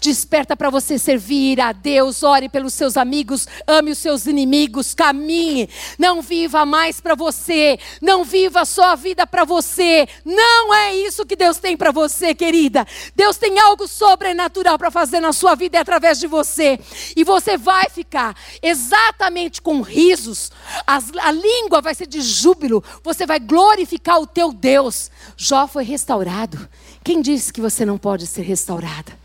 Desperta 0.02 0.56
para 0.56 0.68
você 0.68 0.98
servir 0.98 1.60
a 1.60 1.70
Deus, 1.70 2.24
ore 2.24 2.48
pelos 2.48 2.74
seus 2.74 2.96
amigos, 2.96 3.46
ame 3.68 3.92
os 3.92 3.98
seus 3.98 4.26
inimigos, 4.26 4.94
caminhe. 4.94 5.68
Não 5.96 6.20
viva 6.20 6.66
mais 6.66 7.00
para 7.00 7.14
você, 7.14 7.78
não 8.00 8.24
viva 8.24 8.64
só 8.64 8.90
a 8.90 8.94
vida 8.96 9.24
para 9.28 9.44
você. 9.44 10.08
Não 10.24 10.74
é 10.74 10.96
isso 10.96 11.24
que 11.24 11.36
Deus 11.36 11.58
tem 11.58 11.76
para 11.76 11.92
você, 11.92 12.34
querida. 12.34 12.84
Deus 13.14 13.36
tem 13.36 13.60
algo 13.60 13.86
sobrenatural 13.86 14.76
para 14.76 14.90
fazer 14.90 15.20
na 15.20 15.32
sua 15.32 15.54
vida 15.54 15.76
e 15.76 15.80
através 15.80 16.18
de 16.18 16.26
você. 16.26 16.80
E 17.14 17.22
você 17.22 17.56
vai 17.56 17.88
ficar 17.88 18.36
exatamente 18.60 19.62
com 19.62 19.82
risos, 19.82 20.50
As, 20.84 21.12
a 21.20 21.30
língua 21.30 21.80
vai 21.80 21.94
ser 21.94 22.08
de 22.08 22.20
júbilo, 22.20 22.82
você 23.04 23.24
vai 23.24 23.38
glorificar 23.38 24.20
o 24.20 24.26
teu 24.26 24.52
Deus. 24.52 25.12
Jó 25.36 25.68
foi 25.68 25.84
restaurado. 25.84 26.68
Quem 27.04 27.22
disse 27.22 27.52
que 27.52 27.60
você 27.60 27.86
não 27.86 27.96
pode 27.96 28.26
ser 28.26 28.42
restaurada? 28.42 29.21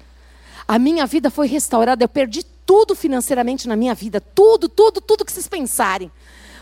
A 0.67 0.77
minha 0.77 1.06
vida 1.06 1.30
foi 1.30 1.47
restaurada, 1.47 2.03
eu 2.03 2.10
perdi 2.10 2.43
tudo 2.65 2.93
financeiramente 2.93 3.67
na 3.67 3.75
minha 3.75 3.95
vida, 3.95 4.19
tudo, 4.19 4.67
tudo, 4.67 4.99
tudo 4.99 5.23
que 5.23 5.32
vocês 5.32 5.47
pensarem. 5.47 6.12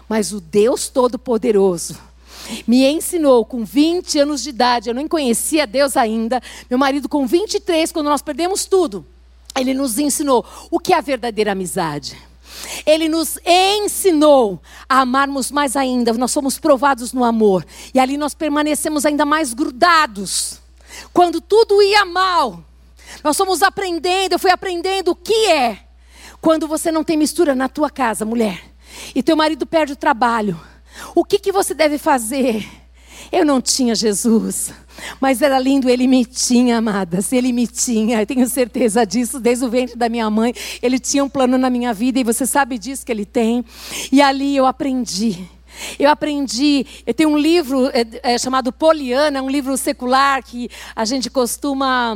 Mas 0.07 0.31
o 0.31 0.39
Deus 0.39 0.87
Todo-Poderoso 0.87 1.97
me 2.67 2.85
ensinou 2.85 3.43
com 3.43 3.65
20 3.65 4.19
anos 4.19 4.43
de 4.43 4.49
idade, 4.49 4.89
eu 4.89 4.93
nem 4.93 5.07
conhecia 5.07 5.65
Deus 5.65 5.97
ainda, 5.97 6.39
meu 6.69 6.77
marido 6.77 7.09
com 7.09 7.25
23, 7.25 7.91
quando 7.91 8.05
nós 8.05 8.21
perdemos 8.21 8.65
tudo, 8.65 9.03
ele 9.57 9.73
nos 9.73 9.97
ensinou 9.97 10.45
o 10.69 10.79
que 10.79 10.93
é 10.93 10.97
a 10.97 11.01
verdadeira 11.01 11.53
amizade. 11.53 12.15
Ele 12.85 13.09
nos 13.09 13.39
ensinou 13.45 14.61
a 14.87 15.01
amarmos 15.01 15.51
mais 15.51 15.75
ainda. 15.75 16.13
Nós 16.13 16.31
somos 16.31 16.57
provados 16.57 17.11
no 17.11 17.23
amor. 17.23 17.65
E 17.93 17.99
ali 17.99 18.17
nós 18.17 18.33
permanecemos 18.33 19.05
ainda 19.05 19.25
mais 19.25 19.53
grudados. 19.53 20.59
Quando 21.11 21.41
tudo 21.41 21.81
ia 21.81 22.05
mal, 22.05 22.63
nós 23.25 23.35
fomos 23.35 23.63
aprendendo, 23.63 24.33
eu 24.33 24.39
fui 24.39 24.51
aprendendo 24.51 25.09
o 25.09 25.15
que 25.15 25.47
é 25.47 25.79
quando 26.39 26.67
você 26.67 26.91
não 26.91 27.03
tem 27.03 27.17
mistura 27.17 27.55
na 27.55 27.67
tua 27.67 27.89
casa, 27.89 28.23
mulher, 28.23 28.61
e 29.15 29.23
teu 29.23 29.35
marido 29.35 29.65
perde 29.65 29.93
o 29.93 29.95
trabalho. 29.95 30.61
O 31.15 31.25
que, 31.25 31.39
que 31.39 31.51
você 31.51 31.73
deve 31.73 31.97
fazer? 31.97 32.63
Eu 33.31 33.43
não 33.43 33.59
tinha 33.59 33.95
Jesus. 33.95 34.71
Mas 35.19 35.41
era 35.41 35.57
lindo, 35.57 35.89
ele 35.89 36.05
me 36.05 36.23
tinha, 36.23 36.77
amadas, 36.77 37.33
ele 37.33 37.51
me 37.51 37.65
tinha, 37.65 38.21
eu 38.21 38.27
tenho 38.27 38.47
certeza 38.47 39.03
disso, 39.03 39.39
desde 39.39 39.65
o 39.65 39.69
ventre 39.71 39.95
da 39.95 40.07
minha 40.07 40.29
mãe, 40.29 40.53
ele 40.79 40.99
tinha 40.99 41.23
um 41.23 41.29
plano 41.29 41.57
na 41.57 41.67
minha 41.71 41.95
vida 41.95 42.19
e 42.19 42.23
você 42.23 42.45
sabe 42.45 42.77
disso 42.77 43.03
que 43.03 43.11
ele 43.11 43.25
tem. 43.25 43.65
E 44.11 44.21
ali 44.21 44.55
eu 44.55 44.67
aprendi. 44.67 45.49
Eu 45.97 46.11
aprendi, 46.11 46.85
eu 47.07 47.13
tenho 47.13 47.29
um 47.29 47.37
livro 47.39 47.87
é, 47.87 48.33
é, 48.35 48.37
chamado 48.37 48.71
Poliana, 48.71 49.41
um 49.41 49.49
livro 49.49 49.75
secular 49.77 50.43
que 50.43 50.69
a 50.95 51.03
gente 51.05 51.27
costuma 51.27 52.15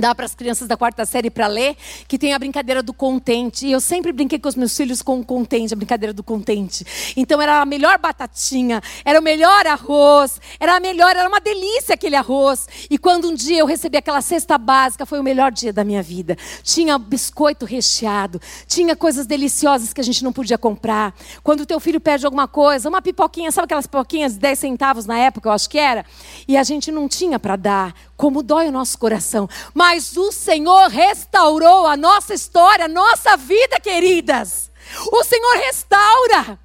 dá 0.00 0.14
para 0.14 0.26
as 0.26 0.34
crianças 0.34 0.68
da 0.68 0.76
quarta 0.76 1.04
série 1.04 1.30
para 1.30 1.46
ler, 1.46 1.76
que 2.06 2.18
tem 2.18 2.32
a 2.32 2.38
brincadeira 2.38 2.82
do 2.82 2.92
contente. 2.92 3.66
E 3.66 3.72
eu 3.72 3.80
sempre 3.80 4.12
brinquei 4.12 4.38
com 4.38 4.48
os 4.48 4.54
meus 4.54 4.76
filhos 4.76 5.02
com 5.02 5.20
o 5.20 5.24
contente, 5.24 5.72
a 5.72 5.76
brincadeira 5.76 6.12
do 6.12 6.22
contente. 6.22 6.84
Então 7.16 7.40
era 7.40 7.60
a 7.60 7.66
melhor 7.66 7.98
batatinha, 7.98 8.82
era 9.04 9.18
o 9.18 9.22
melhor 9.22 9.66
arroz, 9.66 10.40
era 10.60 10.76
a 10.76 10.80
melhor, 10.80 11.16
era 11.16 11.28
uma 11.28 11.40
delícia 11.40 11.94
aquele 11.94 12.16
arroz. 12.16 12.68
E 12.90 12.98
quando 12.98 13.28
um 13.28 13.34
dia 13.34 13.58
eu 13.58 13.66
recebi 13.66 13.96
aquela 13.96 14.20
cesta 14.20 14.58
básica, 14.58 15.06
foi 15.06 15.18
o 15.18 15.22
melhor 15.22 15.50
dia 15.50 15.72
da 15.72 15.84
minha 15.84 16.02
vida. 16.02 16.36
Tinha 16.62 16.98
biscoito 16.98 17.64
recheado, 17.64 18.40
tinha 18.66 18.94
coisas 18.94 19.26
deliciosas 19.26 19.92
que 19.92 20.00
a 20.00 20.04
gente 20.04 20.22
não 20.22 20.32
podia 20.32 20.58
comprar. 20.58 21.14
Quando 21.42 21.60
o 21.60 21.66
teu 21.66 21.80
filho 21.80 22.00
pede 22.00 22.24
alguma 22.24 22.46
coisa, 22.46 22.88
uma 22.88 23.00
pipoquinha, 23.00 23.50
sabe 23.50 23.64
aquelas 23.66 23.86
pipoquinhas 23.86 24.34
de 24.34 24.40
10 24.40 24.58
centavos 24.58 25.06
na 25.06 25.18
época, 25.18 25.48
eu 25.48 25.52
acho 25.52 25.68
que 25.68 25.78
era? 25.78 26.04
E 26.46 26.56
a 26.56 26.62
gente 26.62 26.92
não 26.92 27.08
tinha 27.08 27.38
para 27.38 27.56
dar. 27.56 27.94
Como 28.16 28.42
dói 28.42 28.68
o 28.68 28.72
nosso 28.72 28.98
coração. 28.98 29.46
Mas 29.74 29.85
o 30.16 30.32
Senhor 30.32 30.88
restaurou 30.88 31.86
a 31.86 31.96
nossa 31.96 32.34
história, 32.34 32.86
a 32.86 32.88
nossa 32.88 33.36
vida, 33.36 33.78
queridas. 33.78 34.68
O 35.12 35.22
Senhor 35.22 35.56
restaura. 35.58 36.58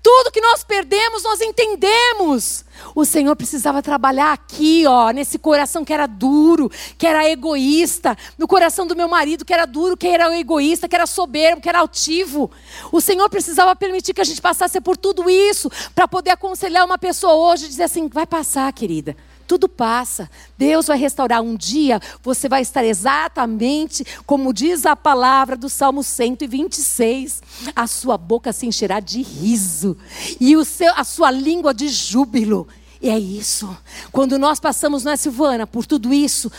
Tudo 0.00 0.30
que 0.30 0.40
nós 0.40 0.62
perdemos, 0.62 1.24
nós 1.24 1.40
entendemos. 1.40 2.64
O 2.94 3.04
Senhor 3.04 3.34
precisava 3.34 3.82
trabalhar 3.82 4.32
aqui, 4.32 4.86
ó, 4.86 5.10
nesse 5.10 5.38
coração 5.38 5.84
que 5.84 5.92
era 5.92 6.06
duro, 6.06 6.70
que 6.96 7.04
era 7.04 7.28
egoísta, 7.28 8.16
no 8.38 8.46
coração 8.46 8.86
do 8.86 8.94
meu 8.94 9.08
marido 9.08 9.44
que 9.44 9.52
era 9.52 9.66
duro, 9.66 9.96
que 9.96 10.06
era 10.06 10.38
egoísta, 10.38 10.88
que 10.88 10.94
era 10.94 11.06
soberbo, 11.06 11.60
que 11.60 11.68
era 11.68 11.80
altivo. 11.80 12.48
O 12.92 13.00
Senhor 13.00 13.28
precisava 13.28 13.74
permitir 13.74 14.14
que 14.14 14.20
a 14.20 14.24
gente 14.24 14.40
passasse 14.40 14.80
por 14.80 14.96
tudo 14.96 15.28
isso 15.28 15.68
para 15.96 16.06
poder 16.06 16.30
aconselhar 16.30 16.84
uma 16.84 16.96
pessoa 16.96 17.34
hoje 17.34 17.64
e 17.64 17.68
dizer 17.68 17.84
assim: 17.84 18.08
vai 18.08 18.26
passar, 18.26 18.72
querida. 18.72 19.16
Tudo 19.48 19.66
passa. 19.66 20.30
Deus 20.58 20.86
vai 20.88 20.98
restaurar. 20.98 21.40
Um 21.40 21.56
dia 21.56 22.00
você 22.22 22.50
vai 22.50 22.60
estar 22.60 22.84
exatamente 22.84 24.04
como 24.26 24.52
diz 24.52 24.84
a 24.84 24.94
palavra 24.94 25.56
do 25.56 25.70
Salmo 25.70 26.02
126. 26.02 27.42
A 27.74 27.86
sua 27.86 28.18
boca 28.18 28.52
se 28.52 28.66
encherá 28.66 29.00
de 29.00 29.22
riso 29.22 29.96
e 30.38 30.54
o 30.54 30.66
seu, 30.66 30.92
a 30.94 31.02
sua 31.02 31.30
língua 31.30 31.72
de 31.72 31.88
júbilo. 31.88 32.68
E 33.00 33.08
é 33.08 33.18
isso. 33.18 33.74
Quando 34.12 34.38
nós 34.38 34.60
passamos, 34.60 35.04
não 35.04 35.12
é, 35.12 35.16
Silvana, 35.16 35.66
por 35.66 35.86
tudo 35.86 36.12
isso, 36.12 36.52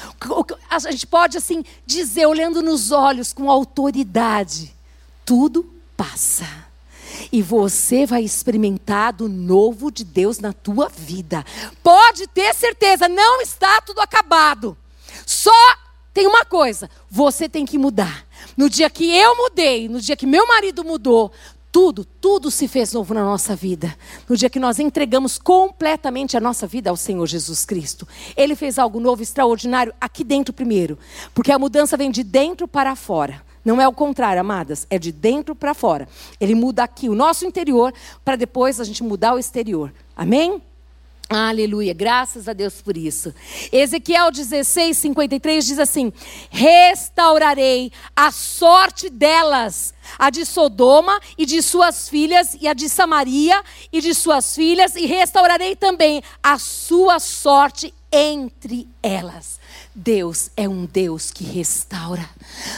a 0.68 0.80
gente 0.92 1.06
pode 1.06 1.38
assim 1.38 1.64
dizer, 1.86 2.26
olhando 2.26 2.62
nos 2.62 2.92
olhos 2.92 3.32
com 3.32 3.52
autoridade: 3.52 4.74
tudo 5.24 5.70
passa 5.96 6.69
e 7.32 7.42
você 7.42 8.06
vai 8.06 8.24
experimentar 8.24 9.14
do 9.14 9.28
novo 9.28 9.92
de 9.92 10.04
Deus 10.04 10.40
na 10.40 10.54
tua 10.54 10.90
vida. 10.90 11.46
Pode 11.84 12.28
ter 12.28 12.54
certeza, 12.54 13.08
não 13.08 13.42
está 13.42 13.82
tudo 13.82 14.02
acabado. 14.02 14.78
Só 15.26 15.52
tem 16.14 16.28
uma 16.28 16.46
coisa: 16.46 16.90
você 17.10 17.48
tem 17.48 17.66
que 17.66 17.78
mudar. 17.78 18.26
No 18.56 18.70
dia 18.70 18.90
que 18.90 19.16
eu 19.16 19.36
mudei, 19.36 19.88
no 19.88 20.02
dia 20.02 20.16
que 20.16 20.26
meu 20.26 20.48
marido 20.48 20.84
mudou, 20.84 21.32
tudo, 21.72 22.04
tudo 22.04 22.50
se 22.50 22.68
fez 22.68 22.94
novo 22.94 23.14
na 23.14 23.24
nossa 23.24 23.56
vida. 23.56 23.96
No 24.28 24.36
dia 24.36 24.50
que 24.50 24.60
nós 24.60 24.80
entregamos 24.80 25.38
completamente 25.38 26.36
a 26.36 26.40
nossa 26.40 26.66
vida 26.66 26.90
ao 26.90 26.98
Senhor 26.98 27.26
Jesus 27.28 27.64
Cristo. 27.64 28.08
Ele 28.36 28.56
fez 28.56 28.80
algo 28.80 29.00
novo, 29.00 29.22
extraordinário, 29.22 29.94
aqui 30.02 30.24
dentro 30.24 30.52
primeiro. 30.54 30.98
Porque 31.34 31.52
a 31.52 31.60
mudança 31.60 31.96
vem 31.96 32.10
de 32.10 32.24
dentro 32.24 32.68
para 32.68 32.96
fora. 32.96 33.44
Não 33.64 33.82
é 33.82 33.88
o 33.88 33.94
contrário, 33.94 34.40
amadas, 34.40 34.88
é 34.90 34.98
de 34.98 35.12
dentro 35.12 35.54
para 35.54 35.74
fora. 35.74 36.08
Ele 36.40 36.56
muda 36.56 36.84
aqui 36.84 37.10
o 37.10 37.16
nosso 37.16 37.46
interior 37.46 37.94
para 38.24 38.36
depois 38.36 38.80
a 38.80 38.84
gente 38.84 39.04
mudar 39.04 39.34
o 39.34 39.40
exterior. 39.40 39.94
Amém? 40.16 40.62
Aleluia, 41.32 41.94
graças 41.94 42.48
a 42.48 42.54
Deus 42.54 42.82
por 42.82 42.98
isso. 42.98 43.32
Ezequiel 43.72 44.32
16, 44.32 44.98
53 44.98 45.64
diz 45.64 45.78
assim: 45.78 46.12
Restaurarei 46.50 47.92
a 48.16 48.32
sorte 48.32 49.12
delas, 49.12 49.94
a 50.18 50.32
de 50.32 50.44
Sodoma 50.44 51.20
e 51.38 51.46
de 51.46 51.62
suas 51.62 52.10
filhas, 52.10 52.58
e 52.60 52.68
a 52.68 52.74
de 52.74 52.90
Samaria 52.90 53.62
e 53.94 54.02
de 54.02 54.16
suas 54.16 54.56
filhas, 54.56 54.96
e 54.96 55.06
restaurarei 55.06 55.76
também 55.76 56.24
a 56.42 56.58
sua 56.58 57.20
sorte 57.20 57.94
entre 58.12 58.88
elas. 59.04 59.59
Deus 59.94 60.52
é 60.56 60.70
um 60.70 60.86
Deus 60.86 61.32
que 61.32 61.44
restaura. 61.44 62.30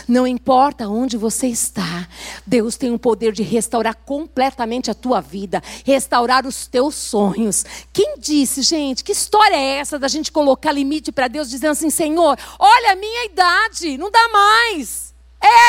Não 0.07 0.26
importa 0.26 0.88
onde 0.88 1.18
você 1.18 1.47
está, 1.47 2.07
Deus 2.47 2.78
tem 2.78 2.91
o 2.91 2.99
poder 2.99 3.32
de 3.34 3.43
restaurar 3.43 3.95
completamente 3.95 4.89
a 4.89 4.93
tua 4.93 5.22
vida, 5.22 5.62
restaurar 5.86 6.47
os 6.47 6.68
teus 6.68 6.95
sonhos. 6.95 7.66
Quem 7.91 8.18
disse, 8.18 8.62
gente, 8.62 9.03
que 9.03 9.12
história 9.12 9.55
é 9.55 9.78
essa 9.78 9.99
da 9.99 10.07
gente 10.07 10.32
colocar 10.32 10.72
limite 10.72 11.12
para 11.12 11.28
Deus 11.28 11.49
dizendo 11.49 11.72
assim: 11.72 11.89
Senhor, 11.89 12.38
olha 12.57 12.93
a 12.93 12.95
minha 12.95 13.26
idade, 13.26 13.97
não 13.97 14.09
dá 14.09 14.30
mais. 14.30 15.14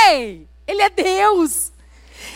Ei, 0.07 0.47
Ele 0.66 0.82
é 0.82 0.90
Deus. 0.90 1.72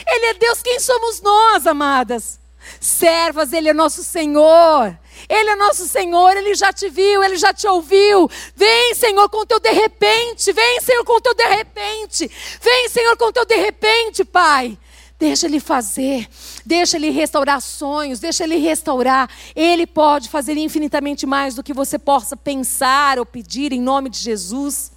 Ele 0.07 0.27
é 0.27 0.35
Deus, 0.35 0.61
quem 0.63 0.81
somos 0.81 1.21
nós, 1.21 1.67
amadas? 1.67 2.41
Servas, 2.81 3.53
Ele 3.53 3.69
é 3.69 3.73
nosso 3.73 4.03
Senhor. 4.03 4.99
Ele 5.29 5.51
é 5.51 5.57
nosso 5.57 5.87
Senhor, 5.89 6.37
Ele 6.37 6.55
já 6.55 6.73
te 6.73 6.89
viu, 6.89 7.23
Ele 7.23 7.37
já 7.37 7.53
te 7.53 7.67
ouviu. 7.67 8.29
Vem, 8.55 8.95
Senhor, 8.95 9.29
com 9.29 9.39
o 9.39 9.47
teu 9.47 9.61
de 9.61 9.71
repente. 9.71 10.53
Vem, 10.53 10.81
Senhor, 10.81 11.05
com 11.05 11.15
o 11.15 11.21
teu 11.21 11.35
de 11.35 11.47
repente. 11.47 12.31
Vem, 12.61 12.89
Senhor, 12.89 13.17
com 13.17 13.27
o 13.27 13.33
teu 13.33 13.45
de 13.45 13.57
repente, 13.57 14.25
Pai. 14.25 14.79
Deixa 15.19 15.47
Ele 15.47 15.61
fazer, 15.61 16.29
deixa 16.65 16.99
Ele 16.99 17.09
restaurar 17.09 17.63
sonhos, 17.63 18.21
deixa 18.21 18.45
Ele 18.45 18.57
restaurar. 18.57 19.31
Ele 19.55 19.87
pode 19.87 20.29
fazer 20.29 20.59
infinitamente 20.59 21.25
mais 21.25 21.55
do 21.55 21.63
que 21.63 21.73
você 21.73 21.99
possa 21.99 22.37
pensar 22.37 23.19
ou 23.19 23.25
pedir 23.25 23.73
em 23.73 23.81
nome 23.81 24.11
de 24.11 24.19
Jesus. 24.19 24.93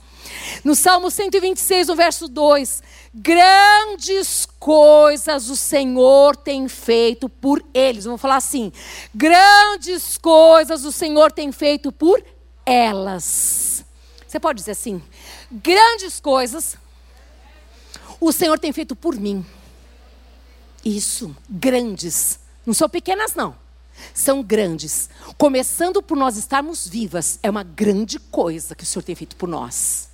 No 0.64 0.76
Salmo 0.76 1.10
126, 1.10 1.88
no 1.88 1.96
verso 1.96 2.28
2: 2.28 2.84
Grandes 3.14 4.48
coisas 4.60 5.50
o 5.50 5.56
Senhor 5.56 6.36
tem 6.36 6.68
feito 6.68 7.28
por 7.28 7.64
eles. 7.74 8.06
Vamos 8.06 8.22
falar 8.22 8.36
assim: 8.36 8.72
grandes 9.14 10.18
coisas 10.18 10.86
o 10.86 10.92
Senhor 10.92 11.32
tem 11.32 11.52
feito 11.52 11.92
por 11.92 12.24
elas. 12.66 13.84
Você 14.28 14.40
pode 14.40 14.60
dizer 14.60 14.72
assim: 14.72 15.02
grandes 15.52 16.20
coisas 16.20 16.78
o 18.20 18.32
Senhor 18.32 18.60
tem 18.60 18.72
feito 18.72 18.96
por 18.96 19.16
mim. 19.16 19.46
Isso, 20.84 21.36
grandes. 21.50 22.40
Não 22.66 22.74
são 22.74 22.90
pequenas, 22.90 23.34
não. 23.34 23.56
São 24.14 24.44
grandes. 24.44 25.10
Começando 25.38 26.02
por 26.02 26.18
nós 26.18 26.38
estarmos 26.38 26.88
vivas, 26.88 27.40
é 27.42 27.50
uma 27.50 27.64
grande 27.64 28.20
coisa 28.20 28.76
que 28.76 28.84
o 28.84 28.86
Senhor 28.86 29.04
tem 29.04 29.16
feito 29.16 29.36
por 29.36 29.48
nós. 29.48 30.09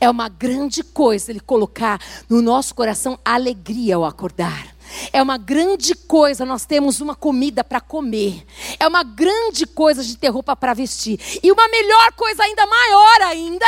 É 0.00 0.08
uma 0.10 0.28
grande 0.28 0.82
coisa 0.82 1.30
Ele 1.30 1.40
colocar 1.40 2.00
no 2.28 2.42
nosso 2.42 2.74
coração 2.74 3.18
alegria 3.24 3.96
ao 3.96 4.04
acordar. 4.04 4.74
É 5.12 5.22
uma 5.22 5.38
grande 5.38 5.94
coisa 5.94 6.44
nós 6.44 6.66
temos 6.66 7.00
uma 7.00 7.14
comida 7.14 7.62
para 7.62 7.80
comer. 7.80 8.44
É 8.78 8.86
uma 8.86 9.02
grande 9.02 9.66
coisa 9.66 10.02
de 10.02 10.16
ter 10.16 10.28
roupa 10.28 10.56
para 10.56 10.74
vestir. 10.74 11.18
E 11.42 11.50
uma 11.50 11.68
melhor 11.68 12.12
coisa 12.12 12.42
ainda 12.42 12.66
maior 12.66 13.22
ainda 13.22 13.66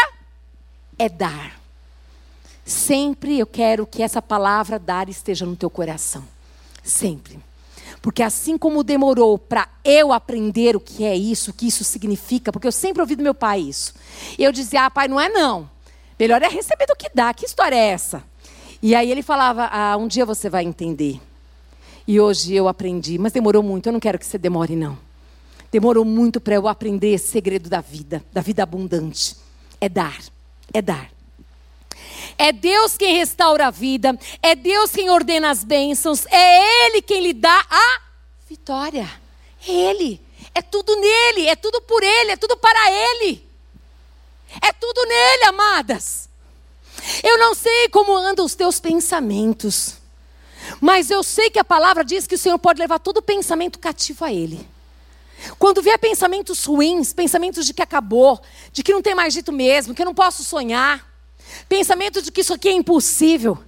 é 0.98 1.08
dar. 1.08 1.60
Sempre 2.64 3.38
eu 3.38 3.46
quero 3.46 3.86
que 3.86 4.02
essa 4.02 4.22
palavra 4.22 4.78
dar 4.78 5.08
esteja 5.08 5.44
no 5.44 5.56
teu 5.56 5.70
coração. 5.70 6.24
Sempre. 6.82 7.38
Porque 8.00 8.22
assim 8.22 8.58
como 8.58 8.82
demorou 8.82 9.38
para 9.38 9.68
eu 9.84 10.12
aprender 10.12 10.74
o 10.74 10.80
que 10.80 11.04
é 11.04 11.14
isso, 11.14 11.50
o 11.50 11.54
que 11.54 11.68
isso 11.68 11.84
significa, 11.84 12.52
porque 12.52 12.66
eu 12.66 12.72
sempre 12.72 13.00
ouvi 13.00 13.14
do 13.14 13.22
meu 13.22 13.34
pai 13.34 13.60
isso. 13.60 13.94
Eu 14.36 14.50
dizia: 14.50 14.86
"Ah, 14.86 14.90
pai, 14.90 15.06
não 15.06 15.20
é 15.20 15.28
não. 15.28 15.70
Melhor 16.22 16.40
é 16.40 16.46
receber 16.46 16.86
do 16.86 16.94
que 16.94 17.10
dar. 17.12 17.34
Que 17.34 17.44
história 17.44 17.74
é 17.74 17.88
essa? 17.88 18.22
E 18.80 18.94
aí 18.94 19.10
ele 19.10 19.24
falava: 19.24 19.68
ah, 19.72 19.96
um 19.96 20.06
dia 20.06 20.24
você 20.24 20.48
vai 20.48 20.62
entender. 20.62 21.20
E 22.06 22.20
hoje 22.20 22.54
eu 22.54 22.68
aprendi, 22.68 23.18
mas 23.18 23.32
demorou 23.32 23.60
muito. 23.60 23.88
Eu 23.88 23.92
não 23.92 23.98
quero 23.98 24.20
que 24.20 24.24
você 24.24 24.38
demore, 24.38 24.76
não. 24.76 24.96
Demorou 25.72 26.04
muito 26.04 26.40
para 26.40 26.54
eu 26.54 26.68
aprender 26.68 27.12
esse 27.12 27.26
segredo 27.26 27.68
da 27.68 27.80
vida, 27.80 28.22
da 28.32 28.40
vida 28.40 28.62
abundante. 28.62 29.34
É 29.80 29.88
dar, 29.88 30.16
é 30.72 30.80
dar. 30.80 31.10
É 32.38 32.52
Deus 32.52 32.96
quem 32.96 33.16
restaura 33.16 33.66
a 33.66 33.70
vida, 33.72 34.16
é 34.40 34.54
Deus 34.54 34.92
quem 34.92 35.10
ordena 35.10 35.50
as 35.50 35.64
bênçãos, 35.64 36.24
é 36.26 36.86
Ele 36.86 37.02
quem 37.02 37.20
lhe 37.20 37.32
dá 37.32 37.66
a 37.68 38.00
vitória. 38.48 39.10
É 39.66 39.72
Ele. 39.72 40.20
É 40.54 40.62
tudo 40.62 40.94
nele, 40.94 41.48
é 41.48 41.56
tudo 41.56 41.80
por 41.82 42.00
Ele, 42.00 42.30
é 42.30 42.36
tudo 42.36 42.56
para 42.56 42.92
Ele. 42.92 43.51
É 44.60 44.72
tudo 44.72 45.04
nele, 45.06 45.44
amadas. 45.44 46.28
Eu 47.22 47.38
não 47.38 47.54
sei 47.54 47.88
como 47.88 48.16
andam 48.16 48.44
os 48.44 48.54
teus 48.54 48.78
pensamentos, 48.78 49.94
mas 50.80 51.10
eu 51.10 51.22
sei 51.22 51.50
que 51.50 51.58
a 51.58 51.64
palavra 51.64 52.04
diz 52.04 52.26
que 52.26 52.34
o 52.34 52.38
Senhor 52.38 52.58
pode 52.58 52.80
levar 52.80 52.98
todo 52.98 53.22
pensamento 53.22 53.78
cativo 53.78 54.24
a 54.24 54.32
Ele. 54.32 54.68
Quando 55.58 55.82
vier 55.82 55.98
pensamentos 55.98 56.64
ruins, 56.64 57.12
pensamentos 57.12 57.66
de 57.66 57.74
que 57.74 57.82
acabou, 57.82 58.40
de 58.72 58.82
que 58.82 58.92
não 58.92 59.02
tem 59.02 59.14
mais 59.14 59.34
jeito 59.34 59.50
mesmo, 59.50 59.94
que 59.94 60.02
eu 60.02 60.06
não 60.06 60.14
posso 60.14 60.44
sonhar, 60.44 61.04
pensamento 61.68 62.22
de 62.22 62.30
que 62.30 62.42
isso 62.42 62.54
aqui 62.54 62.68
é 62.68 62.72
impossível, 62.72 63.58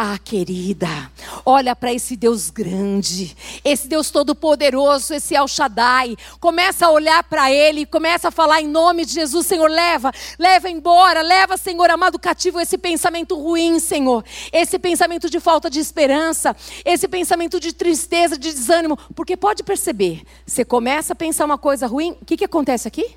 ah, 0.00 0.16
querida, 0.16 1.10
olha 1.44 1.74
para 1.74 1.92
esse 1.92 2.16
Deus 2.16 2.50
grande, 2.50 3.36
esse 3.64 3.88
Deus 3.88 4.12
todo-poderoso, 4.12 5.12
esse 5.12 5.34
El 5.34 5.48
Shaddai. 5.48 6.16
Começa 6.38 6.86
a 6.86 6.90
olhar 6.90 7.24
para 7.24 7.50
Ele, 7.50 7.84
começa 7.84 8.28
a 8.28 8.30
falar 8.30 8.60
em 8.60 8.68
nome 8.68 9.04
de 9.04 9.12
Jesus, 9.14 9.44
Senhor, 9.44 9.68
leva, 9.68 10.12
leva 10.38 10.70
embora, 10.70 11.20
leva, 11.20 11.56
Senhor 11.56 11.90
amado 11.90 12.16
cativo, 12.16 12.60
esse 12.60 12.78
pensamento 12.78 13.34
ruim, 13.34 13.80
Senhor, 13.80 14.24
esse 14.52 14.78
pensamento 14.78 15.28
de 15.28 15.40
falta 15.40 15.68
de 15.68 15.80
esperança, 15.80 16.54
esse 16.84 17.08
pensamento 17.08 17.58
de 17.58 17.72
tristeza, 17.72 18.38
de 18.38 18.52
desânimo, 18.52 18.96
porque 19.16 19.36
pode 19.36 19.64
perceber, 19.64 20.22
você 20.46 20.64
começa 20.64 21.12
a 21.12 21.16
pensar 21.16 21.44
uma 21.44 21.58
coisa 21.58 21.88
ruim, 21.88 22.12
o 22.22 22.24
que, 22.24 22.36
que 22.36 22.44
acontece 22.44 22.86
aqui? 22.86 23.16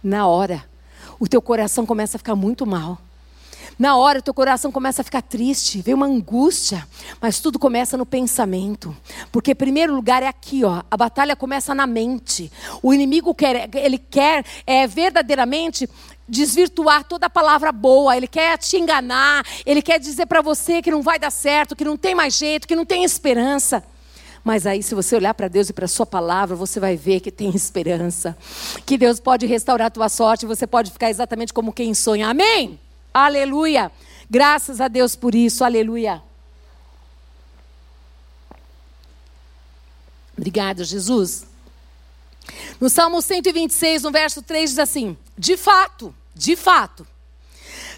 Na 0.00 0.28
hora, 0.28 0.64
o 1.18 1.26
teu 1.26 1.42
coração 1.42 1.84
começa 1.84 2.16
a 2.16 2.18
ficar 2.18 2.36
muito 2.36 2.64
mal. 2.64 3.00
Na 3.78 3.96
hora, 3.96 4.22
teu 4.22 4.32
coração 4.32 4.70
começa 4.70 5.02
a 5.02 5.04
ficar 5.04 5.22
triste, 5.22 5.82
vem 5.82 5.94
uma 5.94 6.06
angústia, 6.06 6.86
mas 7.20 7.40
tudo 7.40 7.58
começa 7.58 7.96
no 7.96 8.06
pensamento. 8.06 8.96
Porque, 9.32 9.50
em 9.50 9.56
primeiro 9.56 9.94
lugar, 9.94 10.22
é 10.22 10.28
aqui, 10.28 10.64
ó, 10.64 10.82
a 10.90 10.96
batalha 10.96 11.34
começa 11.34 11.74
na 11.74 11.86
mente. 11.86 12.52
O 12.82 12.94
inimigo 12.94 13.34
quer, 13.34 13.68
ele 13.74 13.98
quer 13.98 14.44
é, 14.66 14.86
verdadeiramente 14.86 15.88
desvirtuar 16.28 17.04
toda 17.04 17.28
palavra 17.28 17.70
boa, 17.70 18.16
ele 18.16 18.26
quer 18.26 18.56
te 18.58 18.76
enganar, 18.76 19.44
ele 19.66 19.82
quer 19.82 19.98
dizer 19.98 20.26
para 20.26 20.40
você 20.40 20.80
que 20.80 20.90
não 20.90 21.02
vai 21.02 21.18
dar 21.18 21.30
certo, 21.30 21.76
que 21.76 21.84
não 21.84 21.96
tem 21.96 22.14
mais 22.14 22.36
jeito, 22.36 22.66
que 22.66 22.76
não 22.76 22.84
tem 22.84 23.04
esperança. 23.04 23.82
Mas 24.42 24.66
aí, 24.66 24.82
se 24.82 24.94
você 24.94 25.16
olhar 25.16 25.32
para 25.32 25.48
Deus 25.48 25.70
e 25.70 25.72
para 25.72 25.86
a 25.86 25.88
Sua 25.88 26.04
palavra, 26.04 26.54
você 26.54 26.78
vai 26.78 26.96
ver 26.96 27.20
que 27.20 27.30
tem 27.30 27.48
esperança. 27.56 28.36
Que 28.84 28.98
Deus 28.98 29.18
pode 29.18 29.46
restaurar 29.46 29.86
a 29.86 29.90
tua 29.90 30.08
sorte, 30.10 30.44
você 30.44 30.66
pode 30.66 30.90
ficar 30.90 31.08
exatamente 31.08 31.52
como 31.52 31.72
quem 31.72 31.94
sonha. 31.94 32.28
Amém? 32.28 32.78
Aleluia. 33.14 33.92
Graças 34.28 34.80
a 34.80 34.88
Deus 34.88 35.14
por 35.14 35.36
isso. 35.36 35.62
Aleluia. 35.62 36.20
Obrigada, 40.36 40.82
Jesus. 40.82 41.46
No 42.80 42.90
Salmo 42.90 43.22
126, 43.22 44.02
no 44.02 44.10
verso 44.10 44.42
3, 44.42 44.70
diz 44.70 44.78
assim: 44.80 45.16
De 45.38 45.56
fato, 45.56 46.12
de 46.34 46.56
fato, 46.56 47.06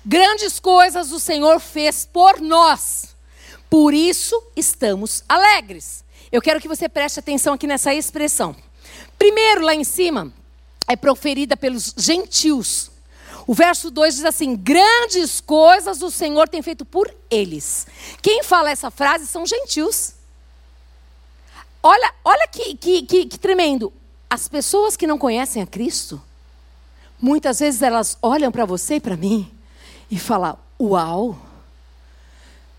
grandes 0.05 0.61
coisas 0.61 1.11
o 1.13 1.19
Senhor 1.19 1.61
fez 1.61 2.05
por 2.05 2.39
nós, 2.41 3.17
por 3.71 3.95
isso 3.95 4.41
estamos 4.55 5.25
alegres. 5.27 6.05
Eu 6.31 6.43
quero 6.43 6.61
que 6.61 6.69
você 6.69 6.89
preste 6.91 7.21
atenção 7.21 7.55
aqui 7.55 7.67
nessa 7.67 7.95
expressão. 7.95 8.55
Primeiro, 9.19 9.63
lá 9.63 9.75
em 9.75 9.85
cima, 9.85 10.31
é 10.87 10.95
proferida 10.95 11.57
pelos 11.57 11.95
gentios. 11.97 12.91
O 13.47 13.55
verso 13.55 13.91
2 13.91 14.17
diz 14.17 14.25
assim: 14.25 14.57
Grandes 14.57 15.41
coisas 15.41 16.03
o 16.03 16.11
Senhor 16.11 16.49
tem 16.49 16.63
feito 16.63 16.85
por 16.85 17.15
eles. 17.31 17.87
Quem 18.21 18.43
fala 18.43 18.71
essa 18.71 18.91
frase 18.91 19.27
são 19.27 19.47
gentios. 19.47 20.15
Olha, 21.83 22.13
olha 22.25 22.49
que, 22.49 22.75
que, 22.75 23.03
que, 23.03 23.27
que 23.27 23.39
tremendo. 23.39 23.93
As 24.29 24.49
pessoas 24.49 24.97
que 24.97 25.07
não 25.07 25.19
conhecem 25.19 25.63
a 25.63 25.67
Cristo, 25.67 26.21
muitas 27.21 27.61
vezes 27.61 27.81
elas 27.81 28.19
olham 28.21 28.51
para 28.51 28.65
você 28.65 28.97
e 28.97 29.01
para 29.01 29.17
mim 29.17 29.49
e 30.11 30.19
falam: 30.19 30.59
Uau, 30.81 31.39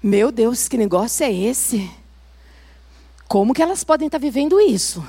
meu 0.03 0.31
Deus, 0.31 0.67
que 0.67 0.77
negócio 0.77 1.25
é 1.25 1.31
esse? 1.31 1.89
Como 3.27 3.53
que 3.53 3.61
elas 3.61 3.85
podem 3.85 4.07
estar 4.07 4.19
vivendo 4.19 4.59
isso? 4.59 5.05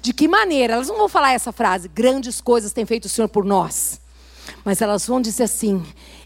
De 0.00 0.14
que 0.14 0.26
maneira? 0.26 0.74
Elas 0.74 0.88
não 0.88 0.96
vão 0.96 1.08
falar 1.08 1.32
essa 1.32 1.52
frase: 1.52 1.88
grandes 1.88 2.40
coisas 2.40 2.72
tem 2.72 2.86
feito 2.86 3.04
o 3.04 3.08
Senhor 3.10 3.28
por 3.28 3.44
nós. 3.44 4.00
Mas 4.64 4.80
elas 4.80 5.06
vão 5.06 5.20
dizer 5.20 5.44
assim: 5.44 5.84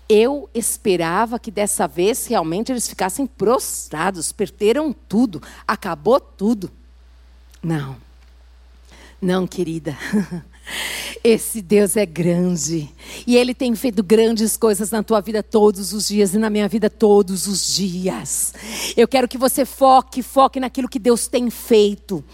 eu 0.08 0.48
esperava 0.54 1.38
que 1.38 1.50
dessa 1.50 1.86
vez 1.86 2.26
realmente 2.26 2.70
eles 2.70 2.86
ficassem 2.86 3.26
prostrados, 3.26 4.30
perderam 4.30 4.92
tudo, 4.92 5.42
acabou 5.66 6.20
tudo. 6.20 6.70
Não, 7.62 7.96
não, 9.20 9.46
querida. 9.46 9.96
Esse 11.24 11.62
Deus 11.62 11.96
é 11.96 12.04
grande 12.04 12.90
e 13.26 13.36
Ele 13.36 13.54
tem 13.54 13.74
feito 13.74 14.02
grandes 14.02 14.56
coisas 14.56 14.90
na 14.90 15.02
tua 15.02 15.20
vida 15.20 15.42
todos 15.42 15.92
os 15.92 16.08
dias 16.08 16.34
e 16.34 16.38
na 16.38 16.50
minha 16.50 16.68
vida 16.68 16.90
todos 16.90 17.46
os 17.46 17.74
dias. 17.74 18.52
Eu 18.96 19.06
quero 19.06 19.28
que 19.28 19.38
você 19.38 19.64
foque, 19.64 20.22
foque 20.22 20.60
naquilo 20.60 20.88
que 20.88 20.98
Deus 20.98 21.26
tem 21.26 21.48
feito. 21.48 22.24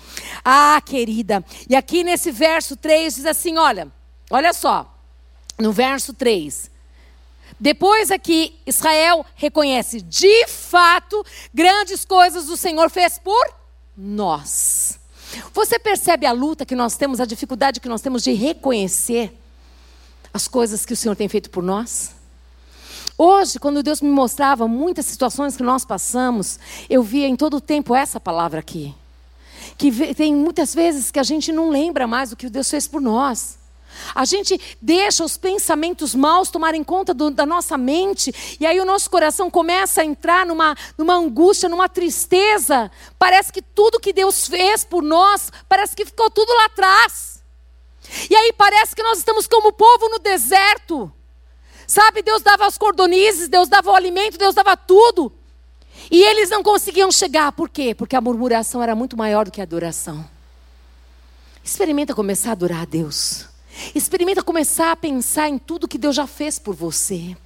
Ah, 0.45 0.81
querida. 0.85 1.45
E 1.69 1.77
aqui 1.77 2.03
nesse 2.03 2.31
verso 2.31 2.75
3 2.75 3.15
diz 3.15 3.27
assim: 3.27 3.57
olha, 3.57 3.89
olha 4.31 4.53
só 4.53 4.98
no 5.59 5.73
verso 5.73 6.13
3. 6.13 6.71
Depois 7.59 8.11
aqui, 8.11 8.55
Israel 8.67 9.27
reconhece, 9.35 10.01
de 10.01 10.47
fato, 10.47 11.25
grandes 11.53 12.05
coisas 12.05 12.49
o 12.49 12.57
Senhor 12.57 12.89
fez 12.89 13.19
por 13.19 13.53
nós. 13.97 14.99
Você 15.53 15.79
percebe 15.79 16.25
a 16.25 16.33
luta 16.33 16.65
que 16.65 16.77
nós 16.77 16.97
temos, 16.97 17.21
a 17.21 17.25
dificuldade 17.25 17.81
que 17.81 17.89
nós 17.89 18.01
temos 18.01 18.23
de 18.23 18.33
reconhecer 18.33 19.37
as 20.33 20.47
coisas 20.47 20.87
que 20.87 20.93
o 20.93 20.97
Senhor 20.97 21.17
tem 21.17 21.29
feito 21.29 21.51
por 21.51 21.63
nós? 21.63 22.15
Hoje, 23.17 23.59
quando 23.59 23.83
Deus 23.83 24.01
me 24.01 24.09
mostrava 24.09 24.69
muitas 24.69 25.07
situações 25.07 25.57
que 25.57 25.63
nós 25.63 25.85
passamos, 25.85 26.61
eu 26.89 27.03
via 27.03 27.27
em 27.27 27.35
todo 27.35 27.57
o 27.57 27.61
tempo 27.61 27.95
essa 27.95 28.21
palavra 28.21 28.61
aqui. 28.61 28.95
Que 29.77 30.15
tem 30.15 30.33
muitas 30.35 30.73
vezes 30.73 31.11
que 31.11 31.19
a 31.19 31.25
gente 31.25 31.51
não 31.51 31.69
lembra 31.69 32.07
mais 32.07 32.31
do 32.31 32.37
que 32.37 32.49
Deus 32.49 32.71
fez 32.71 32.87
por 32.87 33.01
nós. 33.01 33.58
A 34.15 34.25
gente 34.25 34.61
deixa 34.81 35.25
os 35.25 35.37
pensamentos 35.37 36.15
maus 36.15 36.51
tomarem 36.51 36.85
conta 36.85 37.13
do, 37.15 37.31
da 37.31 37.47
nossa 37.47 37.77
mente, 37.77 38.35
e 38.61 38.67
aí 38.67 38.81
o 38.81 38.85
nosso 38.85 39.11
coração 39.11 39.51
começa 39.51 40.03
a 40.03 40.05
entrar 40.05 40.47
numa, 40.47 40.77
numa 40.97 41.15
angústia, 41.15 41.69
numa 41.69 41.89
tristeza. 41.89 42.91
Parece 43.19 43.53
que 43.53 43.63
tudo 43.63 44.01
que 44.01 44.13
Deus 44.13 44.47
fez 44.47 44.85
por 44.85 45.03
nós, 45.03 45.51
parece 45.69 45.95
que 45.95 46.05
ficou 46.05 46.31
tudo 46.31 46.53
lá 46.55 46.67
atrás. 46.67 47.43
E 48.31 48.35
aí 48.35 48.53
parece 48.53 48.95
que 48.95 49.03
nós 49.03 49.19
estamos 49.19 49.47
como 49.47 49.73
povo 49.73 50.09
no 50.09 50.19
deserto. 50.19 51.13
Sabe, 51.87 52.23
Deus 52.23 52.43
dava 52.43 52.67
as 52.67 52.77
cordonizes, 52.77 53.49
Deus 53.49 53.69
dava 53.69 53.91
o 53.91 53.95
alimento, 53.95 54.37
Deus 54.37 54.55
dava 54.55 54.77
tudo. 54.77 55.33
E 56.11 56.23
eles 56.23 56.51
não 56.51 56.63
conseguiam 56.63 57.11
chegar. 57.11 57.53
Por 57.53 57.69
quê? 57.69 57.95
Porque 57.95 58.15
a 58.15 58.21
murmuração 58.21 58.83
era 58.83 58.95
muito 58.95 59.17
maior 59.17 59.45
do 59.45 59.51
que 59.51 59.61
a 59.61 59.65
adoração. 59.65 60.29
Experimenta 61.65 62.15
começar 62.15 62.51
a 62.51 62.53
adorar 62.53 62.83
a 62.83 62.85
Deus. 62.85 63.47
Experimenta 63.95 64.43
começar 64.43 64.93
a 64.93 64.97
pensar 64.97 65.49
em 65.49 65.59
tudo 65.59 65.89
que 65.89 65.99
Deus 65.99 66.17
já 66.17 66.27
fez 66.27 66.59
por 66.59 66.75
você. 66.75 67.37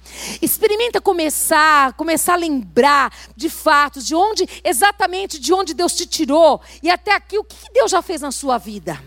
Experimenta 0.41 0.99
começar, 0.99 1.93
começar 1.93 2.33
a 2.33 2.37
lembrar 2.37 3.13
de 3.35 3.49
fatos, 3.49 4.05
de 4.05 4.15
onde, 4.15 4.47
exatamente 4.63 5.39
de 5.39 5.53
onde 5.53 5.73
Deus 5.73 5.93
te 5.93 6.05
tirou 6.05 6.61
e 6.81 6.89
até 6.89 7.13
aqui 7.13 7.37
o 7.37 7.43
que 7.43 7.71
Deus 7.71 7.91
já 7.91 8.01
fez 8.01 8.21
na 8.21 8.31
sua 8.31 8.57
vida. 8.57 9.01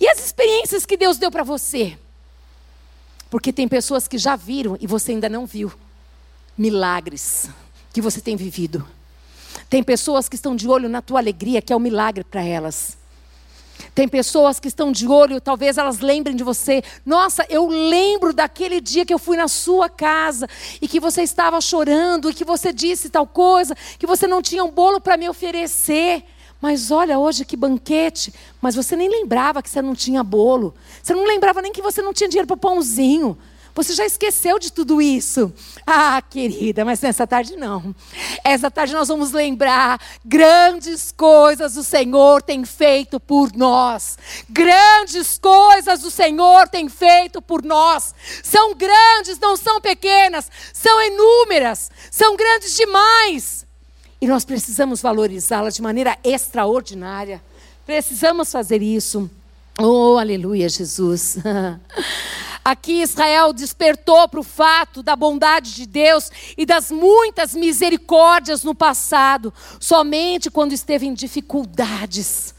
E 0.00 0.08
as 0.08 0.24
experiências 0.24 0.86
que 0.86 0.96
Deus 0.96 1.18
deu 1.18 1.30
para 1.30 1.42
você. 1.42 1.98
Porque 3.28 3.52
tem 3.52 3.68
pessoas 3.68 4.08
que 4.08 4.18
já 4.18 4.34
viram 4.34 4.76
e 4.80 4.86
você 4.86 5.12
ainda 5.12 5.28
não 5.28 5.46
viu. 5.46 5.72
Milagres 6.56 7.48
que 7.92 8.00
você 8.00 8.20
tem 8.20 8.36
vivido. 8.36 8.86
Tem 9.68 9.82
pessoas 9.82 10.28
que 10.28 10.34
estão 10.34 10.56
de 10.56 10.68
olho 10.68 10.88
na 10.88 11.00
tua 11.00 11.20
alegria, 11.20 11.62
que 11.62 11.72
é 11.72 11.76
um 11.76 11.80
milagre 11.80 12.24
para 12.24 12.42
elas. 12.42 12.99
Tem 13.94 14.08
pessoas 14.08 14.60
que 14.60 14.68
estão 14.68 14.92
de 14.92 15.06
olho, 15.06 15.40
talvez 15.40 15.78
elas 15.78 16.00
lembrem 16.00 16.36
de 16.36 16.44
você. 16.44 16.82
Nossa, 17.04 17.46
eu 17.48 17.66
lembro 17.68 18.32
daquele 18.32 18.80
dia 18.80 19.04
que 19.04 19.12
eu 19.12 19.18
fui 19.18 19.36
na 19.36 19.48
sua 19.48 19.88
casa 19.88 20.48
e 20.80 20.88
que 20.88 21.00
você 21.00 21.22
estava 21.22 21.60
chorando 21.60 22.30
e 22.30 22.34
que 22.34 22.44
você 22.44 22.72
disse 22.72 23.08
tal 23.08 23.26
coisa, 23.26 23.76
que 23.98 24.06
você 24.06 24.26
não 24.26 24.42
tinha 24.42 24.64
um 24.64 24.70
bolo 24.70 25.00
para 25.00 25.16
me 25.16 25.28
oferecer. 25.28 26.24
Mas 26.60 26.90
olha 26.90 27.18
hoje 27.18 27.44
que 27.44 27.56
banquete. 27.56 28.34
Mas 28.60 28.74
você 28.74 28.94
nem 28.94 29.08
lembrava 29.08 29.62
que 29.62 29.70
você 29.70 29.80
não 29.80 29.94
tinha 29.94 30.22
bolo. 30.22 30.74
Você 31.02 31.14
não 31.14 31.24
lembrava 31.24 31.62
nem 31.62 31.72
que 31.72 31.80
você 31.80 32.02
não 32.02 32.12
tinha 32.12 32.28
dinheiro 32.28 32.46
para 32.46 32.56
pãozinho. 32.56 33.38
Você 33.74 33.94
já 33.94 34.04
esqueceu 34.04 34.58
de 34.58 34.72
tudo 34.72 35.00
isso? 35.00 35.52
Ah, 35.86 36.20
querida, 36.20 36.84
mas 36.84 37.00
nessa 37.00 37.26
tarde 37.26 37.56
não. 37.56 37.94
Essa 38.44 38.70
tarde 38.70 38.92
nós 38.92 39.08
vamos 39.08 39.32
lembrar 39.32 40.00
grandes 40.24 41.12
coisas 41.12 41.76
o 41.76 41.84
Senhor 41.84 42.42
tem 42.42 42.64
feito 42.64 43.20
por 43.20 43.52
nós. 43.54 44.18
Grandes 44.48 45.38
coisas 45.38 46.04
o 46.04 46.10
Senhor 46.10 46.68
tem 46.68 46.88
feito 46.88 47.40
por 47.40 47.62
nós. 47.62 48.14
São 48.42 48.74
grandes, 48.74 49.38
não 49.38 49.56
são 49.56 49.80
pequenas, 49.80 50.50
são 50.72 51.02
inúmeras, 51.02 51.90
são 52.10 52.36
grandes 52.36 52.76
demais. 52.76 53.66
E 54.20 54.26
nós 54.26 54.44
precisamos 54.44 55.00
valorizá-las 55.00 55.74
de 55.74 55.82
maneira 55.82 56.18
extraordinária. 56.22 57.42
Precisamos 57.86 58.52
fazer 58.52 58.82
isso. 58.82 59.30
Oh, 59.78 60.18
aleluia, 60.18 60.68
Jesus. 60.68 61.38
Aqui 62.64 63.02
Israel 63.02 63.52
despertou 63.52 64.28
para 64.28 64.40
o 64.40 64.44
fato 64.44 65.02
da 65.02 65.16
bondade 65.16 65.74
de 65.74 65.86
Deus 65.86 66.30
e 66.56 66.66
das 66.66 66.90
muitas 66.90 67.54
misericórdias 67.54 68.62
no 68.62 68.74
passado, 68.74 69.52
somente 69.80 70.50
quando 70.50 70.72
esteve 70.72 71.06
em 71.06 71.14
dificuldades. 71.14 72.54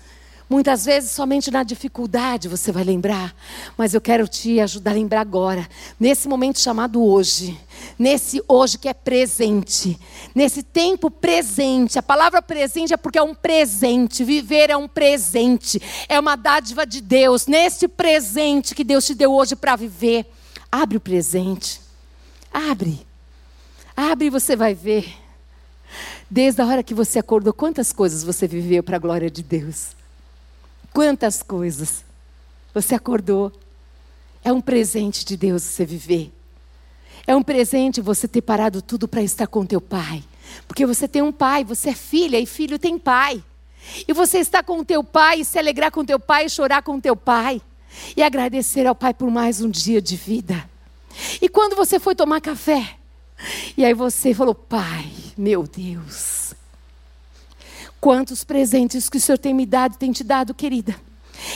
Muitas 0.51 0.83
vezes 0.83 1.11
somente 1.11 1.49
na 1.49 1.63
dificuldade 1.63 2.49
você 2.49 2.73
vai 2.73 2.83
lembrar, 2.83 3.33
mas 3.77 3.93
eu 3.93 4.01
quero 4.01 4.27
te 4.27 4.59
ajudar 4.59 4.91
a 4.91 4.95
lembrar 4.95 5.21
agora, 5.21 5.65
nesse 5.97 6.27
momento 6.27 6.59
chamado 6.59 7.01
hoje, 7.01 7.57
nesse 7.97 8.43
hoje 8.49 8.77
que 8.77 8.89
é 8.89 8.93
presente, 8.93 9.97
nesse 10.35 10.61
tempo 10.61 11.09
presente. 11.09 11.97
A 11.97 12.03
palavra 12.03 12.41
presente 12.41 12.93
é 12.93 12.97
porque 12.97 13.17
é 13.17 13.23
um 13.23 13.33
presente, 13.33 14.25
viver 14.25 14.69
é 14.69 14.75
um 14.75 14.89
presente, 14.89 15.81
é 16.09 16.19
uma 16.19 16.35
dádiva 16.35 16.85
de 16.85 16.99
Deus. 16.99 17.47
Nesse 17.47 17.87
presente 17.87 18.75
que 18.75 18.83
Deus 18.83 19.05
te 19.05 19.15
deu 19.15 19.31
hoje 19.33 19.55
para 19.55 19.77
viver, 19.77 20.25
abre 20.69 20.97
o 20.97 20.99
presente. 20.99 21.79
Abre. 22.53 23.07
Abre 23.95 24.25
e 24.25 24.29
você 24.29 24.57
vai 24.57 24.73
ver. 24.73 25.13
Desde 26.29 26.61
a 26.61 26.65
hora 26.65 26.83
que 26.83 26.93
você 26.93 27.19
acordou, 27.19 27.53
quantas 27.53 27.93
coisas 27.93 28.21
você 28.21 28.45
viveu 28.45 28.83
para 28.83 28.97
a 28.97 28.99
glória 28.99 29.31
de 29.31 29.43
Deus? 29.43 30.00
Quantas 30.93 31.41
coisas. 31.41 32.03
Você 32.73 32.95
acordou. 32.95 33.51
É 34.43 34.51
um 34.51 34.61
presente 34.61 35.23
de 35.23 35.37
Deus 35.37 35.63
você 35.63 35.85
viver. 35.85 36.31
É 37.27 37.35
um 37.35 37.43
presente 37.43 38.01
você 38.01 38.27
ter 38.27 38.41
parado 38.41 38.81
tudo 38.81 39.07
para 39.07 39.21
estar 39.21 39.47
com 39.47 39.65
teu 39.65 39.79
pai. 39.79 40.23
Porque 40.67 40.85
você 40.85 41.07
tem 41.07 41.21
um 41.21 41.31
pai, 41.31 41.63
você 41.63 41.89
é 41.89 41.95
filha 41.95 42.39
e 42.39 42.45
filho 42.45 42.79
tem 42.79 42.97
pai. 42.97 43.43
E 44.07 44.13
você 44.13 44.39
está 44.39 44.63
com 44.63 44.83
teu 44.83 45.03
pai 45.03 45.41
e 45.41 45.45
se 45.45 45.57
alegrar 45.59 45.91
com 45.91 46.03
teu 46.03 46.19
pai 46.19 46.49
chorar 46.49 46.81
com 46.81 46.99
teu 46.99 47.15
pai. 47.15 47.61
E 48.15 48.23
agradecer 48.23 48.87
ao 48.87 48.95
pai 48.95 49.13
por 49.13 49.29
mais 49.29 49.61
um 49.61 49.69
dia 49.69 50.01
de 50.01 50.15
vida. 50.15 50.69
E 51.41 51.49
quando 51.49 51.75
você 51.75 51.99
foi 51.99 52.15
tomar 52.15 52.41
café, 52.41 52.97
e 53.75 53.83
aí 53.83 53.93
você 53.93 54.33
falou: 54.33 54.55
Pai, 54.55 55.11
meu 55.37 55.63
Deus, 55.63 56.40
quantos 58.01 58.43
presentes 58.43 59.07
que 59.07 59.17
o 59.17 59.21
Senhor 59.21 59.37
tem 59.37 59.53
me 59.53 59.65
dado, 59.65 59.95
tem 59.95 60.11
te 60.11 60.23
dado, 60.23 60.55
querida. 60.55 60.95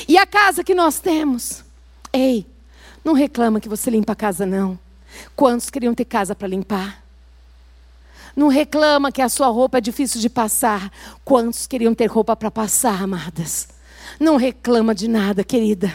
E 0.07 0.17
a 0.17 0.25
casa 0.25 0.63
que 0.63 0.75
nós 0.75 0.99
temos? 0.99 1.63
Ei, 2.13 2.45
não 3.03 3.13
reclama 3.13 3.59
que 3.59 3.67
você 3.67 3.89
limpa 3.89 4.13
a 4.13 4.15
casa, 4.15 4.45
não. 4.45 4.79
Quantos 5.35 5.69
queriam 5.71 5.93
ter 5.93 6.05
casa 6.05 6.35
para 6.35 6.47
limpar? 6.47 7.03
Não 8.35 8.47
reclama 8.47 9.11
que 9.11 9.21
a 9.21 9.29
sua 9.29 9.47
roupa 9.47 9.79
é 9.79 9.81
difícil 9.81 10.21
de 10.21 10.29
passar. 10.29 10.91
Quantos 11.23 11.65
queriam 11.65 11.95
ter 11.95 12.07
roupa 12.07 12.35
para 12.35 12.51
passar, 12.51 13.01
amadas? 13.01 13.67
Não 14.19 14.35
reclama 14.35 14.93
de 14.93 15.07
nada, 15.07 15.43
querida. 15.43 15.93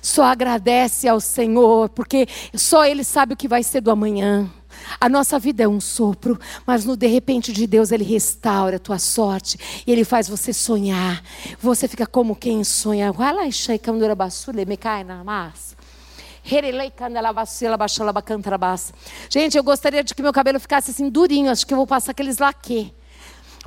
Só 0.00 0.24
agradece 0.24 1.08
ao 1.08 1.20
Senhor, 1.20 1.88
porque 1.90 2.26
só 2.54 2.84
Ele 2.84 3.04
sabe 3.04 3.34
o 3.34 3.36
que 3.36 3.48
vai 3.48 3.62
ser 3.62 3.80
do 3.80 3.90
amanhã. 3.90 4.48
A 5.00 5.08
nossa 5.08 5.38
vida 5.38 5.62
é 5.62 5.68
um 5.68 5.80
sopro, 5.80 6.38
mas 6.66 6.84
no 6.84 6.96
de 6.96 7.06
repente 7.06 7.52
de 7.52 7.66
Deus 7.66 7.92
Ele 7.92 8.04
restaura 8.04 8.76
a 8.76 8.78
tua 8.78 8.98
sorte 8.98 9.58
e 9.86 9.92
Ele 9.92 10.04
faz 10.04 10.28
você 10.28 10.52
sonhar. 10.52 11.22
Você 11.60 11.86
fica 11.88 12.06
como 12.06 12.36
quem 12.36 12.64
sonha. 12.64 13.12
Gente, 19.28 19.56
eu 19.56 19.62
gostaria 19.62 20.02
de 20.02 20.14
que 20.14 20.22
meu 20.22 20.32
cabelo 20.32 20.58
ficasse 20.58 20.90
assim 20.90 21.08
durinho. 21.08 21.50
Acho 21.50 21.66
que 21.66 21.72
eu 21.72 21.78
vou 21.78 21.86
passar 21.86 22.10
aqueles 22.10 22.38
laque 22.38 22.92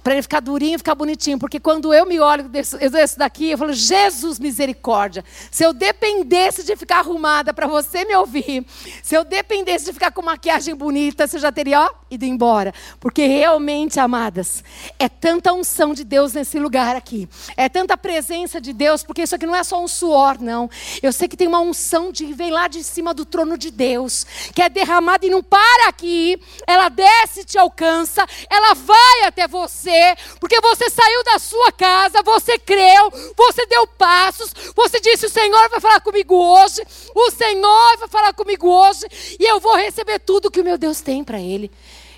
para 0.05 0.13
ele 0.13 0.21
ficar 0.21 0.39
durinho 0.39 0.75
e 0.75 0.77
ficar 0.77 0.93
bonitinho. 0.93 1.39
Porque 1.39 1.59
quando 1.59 1.91
eu 1.91 2.05
me 2.05 2.19
olho 2.19 2.47
desse, 2.47 3.17
daqui, 3.17 3.49
eu 3.49 3.57
falo, 3.57 3.73
Jesus 3.73 4.37
misericórdia. 4.37 5.25
Se 5.49 5.63
eu 5.63 5.73
dependesse 5.73 6.63
de 6.63 6.75
ficar 6.75 6.99
arrumada 6.99 7.51
para 7.51 7.65
você 7.65 8.05
me 8.05 8.15
ouvir, 8.15 8.63
se 9.01 9.15
eu 9.15 9.23
dependesse 9.23 9.85
de 9.85 9.93
ficar 9.93 10.11
com 10.11 10.21
maquiagem 10.21 10.75
bonita, 10.75 11.25
você 11.25 11.39
já 11.39 11.51
teria 11.51 11.81
ó, 11.81 11.89
ido 12.11 12.23
embora. 12.23 12.71
Porque 12.99 13.25
realmente, 13.25 13.99
amadas, 13.99 14.63
é 14.99 15.09
tanta 15.09 15.51
unção 15.51 15.91
de 15.91 16.03
Deus 16.03 16.33
nesse 16.33 16.59
lugar 16.59 16.95
aqui. 16.95 17.27
É 17.57 17.67
tanta 17.67 17.97
presença 17.97 18.61
de 18.61 18.73
Deus, 18.73 19.01
porque 19.01 19.23
isso 19.23 19.33
aqui 19.33 19.47
não 19.47 19.55
é 19.55 19.63
só 19.63 19.83
um 19.83 19.87
suor, 19.87 20.39
não. 20.39 20.69
Eu 21.01 21.11
sei 21.11 21.27
que 21.27 21.35
tem 21.35 21.47
uma 21.47 21.61
unção 21.61 22.11
de 22.11 22.31
vem 22.31 22.51
lá 22.51 22.67
de 22.67 22.83
cima 22.83 23.11
do 23.11 23.25
trono 23.25 23.57
de 23.57 23.71
Deus, 23.71 24.23
que 24.53 24.61
é 24.61 24.69
derramada 24.69 25.25
e 25.25 25.31
não 25.31 25.41
para 25.41 25.87
aqui. 25.87 26.39
Ela 26.67 26.89
desce, 26.89 27.43
te 27.43 27.57
alcança, 27.57 28.23
ela 28.51 28.75
vai 28.75 29.23
até 29.25 29.47
você 29.47 29.94
você, 29.95 30.15
porque 30.39 30.59
você 30.61 30.89
saiu 30.89 31.23
da 31.23 31.39
sua 31.39 31.71
casa, 31.71 32.21
você 32.23 32.59
creu, 32.59 33.11
você 33.35 33.65
deu 33.65 33.87
passos, 33.87 34.51
você 34.75 34.99
disse: 34.99 35.25
O 35.25 35.29
Senhor 35.29 35.69
vai 35.69 35.79
falar 35.79 36.01
comigo 36.01 36.35
hoje, 36.35 36.81
o 37.13 37.31
Senhor 37.31 37.97
vai 37.97 38.07
falar 38.07 38.33
comigo 38.33 38.67
hoje, 38.67 39.05
e 39.39 39.49
eu 39.49 39.59
vou 39.59 39.75
receber 39.75 40.19
tudo 40.19 40.51
que 40.51 40.59
o 40.59 40.63
meu 40.63 40.77
Deus 40.77 41.01
tem 41.01 41.23
para 41.23 41.39
Ele. 41.39 41.71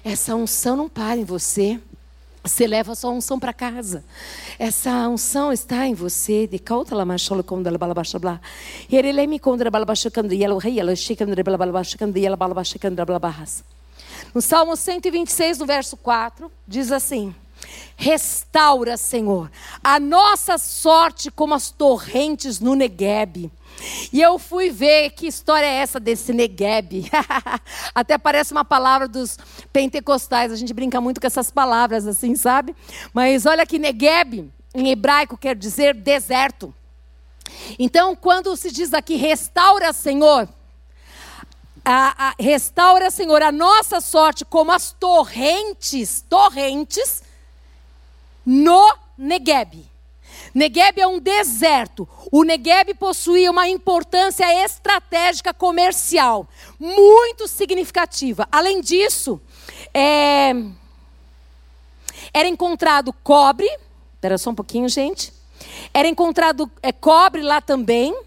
Essa 0.03 0.35
unção 0.35 0.75
não 0.75 0.89
para 0.89 1.17
em 1.17 1.25
você. 1.25 1.79
Você 2.43 2.65
leva 2.65 2.93
a 2.93 2.95
sua 2.95 3.09
unção 3.09 3.37
para 3.37 3.51
casa. 3.51 4.05
Essa 4.57 5.09
unção 5.09 5.51
está 5.51 5.85
em 5.85 5.93
você. 5.93 6.47
De 6.47 6.57
cauta 6.57 6.95
la 6.95 7.03
machola 7.03 7.43
com 7.43 7.61
da 7.61 7.77
balabaixa 7.77 8.17
blá. 8.17 8.39
Ele 8.89 9.27
me 9.27 9.37
contra 9.37 9.69
balabaixa 9.69 10.09
cando 10.09 10.33
e 10.33 10.41
ela 10.41 10.57
rei 10.57 10.79
ela 10.79 10.95
chica 10.95 11.25
andra 11.25 11.43
balabaixa 11.43 11.97
cando 11.97 12.17
e 12.17 12.25
ela 12.25 12.37
balabaixa 12.37 12.79
cando 12.79 13.05
balabaixa. 13.05 13.65
No 14.33 14.41
Salmo 14.41 14.77
126, 14.77 15.57
no 15.57 15.65
verso 15.65 15.97
4, 15.97 16.49
diz 16.65 16.89
assim: 16.89 17.35
Restaura, 17.95 18.95
Senhor, 18.95 19.51
a 19.83 19.99
nossa 19.99 20.57
sorte 20.57 21.31
como 21.31 21.53
as 21.53 21.71
torrentes 21.71 22.59
no 22.59 22.75
Negueb. 22.75 23.51
E 24.11 24.21
eu 24.21 24.39
fui 24.39 24.69
ver 24.69 25.11
que 25.11 25.27
história 25.27 25.65
é 25.65 25.75
essa 25.75 25.99
desse 25.99 26.33
Negueb. 26.33 27.09
Até 27.93 28.17
parece 28.17 28.51
uma 28.51 28.65
palavra 28.65 29.07
dos 29.07 29.37
pentecostais. 29.71 30.51
A 30.51 30.55
gente 30.55 30.73
brinca 30.73 30.99
muito 30.99 31.19
com 31.19 31.27
essas 31.27 31.51
palavras 31.51 32.07
assim, 32.07 32.35
sabe? 32.35 32.75
Mas 33.13 33.45
olha 33.45 33.65
que 33.65 33.79
Negueb, 33.79 34.51
em 34.73 34.89
hebraico, 34.89 35.37
quer 35.37 35.55
dizer 35.55 35.93
deserto. 35.93 36.73
Então, 37.79 38.15
quando 38.15 38.55
se 38.57 38.71
diz 38.71 38.93
aqui 38.93 39.15
restaura, 39.15 39.93
Senhor, 39.93 40.47
a, 41.83 42.29
a, 42.29 42.35
restaura, 42.39 43.09
Senhor, 43.09 43.41
a 43.41 43.51
nossa 43.51 44.01
sorte 44.01 44.43
como 44.43 44.71
as 44.71 44.91
torrentes, 44.91 46.23
torrentes 46.27 47.23
no 48.47 48.97
Negueb. 49.17 49.85
Negueb 50.53 51.01
é 51.01 51.05
um 51.05 51.19
deserto. 51.19 52.07
O 52.31 52.43
Negueb 52.43 52.93
possuía 52.93 53.51
uma 53.51 53.67
importância 53.67 54.63
estratégica 54.63 55.53
comercial 55.53 56.47
muito 56.79 57.45
significativa. 57.45 58.47
Além 58.49 58.79
disso, 58.79 59.41
é... 59.93 60.53
era 62.33 62.47
encontrado 62.47 63.11
cobre. 63.21 63.69
Espera 64.15 64.37
só 64.37 64.51
um 64.51 64.55
pouquinho, 64.55 64.87
gente. 64.87 65.33
Era 65.93 66.07
encontrado 66.07 66.71
é, 66.81 66.93
cobre 66.93 67.41
lá 67.41 67.59
também. 67.59 68.17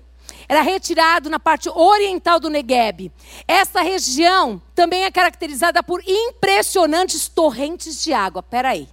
Era 0.47 0.61
retirado 0.61 1.31
na 1.31 1.39
parte 1.39 1.71
oriental 1.71 2.39
do 2.39 2.51
Negueb. 2.51 3.11
Essa 3.49 3.81
região 3.81 4.61
também 4.75 5.05
é 5.05 5.11
caracterizada 5.11 5.83
por 5.83 6.03
impressionantes 6.07 7.27
torrentes 7.27 8.03
de 8.03 8.12
água. 8.12 8.41
Espera 8.41 8.71
aí. 8.71 8.89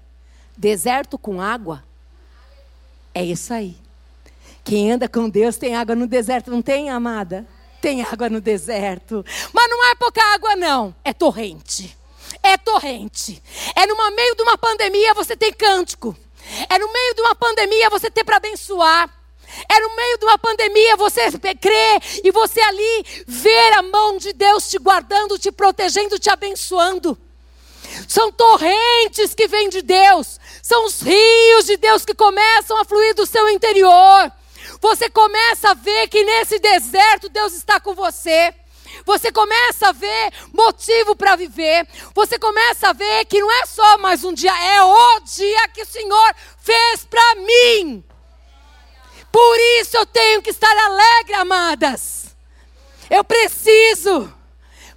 Deserto 0.57 1.17
com 1.19 1.39
água? 1.39 1.83
É 3.13 3.23
isso 3.23 3.53
aí. 3.53 3.77
Quem 4.63 4.91
anda 4.91 5.07
com 5.07 5.29
Deus 5.29 5.55
tem 5.55 5.75
água 5.75 5.95
no 5.95 6.07
deserto, 6.07 6.51
não 6.51 6.61
tem, 6.61 6.89
amada? 6.89 7.47
Tem 7.79 8.01
água 8.01 8.29
no 8.29 8.41
deserto. 8.41 9.23
Mas 9.53 9.69
não 9.69 9.85
é 9.85 9.95
pouca 9.95 10.21
água, 10.33 10.55
não. 10.55 10.95
É 11.05 11.13
torrente. 11.13 11.95
É 12.41 12.57
torrente. 12.57 13.41
É 13.75 13.85
no 13.85 13.95
meio 14.15 14.35
de 14.35 14.41
uma 14.41 14.57
pandemia 14.57 15.13
você 15.13 15.37
tem 15.37 15.53
cântico. 15.53 16.17
É 16.69 16.79
no 16.79 16.91
meio 16.91 17.13
de 17.13 17.21
uma 17.21 17.35
pandemia 17.35 17.89
você 17.89 18.09
tem 18.09 18.25
para 18.25 18.37
abençoar. 18.37 19.09
É 19.69 19.79
no 19.79 19.95
meio 19.95 20.17
de 20.17 20.25
uma 20.25 20.37
pandemia 20.37 20.97
você 20.97 21.31
crê 21.55 21.99
e 22.23 22.31
você 22.31 22.59
ali 22.61 23.05
ver 23.25 23.73
a 23.73 23.81
mão 23.81 24.17
de 24.17 24.33
Deus 24.33 24.69
te 24.69 24.77
guardando, 24.77 25.37
te 25.37 25.51
protegendo, 25.51 26.19
te 26.19 26.29
abençoando. 26.29 27.17
São 28.07 28.31
torrentes 28.31 29.33
que 29.33 29.47
vêm 29.47 29.69
de 29.69 29.81
Deus. 29.81 30.39
São 30.61 30.85
os 30.85 31.01
rios 31.01 31.65
de 31.65 31.77
Deus 31.77 32.03
que 32.03 32.13
começam 32.13 32.79
a 32.79 32.85
fluir 32.85 33.15
do 33.15 33.25
seu 33.25 33.49
interior. 33.49 34.31
Você 34.81 35.09
começa 35.09 35.71
a 35.71 35.73
ver 35.73 36.07
que 36.09 36.23
nesse 36.23 36.59
deserto 36.59 37.29
Deus 37.29 37.53
está 37.53 37.79
com 37.79 37.95
você. 37.95 38.53
Você 39.05 39.31
começa 39.31 39.89
a 39.89 39.91
ver 39.91 40.33
motivo 40.53 41.15
para 41.15 41.35
viver. 41.35 41.87
Você 42.13 42.37
começa 42.37 42.89
a 42.89 42.93
ver 42.93 43.25
que 43.25 43.39
não 43.39 43.51
é 43.51 43.65
só 43.65 43.97
mais 43.97 44.23
um 44.23 44.33
dia, 44.33 44.51
é 44.51 44.81
o 44.83 45.19
dia 45.21 45.67
que 45.69 45.83
o 45.83 45.87
Senhor 45.87 46.35
fez 46.59 47.05
para 47.05 47.35
mim. 47.35 48.03
Por 49.31 49.59
isso 49.79 49.95
eu 49.95 50.05
tenho 50.05 50.41
que 50.41 50.49
estar 50.49 50.75
alegre, 50.85 51.33
amadas. 51.35 52.35
Eu 53.09 53.23
preciso. 53.23 54.33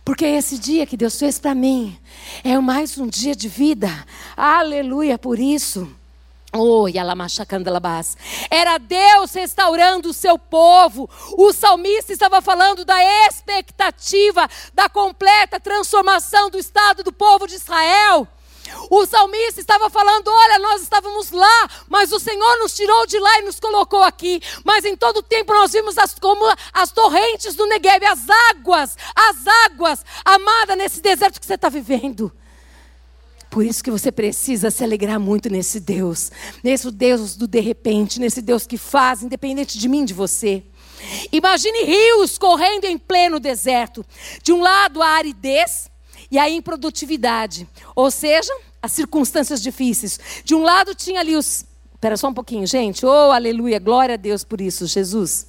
Porque 0.05 0.25
é 0.25 0.39
esse 0.39 0.59
dia 0.59 0.87
que 0.87 0.97
Deus 0.97 1.19
fez 1.19 1.39
para 1.39 1.55
mim 1.55 2.00
é 2.45 2.59
mais 2.59 2.99
um 2.99 3.07
dia 3.07 3.35
de 3.35 3.49
vida. 3.49 3.89
Aleluia 4.37 5.19
por 5.19 5.39
isso. 5.39 5.89
Oh, 6.53 6.89
Era 8.51 8.77
Deus 8.79 9.33
restaurando 9.33 10.11
o 10.11 10.13
seu 10.13 10.37
povo. 10.37 11.09
O 11.39 11.53
salmista 11.53 12.13
estava 12.13 12.43
falando 12.43 12.85
da 12.85 12.97
expectativa 13.29 14.49
da 14.75 14.89
completa 14.89 15.61
transformação 15.61 16.51
do 16.51 16.59
estado 16.59 17.05
do 17.05 17.13
povo 17.13 17.47
de 17.47 17.55
Israel. 17.55 18.27
O 18.91 19.07
salmista 19.07 19.61
estava 19.61 19.89
falando: 19.91 20.29
olha, 20.29 20.59
nós 20.59 20.83
estávamos 20.83 21.31
lá, 21.31 21.69
mas 21.89 22.13
o 22.13 22.21
Senhor 22.21 22.59
nos 22.59 22.75
tirou 22.75 23.07
de 23.07 23.19
lá 23.19 23.39
e 23.39 23.43
nos 23.43 23.59
colocou 23.61 24.03
aqui. 24.03 24.41
Mas 24.65 24.85
em 24.85 24.97
todo 24.97 25.23
tempo 25.23 25.53
nós 25.53 25.73
vimos 25.73 25.99
as, 25.99 26.15
como 26.19 26.45
as 26.73 26.91
torrentes 26.91 27.55
do 27.55 27.67
Negev, 27.67 28.05
as 28.05 28.29
águas, 28.51 28.97
as 29.15 29.47
águas, 29.67 30.05
amada, 30.25 30.77
nesse 30.77 31.01
deserto 31.01 31.41
que 31.41 31.47
você 31.47 31.55
está 31.55 31.69
vivendo. 31.69 32.33
Por 33.51 33.67
isso 33.67 33.83
que 33.83 33.91
você 33.91 34.13
precisa 34.13 34.71
se 34.71 34.85
alegrar 34.85 35.19
muito 35.19 35.51
nesse 35.51 35.81
Deus, 35.81 36.31
nesse 36.63 36.89
Deus 36.93 37.35
do 37.35 37.49
de 37.49 37.59
repente, 37.59 38.21
nesse 38.21 38.41
Deus 38.41 38.65
que 38.65 38.79
faz, 38.79 39.25
independente 39.25 39.77
de 39.77 39.89
mim, 39.89 40.05
de 40.05 40.15
você. 40.15 40.63
Imagine 41.33 41.83
rios 41.83 42.39
correndo 42.39 42.85
em 42.85 42.97
pleno 42.97 43.41
deserto. 43.41 44.07
De 44.43 44.53
um 44.53 44.61
lado 44.61 45.03
a 45.03 45.09
aridez 45.09 45.90
e 46.31 46.39
a 46.39 46.49
improdutividade, 46.49 47.69
ou 47.95 48.11
seja, 48.11 48.53
as 48.83 48.93
circunstâncias 48.93 49.61
difíceis. 49.61 50.19
De 50.45 50.55
um 50.55 50.63
lado 50.63 50.95
tinha 50.95 51.21
ali 51.21 51.37
os. 51.37 51.65
Espera 51.95 52.17
só 52.17 52.29
um 52.29 52.35
pouquinho, 52.35 52.67
gente. 52.67 53.05
Oh, 53.05 53.31
aleluia, 53.31 53.79
glória 53.79 54.15
a 54.15 54.17
Deus 54.17 54.43
por 54.43 54.61
isso, 54.61 54.87
Jesus. 54.87 55.49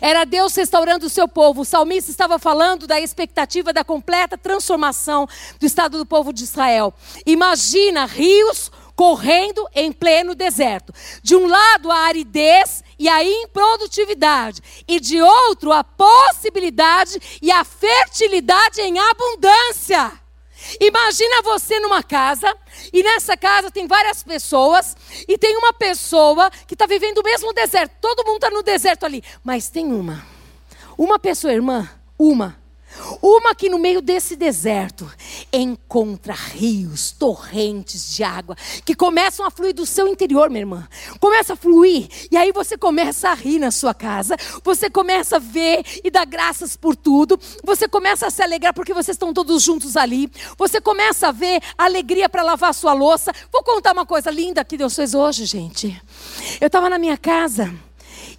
Era 0.00 0.24
Deus 0.24 0.54
restaurando 0.54 1.06
o 1.06 1.10
seu 1.10 1.26
povo. 1.26 1.62
O 1.62 1.64
salmista 1.64 2.10
estava 2.10 2.38
falando 2.38 2.86
da 2.86 3.00
expectativa 3.00 3.72
da 3.72 3.82
completa 3.82 4.36
transformação 4.36 5.26
do 5.58 5.66
estado 5.66 5.98
do 5.98 6.06
povo 6.06 6.32
de 6.32 6.44
Israel. 6.44 6.92
Imagina 7.26 8.04
rios 8.04 8.70
correndo 8.98 9.64
em 9.76 9.92
pleno 9.92 10.34
deserto. 10.34 10.92
De 11.22 11.36
um 11.36 11.46
lado, 11.46 11.88
a 11.88 11.98
aridez 12.00 12.82
e 12.98 13.08
a 13.08 13.22
improdutividade, 13.22 14.60
e 14.88 14.98
de 14.98 15.22
outro, 15.22 15.70
a 15.70 15.84
possibilidade 15.84 17.38
e 17.40 17.48
a 17.48 17.62
fertilidade 17.62 18.80
em 18.80 18.98
abundância. 18.98 20.20
Imagina 20.80 21.42
você 21.42 21.78
numa 21.78 22.02
casa, 22.02 22.52
e 22.92 23.04
nessa 23.04 23.36
casa 23.36 23.70
tem 23.70 23.86
várias 23.86 24.24
pessoas, 24.24 24.96
e 25.28 25.38
tem 25.38 25.56
uma 25.56 25.72
pessoa 25.72 26.50
que 26.66 26.74
está 26.74 26.84
vivendo 26.84 27.18
o 27.18 27.24
mesmo 27.24 27.52
deserto. 27.52 27.94
Todo 28.00 28.26
mundo 28.26 28.38
está 28.38 28.50
no 28.50 28.64
deserto 28.64 29.06
ali, 29.06 29.22
mas 29.44 29.68
tem 29.68 29.92
uma. 29.92 30.26
Uma 30.98 31.20
pessoa, 31.20 31.52
irmã, 31.52 31.88
uma 32.18 32.58
uma 33.22 33.54
que 33.54 33.68
no 33.68 33.78
meio 33.78 34.00
desse 34.00 34.36
deserto 34.36 35.10
encontra 35.52 36.34
rios, 36.34 37.12
torrentes 37.12 38.14
de 38.14 38.22
água 38.22 38.56
que 38.84 38.94
começam 38.94 39.44
a 39.46 39.50
fluir 39.50 39.74
do 39.74 39.86
seu 39.86 40.08
interior, 40.08 40.48
minha 40.50 40.62
irmã. 40.62 40.88
Começa 41.20 41.54
a 41.54 41.56
fluir 41.56 42.08
e 42.30 42.36
aí 42.36 42.52
você 42.52 42.76
começa 42.76 43.28
a 43.28 43.34
rir 43.34 43.58
na 43.58 43.70
sua 43.70 43.94
casa, 43.94 44.36
você 44.62 44.90
começa 44.90 45.36
a 45.36 45.38
ver 45.38 45.84
e 46.04 46.10
dar 46.10 46.24
graças 46.24 46.76
por 46.76 46.94
tudo, 46.94 47.38
você 47.64 47.88
começa 47.88 48.26
a 48.26 48.30
se 48.30 48.42
alegrar 48.42 48.74
porque 48.74 48.94
vocês 48.94 49.14
estão 49.14 49.32
todos 49.32 49.62
juntos 49.62 49.96
ali, 49.96 50.30
você 50.56 50.80
começa 50.80 51.28
a 51.28 51.32
ver 51.32 51.60
alegria 51.76 52.28
para 52.28 52.42
lavar 52.42 52.70
a 52.70 52.74
sua 52.74 52.92
louça. 52.92 53.32
Vou 53.52 53.62
contar 53.62 53.92
uma 53.92 54.06
coisa 54.06 54.30
linda 54.30 54.64
que 54.64 54.76
Deus 54.76 54.94
fez 54.94 55.14
hoje, 55.14 55.44
gente. 55.44 56.00
Eu 56.60 56.66
estava 56.66 56.88
na 56.90 56.98
minha 56.98 57.16
casa. 57.16 57.87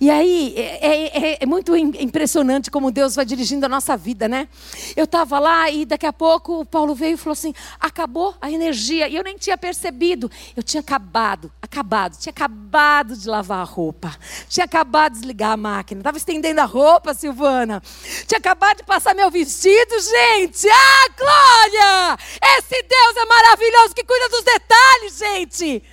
E 0.02 0.10
aí 0.10 0.54
é, 0.56 0.62
é, 0.62 1.32
é, 1.32 1.38
é, 1.42 1.46
muito 1.46 1.76
impressionante 1.76 2.72
como 2.72 2.90
Deus 2.90 3.16
vai 3.16 3.26
dirigindo 3.26 3.66
a 3.66 3.70
nossa 3.70 3.98
vida, 3.98 4.30
né? 4.30 4.48
Eu 4.96 5.04
estava 5.04 5.38
lá 5.40 5.70
e 5.70 5.86
daqui 5.86 6.06
a 6.06 6.14
pouco 6.14 6.62
o 6.62 6.66
Paulo 6.66 6.96
veio 6.96 7.16
e 7.16 7.18
falou 7.18 7.34
assim: 7.34 7.54
acabou 7.78 8.34
a 8.40 8.50
energia. 8.50 9.10
E 9.10 9.16
eu 9.16 9.24
nem 9.24 9.38
tinha 9.38 9.58
percebido. 9.58 10.32
Eu 10.56 10.64
tinha 10.64 10.80
acabado, 10.80 11.52
acabado, 11.62 12.18
tinha 12.18 12.32
acabado 12.32 13.18
de 13.18 13.28
lavar 13.28 13.60
a 13.60 13.64
roupa. 13.64 14.16
Tinha 14.48 14.64
acabado 14.64 15.14
de 15.14 15.20
desligar 15.20 15.52
a 15.52 15.58
máquina. 15.58 16.00
Estava 16.00 16.18
estendendo 16.18 16.62
a 16.62 16.66
roupa, 16.66 17.14
Silvana. 17.14 17.84
Tinha 18.26 18.40
acabado 18.40 18.78
de 18.78 18.84
passar 18.84 19.14
meu 19.14 19.30
vestido, 19.30 19.96
gente. 20.00 20.66
Ah, 20.70 21.10
glória! 21.18 22.18
Esse 22.58 22.84
Deus 22.84 23.18
é 23.18 23.26
maravilhoso 23.26 23.94
que 23.94 24.06
cuida 24.06 24.30
dos 24.30 24.44
detalhes, 24.44 25.18
gente. 25.18 25.84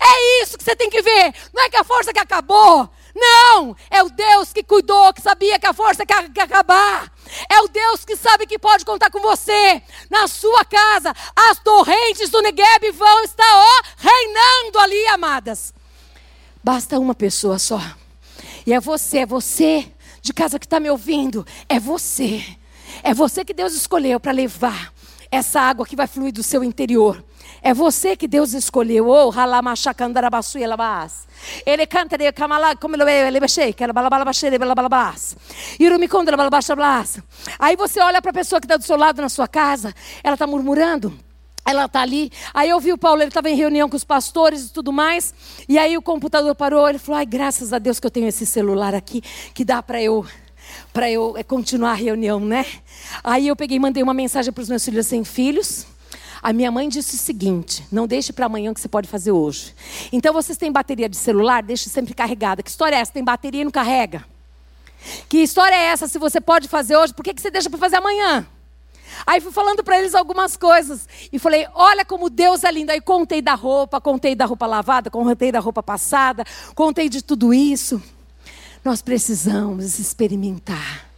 É 0.00 0.42
isso 0.42 0.56
que 0.56 0.64
você 0.64 0.74
tem 0.74 0.88
que 0.88 1.02
ver. 1.02 1.34
Não 1.52 1.62
é 1.62 1.68
que 1.68 1.76
a 1.76 1.84
força 1.84 2.12
que 2.12 2.18
acabou. 2.18 2.88
Não, 3.14 3.76
é 3.88 4.02
o 4.02 4.10
Deus 4.10 4.52
que 4.52 4.64
cuidou, 4.64 5.12
que 5.14 5.22
sabia 5.22 5.58
que 5.58 5.66
a 5.66 5.72
força 5.72 6.02
ia 6.02 6.44
acabar. 6.44 7.12
É 7.48 7.60
o 7.60 7.68
Deus 7.68 8.04
que 8.04 8.16
sabe 8.16 8.46
que 8.46 8.58
pode 8.58 8.84
contar 8.84 9.10
com 9.10 9.20
você. 9.20 9.80
Na 10.10 10.26
sua 10.26 10.64
casa, 10.64 11.14
as 11.36 11.58
torrentes 11.60 12.28
do 12.28 12.42
Negueb 12.42 12.90
vão 12.92 13.22
estar 13.22 13.44
ó, 13.46 13.82
reinando 13.96 14.78
ali, 14.80 15.06
amadas. 15.08 15.72
Basta 16.62 16.98
uma 16.98 17.14
pessoa 17.14 17.58
só. 17.58 17.80
E 18.66 18.72
é 18.72 18.80
você, 18.80 19.18
é 19.18 19.26
você 19.26 19.92
de 20.20 20.32
casa 20.32 20.58
que 20.58 20.66
está 20.66 20.80
me 20.80 20.90
ouvindo. 20.90 21.46
É 21.68 21.78
você. 21.78 22.44
É 23.02 23.14
você 23.14 23.44
que 23.44 23.54
Deus 23.54 23.74
escolheu 23.74 24.18
para 24.18 24.32
levar 24.32 24.92
essa 25.30 25.60
água 25.60 25.86
que 25.86 25.94
vai 25.94 26.06
fluir 26.06 26.32
do 26.32 26.42
seu 26.42 26.64
interior. 26.64 27.22
É 27.66 27.72
você 27.72 28.14
que 28.14 28.28
Deus 28.28 28.52
escolheu. 28.52 29.08
Oh. 29.08 29.32
Ele 31.64 31.86
canta 31.86 32.18
de 32.18 32.30
como. 32.30 32.52
Aí 37.58 37.74
você 37.74 38.00
olha 38.00 38.20
para 38.20 38.30
a 38.32 38.34
pessoa 38.34 38.60
que 38.60 38.66
está 38.66 38.76
do 38.76 38.84
seu 38.84 38.98
lado 38.98 39.22
na 39.22 39.30
sua 39.30 39.48
casa, 39.48 39.94
ela 40.22 40.34
está 40.34 40.46
murmurando. 40.46 41.18
Ela 41.64 41.86
está 41.86 42.02
ali. 42.02 42.30
Aí 42.52 42.68
eu 42.68 42.78
vi 42.78 42.92
o 42.92 42.98
Paulo, 42.98 43.22
ele 43.22 43.28
estava 43.28 43.48
em 43.48 43.56
reunião 43.56 43.88
com 43.88 43.96
os 43.96 44.04
pastores 44.04 44.66
e 44.66 44.70
tudo 44.70 44.92
mais. 44.92 45.32
E 45.66 45.78
aí 45.78 45.96
o 45.96 46.02
computador 46.02 46.54
parou. 46.54 46.86
Ele 46.86 46.98
falou: 46.98 47.16
Ai, 47.18 47.24
graças 47.24 47.72
a 47.72 47.78
Deus 47.78 47.98
que 47.98 48.06
eu 48.06 48.10
tenho 48.10 48.28
esse 48.28 48.44
celular 48.44 48.94
aqui 48.94 49.22
que 49.54 49.64
dá 49.64 49.82
para 49.82 50.02
eu 50.02 50.26
para 50.92 51.10
eu 51.10 51.34
eh, 51.38 51.42
continuar 51.42 51.92
a 51.92 51.94
reunião, 51.94 52.40
né? 52.40 52.66
Aí 53.22 53.48
eu 53.48 53.56
peguei 53.56 53.78
mandei 53.78 54.02
uma 54.02 54.12
mensagem 54.12 54.52
para 54.52 54.60
os 54.60 54.68
meus 54.68 54.84
filhos 54.84 55.06
sem 55.06 55.24
filhos. 55.24 55.93
A 56.44 56.52
minha 56.52 56.70
mãe 56.70 56.90
disse 56.90 57.16
o 57.16 57.18
seguinte: 57.18 57.86
não 57.90 58.06
deixe 58.06 58.30
para 58.30 58.44
amanhã 58.44 58.70
o 58.70 58.74
que 58.74 58.80
você 58.80 58.86
pode 58.86 59.08
fazer 59.08 59.32
hoje. 59.32 59.74
Então 60.12 60.30
vocês 60.30 60.58
têm 60.58 60.70
bateria 60.70 61.08
de 61.08 61.16
celular, 61.16 61.62
deixe 61.62 61.88
sempre 61.88 62.12
carregada. 62.12 62.62
Que 62.62 62.68
história 62.68 62.96
é 62.96 62.98
essa? 62.98 63.10
Tem 63.10 63.24
bateria 63.24 63.62
e 63.62 63.64
não 63.64 63.70
carrega? 63.70 64.22
Que 65.26 65.38
história 65.38 65.74
é 65.74 65.84
essa? 65.84 66.06
Se 66.06 66.18
você 66.18 66.42
pode 66.42 66.68
fazer 66.68 66.98
hoje, 66.98 67.14
por 67.14 67.24
que, 67.24 67.32
que 67.32 67.40
você 67.40 67.50
deixa 67.50 67.70
para 67.70 67.78
fazer 67.78 67.96
amanhã? 67.96 68.46
Aí 69.26 69.40
fui 69.40 69.52
falando 69.52 69.82
para 69.82 69.98
eles 69.98 70.14
algumas 70.14 70.54
coisas. 70.54 71.08
E 71.32 71.38
falei: 71.38 71.66
olha 71.74 72.04
como 72.04 72.28
Deus 72.28 72.62
é 72.62 72.70
lindo. 72.70 72.92
Aí 72.92 73.00
contei 73.00 73.40
da 73.40 73.54
roupa, 73.54 73.98
contei 73.98 74.34
da 74.34 74.44
roupa 74.44 74.66
lavada, 74.66 75.08
contei 75.08 75.50
da 75.50 75.60
roupa 75.60 75.82
passada, 75.82 76.44
contei 76.74 77.08
de 77.08 77.22
tudo 77.22 77.54
isso. 77.54 78.02
Nós 78.84 79.00
precisamos 79.00 79.98
experimentar 79.98 81.13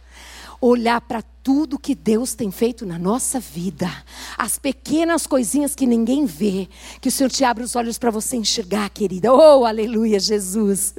olhar 0.61 1.01
para 1.01 1.21
tudo 1.47 1.79
que 1.79 1.95
Deus 1.95 2.33
tem 2.33 2.51
feito 2.51 2.85
na 2.85 2.99
nossa 2.99 3.39
vida, 3.39 3.89
as 4.37 4.59
pequenas 4.59 5.25
coisinhas 5.25 5.73
que 5.73 5.87
ninguém 5.87 6.25
vê, 6.25 6.67
que 6.99 7.07
o 7.07 7.11
Senhor 7.11 7.29
te 7.29 7.43
abre 7.45 7.63
os 7.63 7.73
olhos 7.73 7.97
para 7.97 8.11
você 8.11 8.35
enxergar, 8.35 8.89
querida. 8.89 9.33
Oh, 9.33 9.63
aleluia, 9.65 10.19
Jesus. 10.19 10.93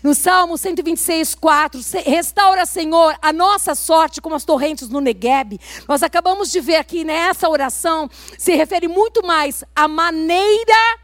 No 0.00 0.14
Salmo 0.14 0.56
126, 0.56 1.34
4, 1.34 1.80
restaura, 2.04 2.64
Senhor, 2.66 3.16
a 3.20 3.32
nossa 3.32 3.74
sorte 3.74 4.20
como 4.20 4.36
as 4.36 4.44
torrentes 4.44 4.88
no 4.88 5.00
Negueb. 5.00 5.58
Nós 5.88 6.04
acabamos 6.04 6.52
de 6.52 6.60
ver 6.60 6.76
aqui 6.76 7.02
nessa 7.02 7.48
oração, 7.48 8.08
se 8.38 8.54
refere 8.54 8.86
muito 8.86 9.26
mais 9.26 9.64
à 9.74 9.88
maneira 9.88 11.00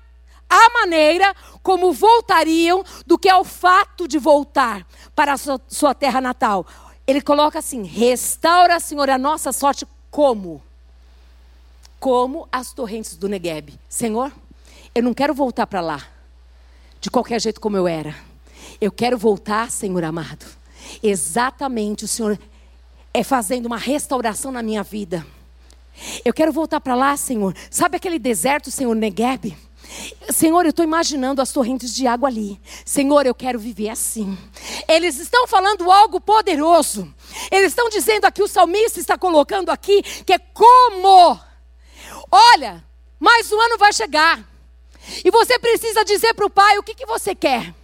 a 0.49 0.71
maneira 0.71 1.35
como 1.61 1.93
voltariam 1.93 2.85
do 3.05 3.19
que 3.19 3.29
ao 3.29 3.45
fato 3.45 4.07
de 4.07 4.17
voltar 4.17 4.87
para 5.13 5.35
sua 5.37 5.93
terra 5.93 6.21
natal 6.21 6.65
ele 7.07 7.21
coloca 7.21 7.59
assim: 7.59 7.85
restaura, 7.85 8.81
Senhor, 8.81 9.09
a 9.09 9.19
nossa 9.19 9.53
sorte 9.53 9.87
como? 10.11 10.63
Como 12.01 12.49
as 12.51 12.73
torrentes 12.73 13.17
do 13.17 13.29
Negueb. 13.29 13.79
Senhor, 13.89 14.33
eu 14.95 15.03
não 15.03 15.15
quero 15.15 15.35
voltar 15.35 15.67
para 15.67 15.81
lá, 15.81 16.07
de 17.01 17.11
qualquer 17.11 17.41
jeito 17.41 17.61
como 17.61 17.77
eu 17.77 17.87
era. 17.87 18.15
Eu 18.81 18.91
quero 18.91 19.17
voltar, 19.17 19.71
Senhor 19.71 20.05
amado. 20.05 20.47
Exatamente, 21.03 22.05
o 22.05 22.09
Senhor 22.09 22.39
é 23.13 23.23
fazendo 23.23 23.67
uma 23.67 23.79
restauração 23.79 24.53
na 24.53 24.63
minha 24.63 24.83
vida. 24.83 25.27
Eu 26.25 26.35
quero 26.35 26.53
voltar 26.53 26.81
para 26.81 26.95
lá, 26.95 27.17
Senhor. 27.17 27.55
Sabe 27.71 27.97
aquele 27.97 28.19
deserto, 28.19 28.71
Senhor 28.71 28.95
Negueb? 28.95 29.57
Senhor, 30.31 30.65
eu 30.65 30.71
estou 30.71 30.85
imaginando 30.85 31.41
as 31.41 31.53
torrentes 31.53 31.95
de 31.95 32.07
água 32.07 32.29
ali. 32.29 32.61
Senhor, 32.85 33.27
eu 33.27 33.35
quero 33.35 33.59
viver 33.59 33.89
assim. 33.89 34.37
Eles 34.89 35.19
estão 35.19 35.47
falando 35.47 35.91
algo 35.91 36.21
poderoso. 36.21 37.13
Eles 37.51 37.69
estão 37.69 37.89
dizendo 37.89 38.25
aqui, 38.25 38.43
o 38.43 38.49
salmista 38.49 39.01
está 39.01 39.17
colocando 39.17 39.71
aqui, 39.71 40.03
que 40.25 40.33
é 40.33 40.39
como. 40.39 41.41
Olha, 42.31 42.85
mais 43.19 43.51
um 43.53 43.61
ano 43.61 43.79
vai 43.79 43.93
chegar. 43.93 44.45
E 45.25 45.31
você 45.31 45.59
precisa 45.59 46.05
dizer 46.05 46.35
para 46.35 46.47
o 46.47 46.51
pai 46.51 46.79
o 46.79 46.83
que, 46.83 46.95
que 46.95 47.07
você 47.07 47.35
quer. 47.35 47.75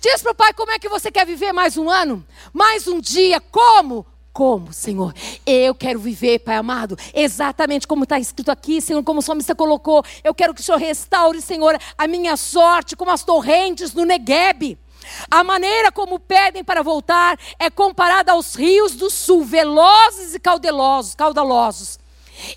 Diz 0.00 0.22
para 0.22 0.32
o 0.32 0.34
pai 0.34 0.52
como 0.52 0.72
é 0.72 0.78
que 0.78 0.88
você 0.88 1.10
quer 1.10 1.26
viver 1.26 1.52
mais 1.52 1.76
um 1.76 1.88
ano, 1.88 2.26
mais 2.52 2.86
um 2.86 3.00
dia, 3.00 3.40
como? 3.40 4.06
Como, 4.34 4.72
Senhor? 4.72 5.14
Eu 5.46 5.76
quero 5.76 6.00
viver, 6.00 6.40
Pai 6.40 6.56
amado, 6.56 6.98
exatamente 7.14 7.86
como 7.86 8.02
está 8.02 8.18
escrito 8.18 8.50
aqui, 8.50 8.80
Senhor, 8.80 9.00
como 9.04 9.20
o 9.20 9.22
salmista 9.22 9.54
colocou. 9.54 10.02
Eu 10.24 10.34
quero 10.34 10.52
que 10.52 10.60
o 10.60 10.64
Senhor 10.64 10.76
restaure, 10.76 11.40
Senhor, 11.40 11.78
a 11.96 12.08
minha 12.08 12.36
sorte, 12.36 12.96
como 12.96 13.12
as 13.12 13.22
torrentes 13.22 13.94
no 13.94 14.04
Negueb. 14.04 14.76
A 15.30 15.44
maneira 15.44 15.92
como 15.92 16.18
pedem 16.18 16.64
para 16.64 16.82
voltar 16.82 17.38
é 17.60 17.70
comparada 17.70 18.32
aos 18.32 18.56
rios 18.56 18.96
do 18.96 19.08
sul, 19.08 19.44
velozes 19.44 20.34
e 20.34 20.40
caudalosos, 20.40 21.14
caudalosos. 21.14 22.00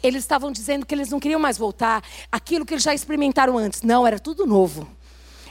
Eles 0.02 0.24
estavam 0.24 0.52
dizendo 0.52 0.84
que 0.84 0.96
eles 0.96 1.12
não 1.12 1.20
queriam 1.20 1.40
mais 1.40 1.60
voltar. 1.60 2.04
Aquilo 2.32 2.66
que 2.66 2.74
eles 2.74 2.84
já 2.84 2.96
experimentaram 2.96 3.56
antes. 3.56 3.84
Não, 3.84 4.08
era 4.08 4.18
tudo 4.18 4.48
novo 4.48 4.97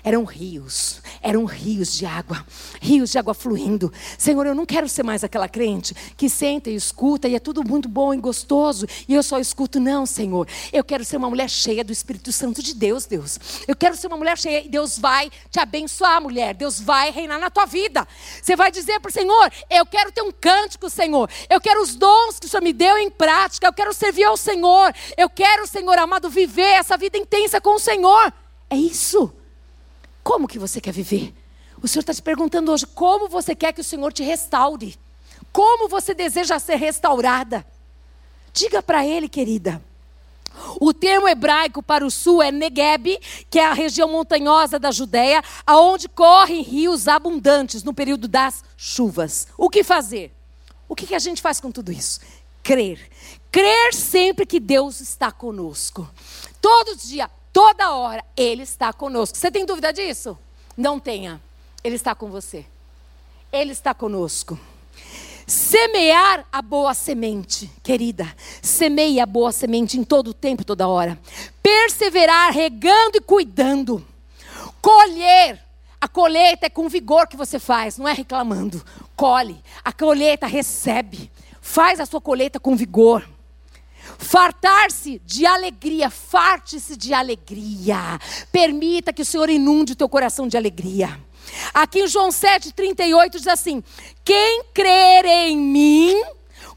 eram 0.07 0.23
rios, 0.23 1.03
eram 1.21 1.45
rios 1.45 1.93
de 1.93 2.07
água, 2.07 2.47
rios 2.81 3.11
de 3.11 3.19
água 3.19 3.35
fluindo. 3.35 3.93
Senhor, 4.17 4.47
eu 4.47 4.55
não 4.55 4.65
quero 4.65 4.89
ser 4.89 5.03
mais 5.03 5.25
aquela 5.25 5.49
crente 5.49 5.93
que 6.17 6.31
senta 6.31 6.71
e 6.71 6.77
escuta 6.77 7.27
e 7.27 7.35
é 7.35 7.41
tudo 7.41 7.65
muito 7.65 7.89
bom 7.89 8.15
e 8.15 8.17
gostoso 8.17 8.87
e 9.09 9.15
eu 9.15 9.23
só 9.25 9.41
escuto. 9.41 9.81
Não, 9.81 10.07
Senhor. 10.07 10.47
Eu 10.73 10.85
quero 10.85 11.05
ser 11.05 11.17
uma 11.17 11.29
mulher 11.29 11.51
cheia 11.51 11.83
do 11.83 11.93
Espírito 11.93 12.31
Santo 12.31 12.63
de 12.63 12.73
Deus, 12.73 13.05
Deus. 13.05 13.37
Eu 13.67 13.75
quero 13.75 13.97
ser 13.97 14.07
uma 14.07 14.17
mulher 14.17 14.39
cheia 14.39 14.65
e 14.65 14.69
Deus 14.69 14.97
vai 14.97 15.29
te 15.51 15.59
abençoar, 15.59 16.23
mulher. 16.23 16.55
Deus 16.55 16.81
vai 16.81 17.11
reinar 17.11 17.41
na 17.41 17.51
tua 17.51 17.67
vida. 17.67 18.07
Você 18.41 18.55
vai 18.55 18.71
dizer 18.71 19.01
para 19.01 19.09
o 19.09 19.13
Senhor: 19.13 19.53
Eu 19.69 19.85
quero 19.85 20.13
ter 20.13 20.23
um 20.23 20.31
cântico, 20.31 20.89
Senhor. 20.89 21.29
Eu 21.51 21.61
quero 21.61 21.83
os 21.83 21.97
dons 21.97 22.39
que 22.39 22.47
o 22.47 22.49
Senhor 22.49 22.63
me 22.63 22.73
deu 22.73 22.97
em 22.97 23.11
prática. 23.11 23.67
Eu 23.67 23.73
quero 23.73 23.93
servir 23.93 24.23
ao 24.23 24.37
Senhor. 24.37 24.95
Eu 25.17 25.29
quero, 25.29 25.67
Senhor 25.67 25.99
amado, 25.99 26.31
viver 26.31 26.63
essa 26.63 26.97
vida 26.97 27.19
intensa 27.19 27.61
com 27.61 27.75
o 27.75 27.81
Senhor. 27.81 28.33
É 28.71 28.77
isso. 28.77 29.35
Como 30.27 30.49
que 30.49 30.59
você 30.59 30.81
quer 30.81 30.91
viver? 30.91 31.33
O 31.81 31.87
Senhor 31.87 32.01
está 32.01 32.13
te 32.13 32.21
perguntando 32.21 32.73
hoje 32.73 32.85
como 32.85 33.29
você 33.29 33.55
quer 33.55 33.73
que 33.73 33.81
o 33.81 33.85
Senhor 33.85 34.13
te 34.13 34.25
restaure. 34.25 34.99
Como 35.53 35.89
você 35.89 36.15
deseja 36.15 36.59
ser 36.59 36.75
restaurada? 36.75 37.65
Diga 38.53 38.83
para 38.83 39.07
Ele, 39.07 39.29
querida. 39.29 39.81
O 40.81 40.93
termo 40.93 41.29
hebraico 41.29 41.81
para 41.81 42.05
o 42.05 42.11
sul 42.11 42.43
é 42.43 42.51
Negueb, 42.51 43.21
que 43.49 43.61
é 43.61 43.67
a 43.67 43.73
região 43.73 44.11
montanhosa 44.11 44.81
da 44.81 44.91
Judéia, 44.91 45.45
aonde 45.65 46.09
correm 46.09 46.61
rios 46.61 47.07
abundantes 47.07 47.85
no 47.85 47.95
período 47.95 48.27
das 48.27 48.65
chuvas. 48.77 49.47
O 49.57 49.71
que 49.71 49.85
fazer? 49.85 50.35
O 50.89 50.97
que, 50.97 51.07
que 51.07 51.15
a 51.15 51.21
gente 51.21 51.41
faz 51.41 51.61
com 51.61 51.71
tudo 51.71 51.93
isso? 51.93 52.19
Crer. 52.65 52.99
Crer 53.53 53.95
sempre 53.95 54.45
que 54.45 54.59
Deus 54.59 55.01
está 55.01 55.31
conosco. 55.31 56.11
Todo 56.61 56.97
dia, 56.97 57.31
Toda 57.57 57.95
hora 57.95 58.23
Ele 58.37 58.65
está 58.65 58.93
conosco. 58.93 59.35
Você 59.35 59.51
tem 59.51 59.65
dúvida 59.65 59.91
disso? 59.91 60.37
Não 60.77 61.01
tenha. 61.01 61.41
Ele 61.83 61.97
está 61.97 62.15
com 62.15 62.31
você. 62.31 62.67
Ele 63.51 63.73
está 63.73 63.95
conosco. 63.95 64.61
Semear 65.47 66.47
a 66.53 66.61
boa 66.61 66.93
semente, 66.93 67.71
querida. 67.83 68.31
Semeie 68.61 69.21
a 69.21 69.25
boa 69.25 69.53
semente 69.53 69.99
em 69.99 70.05
todo 70.05 70.29
o 70.29 70.35
tempo, 70.35 70.67
toda 70.67 70.87
hora. 70.87 71.19
Perseverar 71.63 72.53
regando 72.53 73.17
e 73.17 73.23
cuidando. 73.23 74.07
Colher. 74.83 75.59
A 75.99 76.09
colheita 76.09 76.67
é 76.67 76.69
com 76.69 76.91
vigor 76.91 77.27
que 77.27 77.39
você 77.39 77.59
faz, 77.59 77.97
não 77.97 78.07
é 78.07 78.13
reclamando. 78.13 78.85
Colhe. 79.17 79.59
A 79.83 79.95
colheita 79.95 80.47
recebe. 80.47 81.33
Faz 81.63 82.01
a 82.01 82.05
sua 82.05 82.21
colheita 82.21 82.61
com 82.61 82.77
vigor. 82.77 83.27
Fartar-se 84.19 85.21
de 85.25 85.47
alegria, 85.47 86.11
farte-se 86.11 86.97
de 86.97 87.13
alegria. 87.13 88.19
Permita 88.51 89.13
que 89.13 89.23
o 89.23 89.27
Senhor 89.27 89.49
inunde 89.49 89.93
o 89.93 89.97
teu 89.97 90.09
coração 90.09 90.49
de 90.49 90.57
alegria. 90.57 91.19
Aqui 91.73 92.01
em 92.01 92.09
João 92.09 92.31
7,38 92.31 93.31
diz 93.31 93.47
assim: 93.47 93.83
Quem 94.25 94.65
crer 94.75 95.25
em 95.25 95.57
mim, 95.57 96.23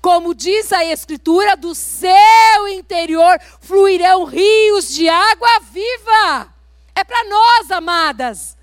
como 0.01 0.35
diz 0.35 0.71
a 0.71 0.85
Escritura, 0.85 1.55
do 1.55 1.73
seu 1.73 2.67
interior 2.67 3.39
fluirão 3.61 4.25
rios 4.25 4.93
de 4.93 5.07
água 5.09 5.59
viva. 5.71 6.53
É 6.95 7.03
para 7.03 7.29
nós, 7.29 7.71
amadas. 7.71 8.57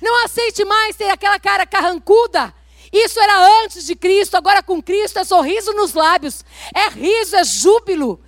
Não 0.00 0.24
aceite 0.24 0.64
mais 0.64 0.96
ter 0.96 1.10
aquela 1.10 1.38
cara 1.40 1.66
carrancuda 1.66 2.54
isso 2.92 3.20
era 3.20 3.64
antes 3.64 3.86
de 3.86 3.94
Cristo, 3.94 4.36
agora 4.36 4.62
com 4.62 4.82
Cristo 4.82 5.18
é 5.18 5.24
sorriso 5.24 5.72
nos 5.72 5.94
lábios, 5.94 6.44
é 6.74 6.88
riso, 6.88 7.36
é 7.36 7.44
júbilo, 7.44 8.20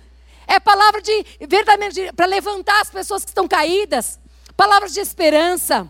é 0.47 0.59
palavra 0.59 1.01
de 1.01 1.25
verdadeiramente 1.41 2.13
para 2.13 2.25
levantar 2.25 2.81
as 2.81 2.89
pessoas 2.89 3.23
que 3.23 3.29
estão 3.29 3.47
caídas, 3.47 4.19
palavras 4.55 4.93
de 4.93 4.99
esperança. 4.99 5.89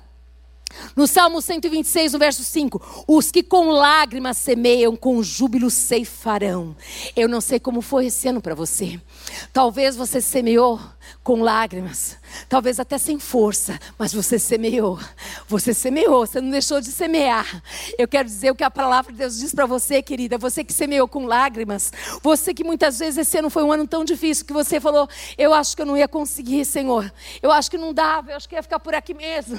No 0.95 1.05
Salmo 1.05 1.39
126, 1.39 2.13
no 2.13 2.19
verso 2.19 2.43
5, 2.43 3.05
os 3.07 3.31
que 3.31 3.43
com 3.43 3.69
lágrimas 3.69 4.37
semeiam, 4.37 4.95
com 4.95 5.21
júbilo 5.21 5.69
ceifarão. 5.69 6.75
Eu 7.15 7.29
não 7.29 7.39
sei 7.41 7.59
como 7.59 7.79
foi 7.79 8.07
esse 8.07 8.27
ano 8.27 8.41
para 8.41 8.55
você. 8.55 8.99
Talvez 9.51 9.95
você 9.95 10.19
semeou 10.19 10.79
com 11.23 11.41
lágrimas, 11.41 12.17
talvez 12.49 12.79
até 12.79 12.97
sem 12.97 13.19
força, 13.19 13.79
mas 13.97 14.13
você 14.13 14.37
semeou. 14.37 14.99
Você 15.47 15.73
semeou, 15.73 16.25
você 16.25 16.41
não 16.41 16.49
deixou 16.49 16.81
de 16.81 16.91
semear. 16.91 17.61
Eu 17.97 18.07
quero 18.07 18.27
dizer 18.27 18.51
o 18.51 18.55
que 18.55 18.63
a 18.63 18.71
palavra 18.71 19.11
de 19.11 19.17
Deus 19.17 19.37
diz 19.37 19.53
para 19.53 19.65
você, 19.65 20.01
querida, 20.01 20.37
você 20.37 20.63
que 20.63 20.73
semeou 20.73 21.07
com 21.07 21.25
lágrimas, 21.25 21.91
você 22.21 22.53
que 22.53 22.63
muitas 22.63 22.99
vezes 22.99 23.17
esse 23.17 23.37
ano 23.37 23.49
foi 23.49 23.63
um 23.63 23.71
ano 23.71 23.87
tão 23.87 24.03
difícil 24.03 24.45
que 24.45 24.53
você 24.53 24.79
falou: 24.79 25.07
"Eu 25.37 25.53
acho 25.53 25.75
que 25.75 25.81
eu 25.81 25.85
não 25.85 25.97
ia 25.97 26.07
conseguir, 26.07 26.65
Senhor. 26.65 27.11
Eu 27.41 27.51
acho 27.51 27.69
que 27.69 27.77
não 27.77 27.93
dava, 27.93 28.31
eu 28.31 28.37
acho 28.37 28.47
que 28.47 28.55
ia 28.55 28.63
ficar 28.63 28.79
por 28.79 28.93
aqui 28.93 29.13
mesmo". 29.13 29.57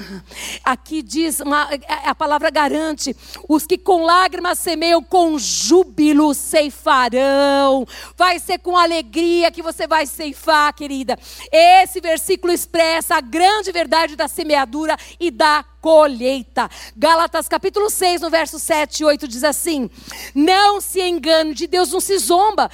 Aqui 0.65 1.03
diz, 1.03 1.41
uma, 1.41 1.69
a 2.05 2.15
palavra 2.15 2.51
garante: 2.51 3.17
os 3.49 3.67
que 3.67 3.79
com 3.79 4.05
lágrimas 4.05 4.59
semeiam 4.59 5.03
com 5.03 5.39
júbilo 5.39 6.35
ceifarão. 6.35 7.87
Vai 8.17 8.39
ser 8.39 8.59
com 8.59 8.77
alegria 8.77 9.51
que 9.51 9.63
você 9.63 9.87
vai 9.87 10.07
ceifar, 10.07 10.73
querida. 10.75 11.19
Esse 11.51 12.01
versículo 12.01 12.53
expressa 12.53 13.17
a 13.17 13.21
grande 13.21 13.73
verdade 13.73 14.17
da 14.17 14.29
semeadura 14.29 14.97
e 15.19 15.31
da 15.31 15.65
colheita. 15.85 16.71
Gálatas 16.97 17.47
capítulo 17.47 17.91
6, 17.91 18.23
no 18.23 18.31
verso 18.31 18.59
7 18.59 19.01
e 19.01 19.05
8 19.05 19.29
diz 19.29 19.45
assim: 19.45 19.91
Não 20.35 20.81
se 20.81 21.03
engane, 21.03 21.53
de 21.53 21.67
Deus 21.67 21.93
não 21.93 22.01
se 22.01 22.17
zomba, 22.19 22.71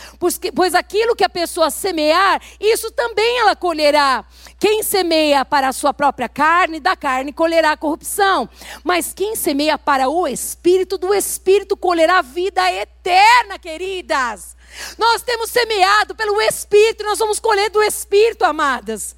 pois 0.55 0.75
aquilo 0.77 1.17
que 1.17 1.25
a 1.25 1.29
pessoa 1.29 1.71
semear, 1.71 2.41
isso 2.61 2.89
também 2.93 3.39
ela 3.39 3.57
colherá. 3.57 4.25
Quem 4.61 4.83
semeia 4.83 5.45
para 5.45 5.69
a 5.69 5.73
sua 5.73 5.93
própria 5.93 6.29
carne, 6.29 6.79
da 6.79 6.95
carne 6.95 7.33
colherá 7.33 7.77
corrupção. 7.77 8.49
Mas 8.85 9.13
quem 9.13 9.35
semeia 9.35 9.77
para 9.79 10.09
o 10.09 10.29
espírito, 10.29 10.97
do 10.97 11.13
espírito 11.13 11.77
colherá 11.77 12.23
vida 12.23 12.71
eterna, 12.73 13.59
queridas. 13.59 14.55
Nós 14.99 15.23
temos 15.23 15.51
semeado 15.51 16.15
pelo 16.15 16.41
Espírito, 16.41 17.05
nós 17.05 17.19
vamos 17.19 17.39
colher 17.39 17.71
do 17.71 17.83
Espírito, 17.83 18.45
amadas. 18.45 19.17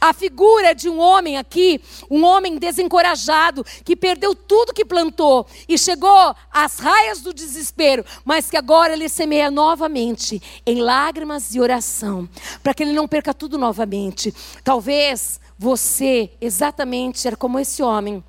A 0.00 0.12
figura 0.12 0.74
de 0.74 0.88
um 0.88 0.98
homem 0.98 1.36
aqui, 1.36 1.80
um 2.10 2.24
homem 2.24 2.56
desencorajado, 2.56 3.64
que 3.84 3.96
perdeu 3.96 4.34
tudo 4.34 4.72
que 4.72 4.84
plantou 4.84 5.46
e 5.68 5.76
chegou 5.76 6.34
às 6.50 6.78
raias 6.78 7.20
do 7.20 7.34
desespero, 7.34 8.04
mas 8.24 8.48
que 8.48 8.56
agora 8.56 8.94
ele 8.94 9.08
semeia 9.08 9.50
novamente 9.50 10.42
em 10.64 10.80
lágrimas 10.80 11.54
e 11.54 11.60
oração, 11.60 12.28
para 12.62 12.72
que 12.72 12.82
ele 12.82 12.92
não 12.92 13.06
perca 13.06 13.34
tudo 13.34 13.58
novamente. 13.58 14.34
Talvez 14.64 15.40
você, 15.58 16.30
exatamente, 16.40 17.26
era 17.26 17.36
como 17.36 17.58
esse 17.58 17.82
homem 17.82 18.24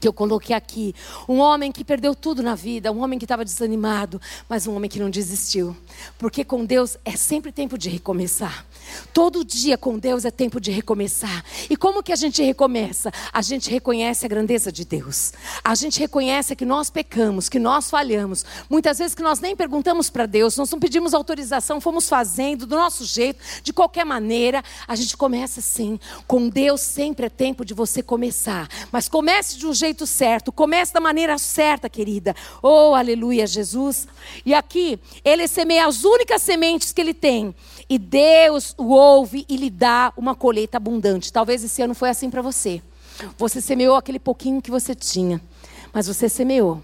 que 0.00 0.08
eu 0.08 0.12
coloquei 0.12 0.54
aqui. 0.54 0.94
Um 1.28 1.38
homem 1.38 1.70
que 1.70 1.84
perdeu 1.84 2.14
tudo 2.14 2.42
na 2.42 2.56
vida, 2.56 2.90
um 2.90 3.02
homem 3.02 3.18
que 3.18 3.24
estava 3.24 3.44
desanimado, 3.44 4.20
mas 4.48 4.66
um 4.66 4.74
homem 4.74 4.90
que 4.90 4.98
não 4.98 5.08
desistiu. 5.08 5.76
Porque 6.18 6.44
com 6.44 6.64
Deus 6.64 6.96
é 7.04 7.12
sempre 7.12 7.52
tempo 7.52 7.78
de 7.78 7.88
recomeçar. 7.88 8.66
Todo 9.12 9.44
dia 9.44 9.78
com 9.78 9.98
Deus 9.98 10.24
é 10.24 10.30
tempo 10.30 10.60
de 10.60 10.70
recomeçar. 10.70 11.44
E 11.70 11.76
como 11.76 12.02
que 12.02 12.12
a 12.12 12.16
gente 12.16 12.42
recomeça? 12.42 13.12
A 13.32 13.42
gente 13.42 13.70
reconhece 13.70 14.26
a 14.26 14.28
grandeza 14.28 14.72
de 14.72 14.84
Deus. 14.84 15.32
A 15.62 15.74
gente 15.74 16.00
reconhece 16.00 16.56
que 16.56 16.64
nós 16.64 16.90
pecamos, 16.90 17.48
que 17.48 17.58
nós 17.58 17.88
falhamos. 17.88 18.44
Muitas 18.68 18.98
vezes 18.98 19.14
que 19.14 19.22
nós 19.22 19.40
nem 19.40 19.54
perguntamos 19.54 20.10
para 20.10 20.26
Deus, 20.26 20.56
nós 20.56 20.70
não 20.70 20.80
pedimos 20.80 21.14
autorização, 21.14 21.80
fomos 21.80 22.08
fazendo 22.08 22.66
do 22.66 22.76
nosso 22.76 23.04
jeito, 23.04 23.40
de 23.62 23.72
qualquer 23.72 24.04
maneira. 24.04 24.62
A 24.86 24.96
gente 24.96 25.16
começa 25.16 25.60
assim. 25.60 25.98
Com 26.26 26.48
Deus 26.48 26.80
sempre 26.80 27.26
é 27.26 27.30
tempo 27.30 27.64
de 27.64 27.74
você 27.74 28.02
começar. 28.02 28.68
Mas 28.90 29.08
comece 29.08 29.56
de 29.56 29.66
um 29.66 29.75
jeito 29.76 30.06
certo, 30.06 30.50
comece 30.50 30.92
da 30.92 31.00
maneira 31.00 31.38
certa, 31.38 31.88
querida. 31.88 32.34
Oh, 32.62 32.94
aleluia, 32.94 33.46
Jesus. 33.46 34.08
E 34.44 34.52
aqui, 34.52 34.98
ele 35.24 35.46
semeia 35.46 35.86
as 35.86 36.02
únicas 36.02 36.42
sementes 36.42 36.92
que 36.92 37.00
ele 37.00 37.14
tem. 37.14 37.54
E 37.88 37.98
Deus 37.98 38.74
o 38.76 38.88
ouve 38.88 39.44
e 39.48 39.56
lhe 39.56 39.70
dá 39.70 40.12
uma 40.16 40.34
colheita 40.34 40.76
abundante. 40.76 41.32
Talvez 41.32 41.62
esse 41.62 41.80
ano 41.82 41.94
foi 41.94 42.10
assim 42.10 42.28
para 42.28 42.42
você. 42.42 42.82
Você 43.38 43.60
semeou 43.60 43.96
aquele 43.96 44.18
pouquinho 44.18 44.60
que 44.60 44.70
você 44.70 44.94
tinha, 44.94 45.40
mas 45.92 46.06
você 46.06 46.28
semeou. 46.28 46.82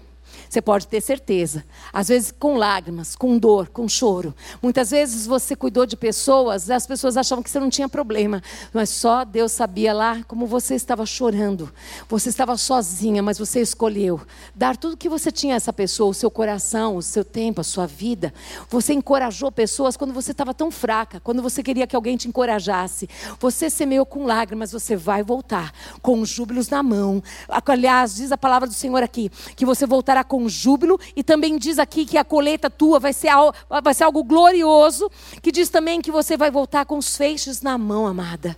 Você 0.53 0.61
pode 0.61 0.87
ter 0.87 1.01
certeza. 1.01 1.65
Às 1.91 2.09
vezes 2.09 2.31
com 2.31 2.57
lágrimas, 2.57 3.15
com 3.15 3.39
dor, 3.39 3.69
com 3.69 3.89
choro. 3.89 4.35
Muitas 4.61 4.91
vezes 4.91 5.25
você 5.25 5.55
cuidou 5.55 5.83
de 5.83 5.97
pessoas, 5.97 6.69
as 6.69 6.85
pessoas 6.85 7.17
achavam 7.17 7.43
que 7.43 7.49
você 7.49 7.59
não 7.59 7.71
tinha 7.71 7.89
problema, 7.89 8.39
mas 8.71 8.91
só 8.91 9.25
Deus 9.25 9.51
sabia 9.51 9.91
lá 9.95 10.21
como 10.27 10.45
você 10.45 10.75
estava 10.75 11.07
chorando. 11.07 11.73
Você 12.07 12.29
estava 12.29 12.55
sozinha, 12.55 13.23
mas 13.23 13.39
você 13.39 13.61
escolheu 13.61 14.21
dar 14.53 14.77
tudo 14.77 14.95
que 14.95 15.09
você 15.09 15.31
tinha 15.31 15.55
a 15.55 15.57
essa 15.57 15.73
pessoa, 15.73 16.11
o 16.11 16.13
seu 16.13 16.29
coração, 16.29 16.97
o 16.97 17.01
seu 17.01 17.25
tempo, 17.25 17.59
a 17.59 17.63
sua 17.63 17.87
vida. 17.87 18.31
Você 18.69 18.93
encorajou 18.93 19.51
pessoas 19.51 19.97
quando 19.97 20.13
você 20.13 20.33
estava 20.33 20.53
tão 20.53 20.69
fraca, 20.69 21.19
quando 21.19 21.41
você 21.41 21.63
queria 21.63 21.87
que 21.87 21.95
alguém 21.95 22.15
te 22.15 22.27
encorajasse. 22.27 23.09
Você 23.39 23.71
semeou 23.71 24.05
com 24.05 24.23
lágrimas, 24.23 24.71
você 24.71 24.95
vai 24.95 25.23
voltar 25.23 25.73
com 25.99 26.23
júbilos 26.23 26.69
na 26.69 26.83
mão. 26.83 27.23
Aliás, 27.49 28.13
diz 28.13 28.31
a 28.31 28.37
palavra 28.37 28.67
do 28.67 28.75
Senhor 28.75 29.01
aqui, 29.01 29.31
que 29.55 29.65
você 29.65 29.87
voltará 29.87 30.23
com 30.23 30.42
com 30.43 30.49
júbilo, 30.49 30.99
e 31.15 31.23
também 31.23 31.57
diz 31.57 31.79
aqui 31.79 32.05
que 32.05 32.17
a 32.17 32.23
colheita 32.23 32.69
tua 32.69 32.99
vai 32.99 33.13
ser, 33.13 33.29
algo, 33.29 33.55
vai 33.81 33.93
ser 33.93 34.03
algo 34.03 34.23
glorioso, 34.23 35.09
que 35.41 35.51
diz 35.51 35.69
também 35.69 36.01
que 36.01 36.11
você 36.11 36.35
vai 36.35 36.51
voltar 36.51 36.85
com 36.85 36.97
os 36.97 37.15
feixes 37.15 37.61
na 37.61 37.77
mão, 37.77 38.05
amada. 38.05 38.57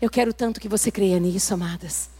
Eu 0.00 0.10
quero 0.10 0.32
tanto 0.32 0.60
que 0.60 0.68
você 0.68 0.90
creia 0.90 1.20
nisso, 1.20 1.54
amadas. 1.54 2.10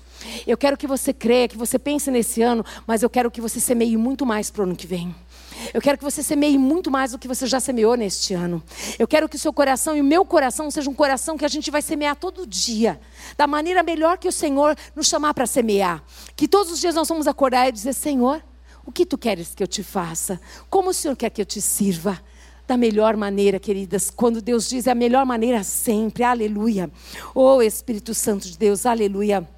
Eu 0.46 0.56
quero 0.56 0.76
que 0.76 0.86
você 0.86 1.12
creia, 1.12 1.48
que 1.48 1.56
você 1.56 1.78
pense 1.78 2.10
nesse 2.10 2.42
ano, 2.42 2.64
mas 2.86 3.02
eu 3.02 3.10
quero 3.10 3.30
que 3.30 3.40
você 3.40 3.58
semeie 3.58 3.96
muito 3.96 4.26
mais 4.26 4.50
para 4.50 4.60
o 4.60 4.64
ano 4.64 4.76
que 4.76 4.86
vem. 4.86 5.14
Eu 5.74 5.80
quero 5.80 5.98
que 5.98 6.04
você 6.04 6.22
semeie 6.22 6.58
muito 6.58 6.90
mais 6.90 7.12
do 7.12 7.18
que 7.18 7.28
você 7.28 7.46
já 7.46 7.60
semeou 7.60 7.94
neste 7.94 8.34
ano. 8.34 8.62
Eu 8.98 9.06
quero 9.06 9.28
que 9.28 9.36
o 9.36 9.38
seu 9.38 9.52
coração 9.52 9.96
e 9.96 10.00
o 10.00 10.04
meu 10.04 10.24
coração 10.24 10.70
seja 10.70 10.88
um 10.88 10.94
coração 10.94 11.36
que 11.36 11.44
a 11.44 11.48
gente 11.48 11.70
vai 11.70 11.82
semear 11.82 12.16
todo 12.16 12.46
dia, 12.46 13.00
da 13.36 13.46
maneira 13.46 13.82
melhor 13.82 14.18
que 14.18 14.28
o 14.28 14.32
Senhor 14.32 14.76
nos 14.94 15.06
chamar 15.06 15.34
para 15.34 15.46
semear. 15.46 16.02
Que 16.36 16.48
todos 16.48 16.72
os 16.72 16.80
dias 16.80 16.94
nós 16.94 17.08
vamos 17.08 17.26
acordar 17.26 17.68
e 17.68 17.72
dizer: 17.72 17.92
Senhor, 17.92 18.42
o 18.84 18.92
que 18.92 19.06
tu 19.06 19.18
queres 19.18 19.54
que 19.54 19.62
eu 19.62 19.66
te 19.66 19.82
faça? 19.82 20.40
Como 20.68 20.90
o 20.90 20.94
Senhor 20.94 21.16
quer 21.16 21.30
que 21.30 21.40
eu 21.40 21.46
te 21.46 21.60
sirva? 21.60 22.20
Da 22.66 22.76
melhor 22.76 23.16
maneira, 23.16 23.58
queridas, 23.58 24.10
quando 24.10 24.40
Deus 24.40 24.68
diz 24.68 24.86
é 24.86 24.92
a 24.92 24.94
melhor 24.94 25.26
maneira 25.26 25.62
sempre, 25.64 26.22
aleluia. 26.22 26.90
Oh 27.34 27.60
Espírito 27.60 28.14
Santo 28.14 28.48
de 28.48 28.56
Deus, 28.56 28.86
aleluia. 28.86 29.48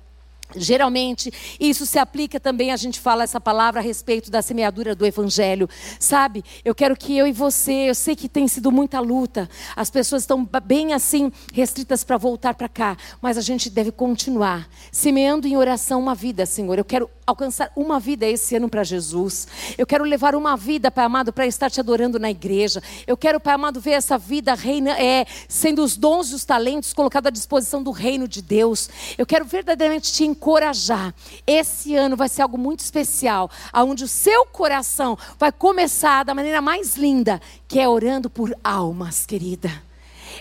Geralmente, 0.57 1.33
isso 1.59 1.87
se 1.87 1.99
aplica 1.99 2.39
também, 2.39 2.73
a 2.73 2.77
gente 2.77 3.01
fala 3.01 3.25
essa 3.25 3.41
palavra 3.41 3.81
a 3.81 3.83
respeito 3.83 4.31
da 4.31 4.43
semeadura 4.43 4.95
do 4.95 5.07
Evangelho. 5.07 5.69
Sabe, 5.99 6.45
eu 6.65 6.75
quero 6.75 6.97
que 6.97 7.17
eu 7.17 7.27
e 7.27 7.33
você, 7.33 7.91
eu 7.91 7.95
sei 7.95 8.15
que 8.15 8.29
tem 8.29 8.47
sido 8.49 8.71
muita 8.71 9.01
luta, 9.01 9.49
as 9.75 9.91
pessoas 9.91 10.23
estão 10.23 10.49
bem 10.65 10.93
assim, 10.93 11.31
restritas 11.53 12.05
para 12.05 12.17
voltar 12.17 12.55
para 12.55 12.69
cá, 12.69 12.97
mas 13.21 13.37
a 13.39 13.41
gente 13.41 13.71
deve 13.71 13.91
continuar 13.91 14.69
semeando 14.91 15.47
em 15.47 15.57
oração 15.57 16.01
uma 16.01 16.15
vida, 16.15 16.47
Senhor. 16.47 16.79
Eu 16.79 16.85
quero 16.85 17.11
alcançar 17.27 17.71
uma 17.77 17.99
vida 17.99 18.27
esse 18.27 18.57
ano 18.57 18.69
para 18.69 18.85
Jesus. 18.85 19.47
Eu 19.79 19.87
quero 19.87 20.05
levar 20.05 20.35
uma 20.35 20.57
vida, 20.57 20.91
Pai 20.91 21.05
amado, 21.05 21.33
para 21.33 21.47
estar 21.47 21.71
te 21.71 21.81
adorando 21.81 22.19
na 22.19 22.31
igreja. 22.31 22.83
Eu 23.07 23.17
quero, 23.17 23.41
Pai 23.41 23.55
amado, 23.55 23.81
ver 23.81 23.93
essa 23.93 24.19
vida 24.19 24.55
reina, 24.55 24.91
é, 25.01 25.27
sendo 25.49 25.83
os 25.83 25.97
dons 25.97 26.31
e 26.31 26.35
os 26.35 26.45
talentos 26.45 26.93
colocados 26.93 27.29
à 27.29 27.31
disposição 27.31 27.83
do 27.83 27.91
reino 27.91 28.27
de 28.27 28.43
Deus. 28.43 28.89
Eu 29.17 29.27
quero 29.27 29.45
verdadeiramente 29.45 30.13
te 30.13 30.25
encorajar. 30.43 31.15
Esse 31.47 31.95
ano 31.95 32.17
vai 32.17 32.29
ser 32.29 32.43
algo 32.43 32.59
muito 32.59 32.81
especial, 32.81 33.49
aonde 33.73 34.03
o 34.03 34.09
seu 34.09 34.45
coração 34.47 35.17
vai 35.39 35.53
começar 35.53 36.25
da 36.25 36.35
maneira 36.35 36.61
mais 36.61 36.97
linda, 36.97 37.41
que 37.69 37.79
é 37.79 37.89
orando 37.89 38.29
por 38.29 38.53
almas, 38.65 39.25
querida. 39.25 39.71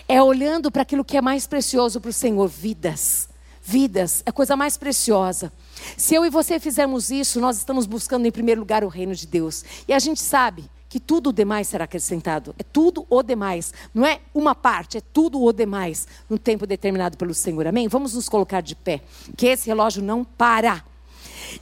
É 0.08 0.20
olhando 0.20 0.72
para 0.72 0.82
aquilo 0.82 1.04
que 1.04 1.16
é 1.16 1.22
mais 1.22 1.46
precioso 1.46 2.00
para 2.00 2.10
o 2.10 2.12
Senhor, 2.12 2.48
vidas. 2.48 3.28
Vidas 3.62 4.24
é 4.26 4.30
a 4.30 4.32
coisa 4.32 4.56
mais 4.56 4.76
preciosa. 4.76 5.52
Se 5.96 6.16
eu 6.16 6.26
e 6.26 6.30
você 6.30 6.58
fizermos 6.58 7.12
isso, 7.12 7.40
nós 7.40 7.56
estamos 7.56 7.86
buscando 7.86 8.26
em 8.26 8.32
primeiro 8.32 8.60
lugar 8.60 8.82
o 8.82 8.88
reino 8.88 9.14
de 9.14 9.26
Deus. 9.26 9.64
E 9.86 9.92
a 9.92 10.00
gente 10.00 10.20
sabe 10.20 10.68
que 10.92 11.00
tudo 11.00 11.30
o 11.30 11.32
demais 11.32 11.68
será 11.68 11.84
acrescentado. 11.84 12.54
É 12.58 12.62
tudo 12.62 13.06
o 13.08 13.22
demais. 13.22 13.72
Não 13.94 14.04
é 14.04 14.20
uma 14.34 14.54
parte, 14.54 14.98
é 14.98 15.00
tudo 15.00 15.42
o 15.42 15.50
demais 15.50 16.06
no 16.28 16.38
tempo 16.38 16.66
determinado 16.66 17.16
pelo 17.16 17.32
Senhor. 17.32 17.66
Amém? 17.66 17.88
Vamos 17.88 18.12
nos 18.12 18.28
colocar 18.28 18.60
de 18.60 18.76
pé. 18.76 19.00
Que 19.34 19.46
esse 19.46 19.66
relógio 19.66 20.02
não 20.02 20.22
para. 20.22 20.84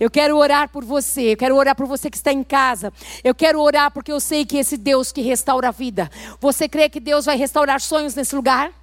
Eu 0.00 0.10
quero 0.10 0.36
orar 0.36 0.68
por 0.68 0.84
você, 0.84 1.34
eu 1.34 1.36
quero 1.36 1.54
orar 1.54 1.76
por 1.76 1.86
você 1.86 2.10
que 2.10 2.16
está 2.16 2.32
em 2.32 2.42
casa. 2.42 2.92
Eu 3.22 3.32
quero 3.32 3.60
orar 3.60 3.92
porque 3.92 4.10
eu 4.10 4.18
sei 4.18 4.44
que 4.44 4.56
esse 4.56 4.76
Deus 4.76 5.12
que 5.12 5.20
restaura 5.20 5.68
a 5.68 5.70
vida. 5.70 6.10
Você 6.40 6.68
crê 6.68 6.88
que 6.88 6.98
Deus 6.98 7.26
vai 7.26 7.36
restaurar 7.36 7.80
sonhos 7.80 8.16
nesse 8.16 8.34
lugar? 8.34 8.79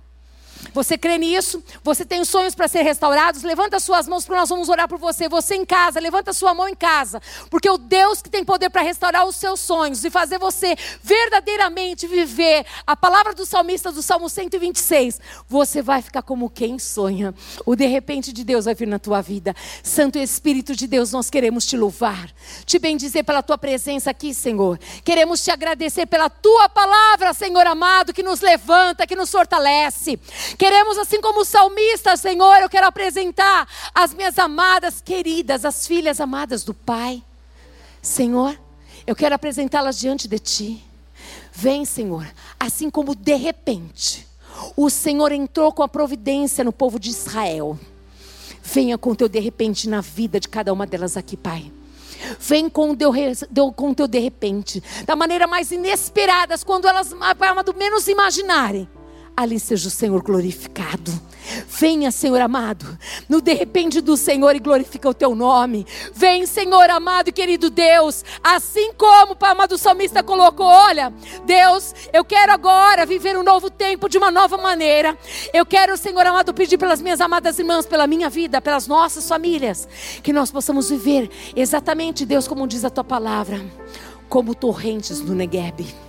Você 0.74 0.98
crê 0.98 1.18
nisso? 1.18 1.64
Você 1.84 2.06
tem 2.06 2.24
sonhos 2.24 2.56
para 2.56 2.68
ser 2.68 2.82
restaurados? 2.82 3.44
Levanta 3.44 3.80
suas 3.80 4.08
mãos 4.08 4.26
porque 4.26 4.40
nós 4.40 4.50
vamos 4.50 4.70
orar 4.70 4.88
por 4.88 4.98
você. 4.98 5.28
Você 5.28 5.56
em 5.56 5.66
casa, 5.66 6.00
levanta 6.00 6.34
sua 6.34 6.54
mão 6.54 6.68
em 6.68 6.76
casa. 6.76 7.22
Porque 7.50 7.70
o 7.70 7.78
Deus 7.78 8.22
que 8.22 8.30
tem 8.30 8.44
poder 8.44 8.70
para 8.70 8.82
restaurar 8.82 9.26
os 9.26 9.36
seus 9.36 9.60
sonhos 9.60 10.04
e 10.04 10.10
fazer 10.10 10.40
você 10.40 10.76
verdadeiramente 11.02 12.08
viver 12.08 12.66
a 12.86 12.96
palavra 12.96 13.34
do 13.34 13.46
salmista 13.46 13.92
do 13.92 14.02
Salmo 14.02 14.30
126, 14.30 15.20
você 15.48 15.82
vai 15.82 16.02
ficar 16.02 16.22
como 16.22 16.50
quem 16.50 16.80
sonha. 16.80 17.34
O 17.66 17.76
de 17.76 17.86
repente 17.86 18.32
de 18.34 18.44
Deus 18.44 18.66
vai 18.66 18.76
vir 18.76 18.88
na 18.88 19.00
tua 19.00 19.22
vida. 19.22 19.56
Santo 19.84 20.18
Espírito 20.18 20.76
de 20.76 20.88
Deus, 20.88 21.12
nós 21.12 21.30
queremos 21.30 21.66
te 21.66 21.78
louvar, 21.78 22.30
te 22.66 22.80
bendizer 22.80 23.24
pela 23.24 23.42
tua 23.42 23.58
presença 23.58 24.12
aqui, 24.12 24.34
Senhor. 24.34 24.80
Queremos 25.04 25.44
te 25.44 25.52
agradecer 25.52 26.06
pela 26.06 26.30
tua 26.30 26.70
palavra, 26.70 27.34
Senhor 27.34 27.66
amado, 27.66 28.14
que 28.14 28.24
nos 28.24 28.42
levanta, 28.42 29.08
que 29.08 29.16
nos 29.16 29.32
fortalece. 29.32 30.20
Queremos, 30.58 30.98
assim 30.98 31.20
como 31.20 31.42
o 31.42 31.46
salmista, 31.46 32.16
Senhor, 32.16 32.58
eu 32.58 32.70
quero 32.70 32.88
apresentar 32.88 33.68
as 33.94 34.14
minhas 34.14 34.38
amadas 34.38 35.02
queridas, 35.02 35.66
as 35.66 35.88
filhas 35.88 36.22
amadas 36.22 36.64
do 36.64 36.74
Pai. 36.74 37.24
Senhor, 38.02 38.58
eu 39.06 39.16
quero 39.16 39.36
apresentá-las 39.36 39.98
diante 39.98 40.28
de 40.28 40.40
Ti. 40.40 40.84
Vem, 41.52 41.86
Senhor, 41.86 42.28
assim 42.60 42.90
como 42.90 43.16
de 43.16 43.36
repente 43.36 44.28
o 44.76 44.90
Senhor 44.90 45.32
entrou 45.32 45.72
com 45.72 45.84
a 45.84 45.88
providência 45.88 46.64
no 46.64 46.72
povo 46.72 47.00
de 47.00 47.10
Israel. 47.10 47.78
Venha 48.64 48.98
com 48.98 49.16
teu 49.16 49.30
de 49.30 49.40
repente 49.40 49.88
na 49.88 50.02
vida 50.02 50.40
de 50.40 50.48
cada 50.48 50.74
uma 50.74 50.86
delas 50.86 51.16
aqui, 51.16 51.38
Pai. 51.38 51.72
Vem 52.40 52.70
com 52.70 52.92
o 52.92 52.98
teu, 53.96 54.08
de 54.08 54.20
repente, 54.20 54.84
da 55.06 55.16
maneira 55.16 55.46
mais 55.48 55.72
inesperada, 55.72 56.58
quando 56.66 56.88
elas, 56.88 57.14
amado, 57.14 57.76
menos 57.76 58.08
imaginarem 58.08 58.90
ali 59.38 59.60
seja 59.60 59.88
o 59.88 59.92
Senhor 59.92 60.24
glorificado. 60.24 61.12
Venha, 61.68 62.10
Senhor 62.12 62.42
amado, 62.42 62.98
no 63.30 63.40
de 63.40 63.54
repente 63.54 64.02
do 64.02 64.18
Senhor 64.18 64.56
e 64.56 64.60
glorifica 64.60 65.08
o 65.08 65.14
teu 65.14 65.36
nome. 65.36 65.86
Vem, 66.12 66.48
Senhor 66.48 66.90
amado 66.90 67.30
e 67.30 67.32
querido 67.32 67.70
Deus, 67.70 68.26
assim 68.44 68.92
como 68.94 69.38
o 69.40 69.46
amado 69.46 69.78
salmista 69.78 70.24
colocou: 70.24 70.66
olha, 70.66 71.14
Deus, 71.46 71.94
eu 72.12 72.26
quero 72.26 72.52
agora 72.52 73.06
viver 73.06 73.38
um 73.38 73.44
novo 73.44 73.70
tempo 73.70 74.10
de 74.10 74.18
uma 74.18 74.32
nova 74.32 74.58
maneira. 74.58 75.16
Eu 75.54 75.66
quero, 75.66 75.96
Senhor 75.96 76.26
amado, 76.26 76.54
pedir 76.54 76.80
pelas 76.80 77.00
minhas 77.00 77.22
amadas 77.22 77.60
irmãs, 77.60 77.86
pela 77.86 78.08
minha 78.08 78.30
vida, 78.30 78.60
pelas 78.60 78.88
nossas 78.88 79.30
famílias, 79.30 79.88
que 80.24 80.34
nós 80.34 80.50
possamos 80.50 80.90
viver 80.90 81.30
exatamente, 81.56 82.26
Deus, 82.26 82.48
como 82.48 82.68
diz 82.68 82.84
a 82.84 82.90
tua 82.90 83.04
palavra, 83.04 83.64
como 84.28 84.56
torrentes 84.56 85.22
no 85.22 85.36
Negueb 85.36 86.07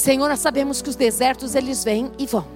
Senhor, 0.00 0.30
nós 0.30 0.40
sabemos 0.40 0.80
que 0.80 0.88
os 0.88 0.96
desertos 0.96 1.54
eles 1.54 1.84
vêm 1.84 2.10
e 2.18 2.26
vão. 2.26 2.46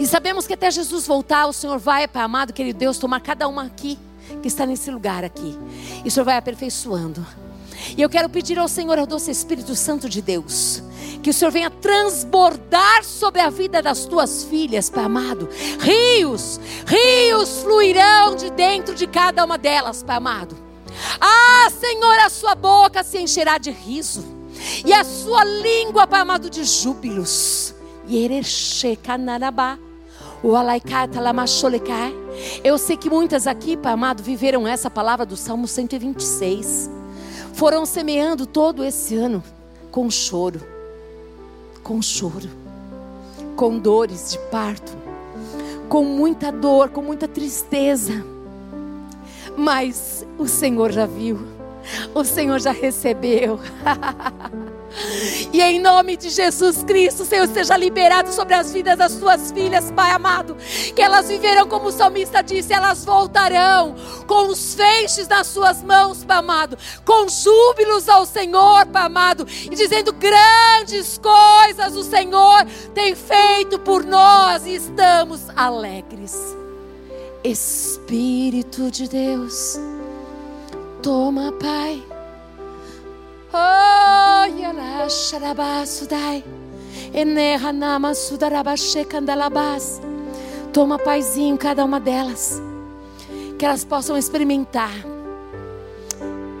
E 0.00 0.04
sabemos 0.04 0.48
que 0.48 0.54
até 0.54 0.68
Jesus 0.68 1.06
voltar, 1.06 1.46
o 1.46 1.52
Senhor 1.52 1.78
vai, 1.78 2.08
Pai 2.08 2.24
amado, 2.24 2.52
querido 2.52 2.76
Deus, 2.76 2.98
tomar 2.98 3.20
cada 3.20 3.46
uma 3.46 3.66
aqui 3.66 3.96
que 4.42 4.48
está 4.48 4.66
nesse 4.66 4.90
lugar 4.90 5.22
aqui. 5.22 5.56
E 6.04 6.08
o 6.08 6.10
Senhor 6.10 6.24
vai 6.24 6.36
aperfeiçoando. 6.36 7.24
E 7.96 8.02
eu 8.02 8.10
quero 8.10 8.28
pedir 8.28 8.58
ao 8.58 8.66
Senhor, 8.66 8.98
ao 8.98 9.06
doce 9.06 9.30
Espírito 9.30 9.76
Santo 9.76 10.08
de 10.08 10.20
Deus, 10.20 10.82
que 11.22 11.30
o 11.30 11.32
Senhor 11.32 11.52
venha 11.52 11.70
transbordar 11.70 13.04
sobre 13.04 13.40
a 13.40 13.48
vida 13.48 13.80
das 13.80 14.04
tuas 14.04 14.42
filhas, 14.42 14.90
Pai 14.90 15.04
amado. 15.04 15.48
Rios, 15.78 16.58
rios 16.84 17.60
fluirão 17.60 18.34
de 18.34 18.50
dentro 18.50 18.96
de 18.96 19.06
cada 19.06 19.44
uma 19.44 19.56
delas, 19.56 20.02
Pai 20.02 20.16
amado. 20.16 20.56
Ah, 21.20 21.70
Senhor, 21.70 22.18
a 22.18 22.28
sua 22.28 22.56
boca 22.56 23.04
se 23.04 23.20
encherá 23.20 23.56
de 23.56 23.70
riso 23.70 24.34
e 24.84 24.92
a 24.92 25.04
sua 25.04 25.44
língua, 25.44 26.06
Pai 26.06 26.20
amado, 26.20 26.50
de 26.50 26.64
júbilos. 26.64 27.74
Eu 32.62 32.76
sei 32.76 32.96
que 32.96 33.08
muitas 33.08 33.46
aqui, 33.46 33.76
Pai 33.76 33.92
amado, 33.92 34.22
viveram 34.22 34.66
essa 34.66 34.90
palavra 34.90 35.24
do 35.24 35.36
Salmo 35.36 35.66
126. 35.66 36.90
Foram 37.54 37.86
semeando 37.86 38.46
todo 38.46 38.84
esse 38.84 39.16
ano 39.16 39.42
com 39.90 40.10
choro, 40.10 40.60
com 41.82 42.02
choro, 42.02 42.50
com 43.56 43.78
dores 43.78 44.32
de 44.32 44.38
parto, 44.50 44.92
com 45.88 46.04
muita 46.04 46.50
dor, 46.50 46.90
com 46.90 47.00
muita 47.00 47.26
tristeza. 47.28 48.24
Mas 49.56 50.26
o 50.36 50.48
Senhor 50.48 50.90
já 50.90 51.06
viu 51.06 51.53
o 52.14 52.24
Senhor 52.24 52.58
já 52.60 52.72
recebeu. 52.72 53.58
E 55.52 55.60
em 55.60 55.80
nome 55.80 56.16
de 56.16 56.30
Jesus 56.30 56.82
Cristo, 56.84 57.24
Senhor, 57.24 57.48
seja 57.48 57.76
liberado 57.76 58.32
sobre 58.32 58.54
as 58.54 58.72
vidas 58.72 58.96
das 58.96 59.12
suas 59.12 59.50
filhas, 59.50 59.90
Pai 59.90 60.10
amado. 60.12 60.56
Que 60.94 61.02
elas 61.02 61.28
viverão, 61.28 61.66
como 61.66 61.88
o 61.88 61.92
salmista 61.92 62.42
disse, 62.42 62.72
elas 62.72 63.04
voltarão 63.04 63.94
com 64.26 64.48
os 64.48 64.74
feixes 64.74 65.26
nas 65.28 65.48
suas 65.48 65.82
mãos, 65.82 66.24
Pai 66.24 66.38
amado. 66.38 66.78
Com 67.04 67.28
júbilos 67.28 68.08
ao 68.08 68.24
Senhor, 68.24 68.86
Pai 68.86 69.06
amado. 69.06 69.46
E 69.64 69.70
dizendo: 69.70 70.12
grandes 70.12 71.18
coisas 71.18 71.96
o 71.96 72.04
Senhor 72.04 72.64
tem 72.94 73.14
feito 73.14 73.78
por 73.78 74.04
nós 74.04 74.64
e 74.66 74.74
estamos 74.76 75.48
alegres. 75.56 76.34
Espírito 77.42 78.90
de 78.90 79.08
Deus. 79.08 79.78
Toma, 81.04 81.52
Pai. 81.52 82.02
Oh, 83.52 84.58
yala 84.58 85.06
sharabasudai. 85.06 86.42
Enerra 87.12 87.74
nama 87.74 88.14
sudarabashekandalabas. 88.14 90.00
Toma, 90.72 90.98
Paizinho, 90.98 91.58
cada 91.58 91.84
uma 91.84 92.00
delas. 92.00 92.58
Que 93.58 93.66
elas 93.66 93.84
possam 93.84 94.16
experimentar 94.16 94.94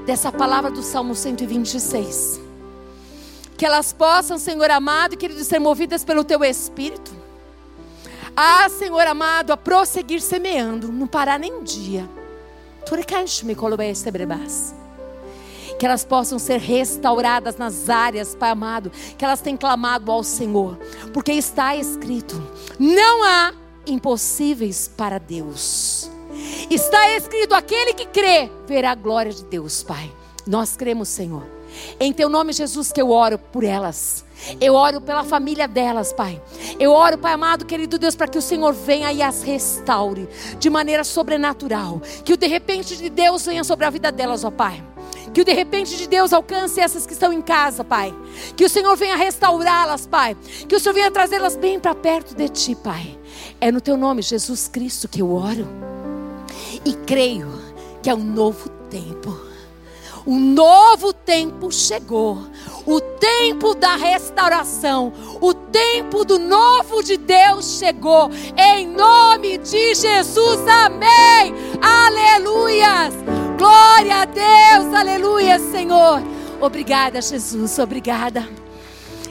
dessa 0.04 0.30
palavra 0.30 0.70
do 0.70 0.82
Salmo 0.82 1.14
126. 1.14 2.38
Que 3.56 3.64
elas 3.64 3.94
possam, 3.94 4.36
Senhor 4.36 4.70
amado 4.70 5.14
e 5.14 5.16
querido, 5.16 5.42
ser 5.42 5.58
movidas 5.58 6.04
pelo 6.04 6.22
teu 6.22 6.44
Espírito. 6.44 7.12
Ah, 8.36 8.68
Senhor 8.68 9.06
amado, 9.06 9.54
a 9.54 9.56
prosseguir 9.56 10.20
semeando, 10.20 10.92
não 10.92 11.06
parar 11.06 11.38
nem 11.38 11.50
um 11.50 11.62
dia. 11.62 12.06
Que 15.78 15.86
elas 15.86 16.04
possam 16.04 16.38
ser 16.38 16.60
restauradas 16.60 17.56
nas 17.56 17.90
áreas, 17.90 18.34
Pai 18.34 18.50
amado, 18.50 18.92
que 19.18 19.24
elas 19.24 19.40
têm 19.40 19.56
clamado 19.56 20.10
ao 20.10 20.22
Senhor, 20.22 20.78
porque 21.12 21.32
está 21.32 21.74
escrito: 21.74 22.40
não 22.78 23.24
há 23.24 23.52
impossíveis 23.86 24.88
para 24.88 25.18
Deus. 25.18 26.10
Está 26.70 27.16
escrito: 27.16 27.54
aquele 27.54 27.92
que 27.92 28.06
crê 28.06 28.50
verá 28.66 28.92
a 28.92 28.94
glória 28.94 29.32
de 29.32 29.44
Deus, 29.44 29.82
Pai. 29.82 30.10
Nós 30.46 30.76
cremos, 30.76 31.08
Senhor. 31.08 31.44
Em 31.98 32.12
teu 32.12 32.28
nome, 32.28 32.52
Jesus, 32.52 32.92
que 32.92 33.00
eu 33.00 33.10
oro 33.10 33.38
por 33.38 33.64
elas. 33.64 34.23
Eu 34.60 34.74
oro 34.74 35.00
pela 35.00 35.24
família 35.24 35.66
delas, 35.66 36.12
Pai. 36.12 36.40
Eu 36.78 36.92
oro, 36.92 37.18
Pai 37.18 37.32
amado, 37.32 37.64
querido 37.64 37.98
Deus, 37.98 38.14
para 38.14 38.28
que 38.28 38.38
o 38.38 38.42
Senhor 38.42 38.72
venha 38.72 39.12
e 39.12 39.22
as 39.22 39.42
restaure 39.42 40.28
de 40.58 40.68
maneira 40.68 41.04
sobrenatural. 41.04 42.00
Que 42.24 42.32
o 42.32 42.36
de 42.36 42.46
repente 42.46 42.96
de 42.96 43.08
Deus 43.08 43.46
venha 43.46 43.64
sobre 43.64 43.86
a 43.86 43.90
vida 43.90 44.12
delas, 44.12 44.44
ó 44.44 44.50
Pai. 44.50 44.82
Que 45.32 45.40
o 45.40 45.44
de 45.44 45.52
repente 45.52 45.96
de 45.96 46.06
Deus 46.06 46.32
alcance 46.32 46.80
essas 46.80 47.06
que 47.06 47.12
estão 47.12 47.32
em 47.32 47.42
casa, 47.42 47.82
Pai. 47.82 48.14
Que 48.56 48.64
o 48.64 48.68
Senhor 48.68 48.96
venha 48.96 49.16
restaurá-las, 49.16 50.06
Pai. 50.06 50.36
Que 50.68 50.76
o 50.76 50.80
Senhor 50.80 50.94
venha 50.94 51.10
trazê-las 51.10 51.56
bem 51.56 51.80
para 51.80 51.94
perto 51.94 52.34
de 52.34 52.48
Ti, 52.48 52.74
Pai. 52.74 53.18
É 53.60 53.72
no 53.72 53.80
Teu 53.80 53.96
nome, 53.96 54.22
Jesus 54.22 54.68
Cristo, 54.68 55.08
que 55.08 55.22
eu 55.22 55.32
oro. 55.32 55.66
E 56.84 56.94
creio 56.94 57.48
que 58.02 58.10
é 58.10 58.14
um 58.14 58.22
novo 58.22 58.68
tempo. 58.90 59.53
Um 60.26 60.38
novo 60.38 61.12
tempo 61.12 61.70
chegou. 61.70 62.38
O 62.86 63.00
tempo 63.00 63.74
da 63.74 63.96
restauração. 63.96 65.12
O 65.40 65.52
tempo 65.52 66.24
do 66.24 66.38
novo 66.38 67.02
de 67.02 67.16
Deus 67.16 67.78
chegou. 67.78 68.30
Em 68.56 68.86
nome 68.86 69.58
de 69.58 69.94
Jesus. 69.94 70.60
Amém. 70.66 71.54
Aleluias. 71.80 73.14
Glória 73.58 74.22
a 74.22 74.24
Deus. 74.24 74.94
Aleluia, 74.94 75.58
Senhor. 75.58 76.22
Obrigada, 76.60 77.20
Jesus. 77.20 77.78
Obrigada. 77.78 78.48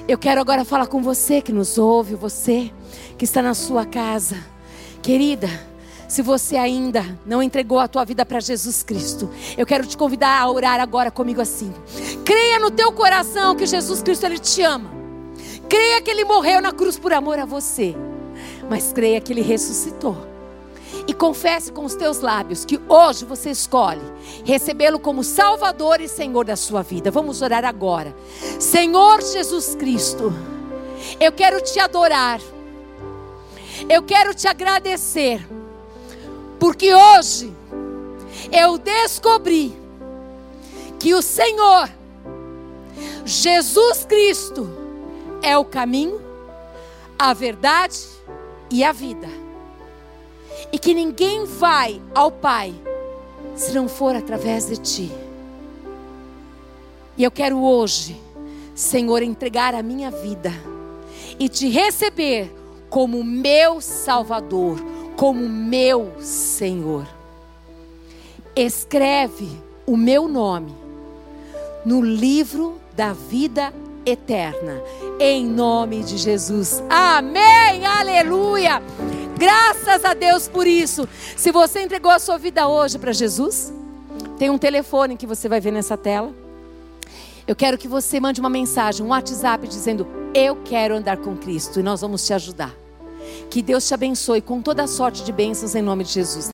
Eu 0.07 0.17
quero 0.17 0.41
agora 0.41 0.63
falar 0.63 0.87
com 0.87 1.01
você 1.01 1.41
que 1.41 1.51
nos 1.51 1.77
ouve, 1.77 2.13
você 2.13 2.71
que 3.17 3.25
está 3.25 3.41
na 3.41 3.53
sua 3.53 3.85
casa. 3.85 4.37
Querida, 5.01 5.49
se 6.14 6.22
você 6.22 6.57
ainda 6.57 7.03
não 7.26 7.41
entregou 7.41 7.80
a 7.80 7.88
tua 7.88 8.05
vida 8.05 8.24
para 8.24 8.39
Jesus 8.39 8.84
Cristo, 8.84 9.28
eu 9.57 9.66
quero 9.66 9.84
te 9.84 9.97
convidar 9.97 10.39
a 10.39 10.47
orar 10.47 10.80
agora 10.80 11.09
comigo 11.09 11.41
assim. 11.41 11.74
Creia 12.24 12.59
no 12.59 12.70
teu 12.70 12.91
coração 12.91 13.55
que 13.55 13.66
Jesus 13.66 14.03
Cristo 14.03 14.24
ele 14.24 14.38
te 14.38 14.61
ama. 14.61 14.91
Creia 15.68 15.99
que 16.03 16.11
ele 16.11 16.24
morreu 16.24 16.61
na 16.61 16.72
cruz 16.72 16.99
por 16.99 17.11
amor 17.14 17.39
a 17.39 17.45
você. 17.45 17.95
Mas 18.70 18.93
creia 18.93 19.20
que 19.20 19.34
ele 19.34 19.41
ressuscitou. 19.41 20.16
E 21.07 21.16
confesse 21.16 21.72
com 21.72 21.84
os 21.84 21.95
teus 21.95 22.20
lábios 22.20 22.64
que 22.64 22.80
hoje 22.88 23.26
você 23.26 23.49
escolhe 23.49 24.03
recebê-lo 24.45 24.99
como 24.99 25.24
Salvador 25.24 25.99
e 25.99 26.07
Senhor 26.07 26.45
da 26.45 26.55
sua 26.55 26.84
vida. 26.84 27.09
Vamos 27.09 27.41
orar 27.41 27.66
agora. 27.66 28.16
Senhor 28.59 29.20
Jesus 29.20 29.74
Cristo, 29.74 30.32
eu 31.20 31.32
quero 31.32 31.59
te 31.59 31.80
adorar. 31.80 32.39
Eu 33.89 34.03
quero 34.03 34.36
te 34.36 34.47
agradecer 34.47 35.43
porque 36.59 36.93
hoje 36.93 37.53
eu 38.51 38.77
descobri 38.77 39.73
que 40.99 41.13
o 41.13 41.21
Senhor, 41.21 41.89
Jesus 43.25 44.05
Cristo, 44.05 44.69
é 45.41 45.57
o 45.57 45.65
caminho, 45.65 46.21
a 47.19 47.33
verdade 47.33 47.99
e 48.71 48.83
a 48.83 48.91
vida. 48.91 49.27
E 50.71 50.79
que 50.79 50.93
ninguém 50.93 51.45
vai 51.45 52.01
ao 52.15 52.31
Pai 52.31 52.73
se 53.55 53.73
não 53.73 53.87
for 53.87 54.15
através 54.15 54.67
de 54.67 54.77
Ti. 54.77 55.11
E 57.17 57.23
eu 57.23 57.29
quero 57.29 57.61
hoje, 57.61 58.19
Senhor, 58.73 59.21
entregar 59.21 59.75
a 59.75 59.83
minha 59.83 60.09
vida 60.09 60.51
e 61.39 61.47
te 61.47 61.69
receber 61.69 62.51
como 62.89 63.23
meu 63.23 63.81
Salvador 63.81 64.92
como 65.24 65.47
meu 65.47 66.11
Senhor. 66.19 67.07
Escreve 68.53 69.47
o 69.86 69.95
meu 69.95 70.28
nome 70.28 70.76
no 71.86 72.01
livro 72.01 72.78
da 72.93 73.13
vida 73.13 73.74
eterna, 74.05 74.82
em 75.21 75.45
nome 75.45 76.03
de 76.03 76.17
Jesus. 76.17 76.84
Amém, 76.89 77.86
aleluia. 77.86 78.84
Graças 79.38 80.03
a 80.03 80.13
Deus 80.13 80.49
por 80.49 80.67
isso. 80.67 81.07
Se 81.38 81.53
você 81.53 81.82
entregou 81.82 82.11
a 82.11 82.19
sua 82.19 82.38
vida 82.38 82.67
hoje 82.67 82.99
para 82.99 83.13
Jesus, 83.13 83.74
tem 84.38 84.49
um 84.49 84.57
telefone 84.57 85.15
que 85.15 85.26
você 85.26 85.47
vai 85.47 85.61
ver 85.61 85.71
nessa 85.71 85.95
tela. 85.95 86.34
Eu 87.47 87.55
quero 87.55 87.78
que 87.78 87.88
você 87.88 88.19
mande 88.19 88.41
uma 88.41 88.49
mensagem, 88.49 89.05
um 89.05 89.11
WhatsApp 89.11 89.69
dizendo: 89.69 90.05
Eu 90.34 90.57
quero 90.65 90.97
andar 90.97 91.15
com 91.15 91.38
Cristo 91.38 91.80
e 91.80 91.84
nós 91.84 92.01
vamos 92.01 92.28
te 92.28 92.34
ajudar. 92.34 92.82
Que 93.49 93.61
Deus 93.61 93.88
te 93.88 93.93
abençoe 93.93 94.41
com 94.41 94.61
toda 94.61 94.88
sorte 94.88 95.23
de 95.23 95.31
bênçãos 95.31 95.75
em 95.75 95.81
nome 95.81 96.03
de 96.03 96.11
Jesus. 96.11 96.41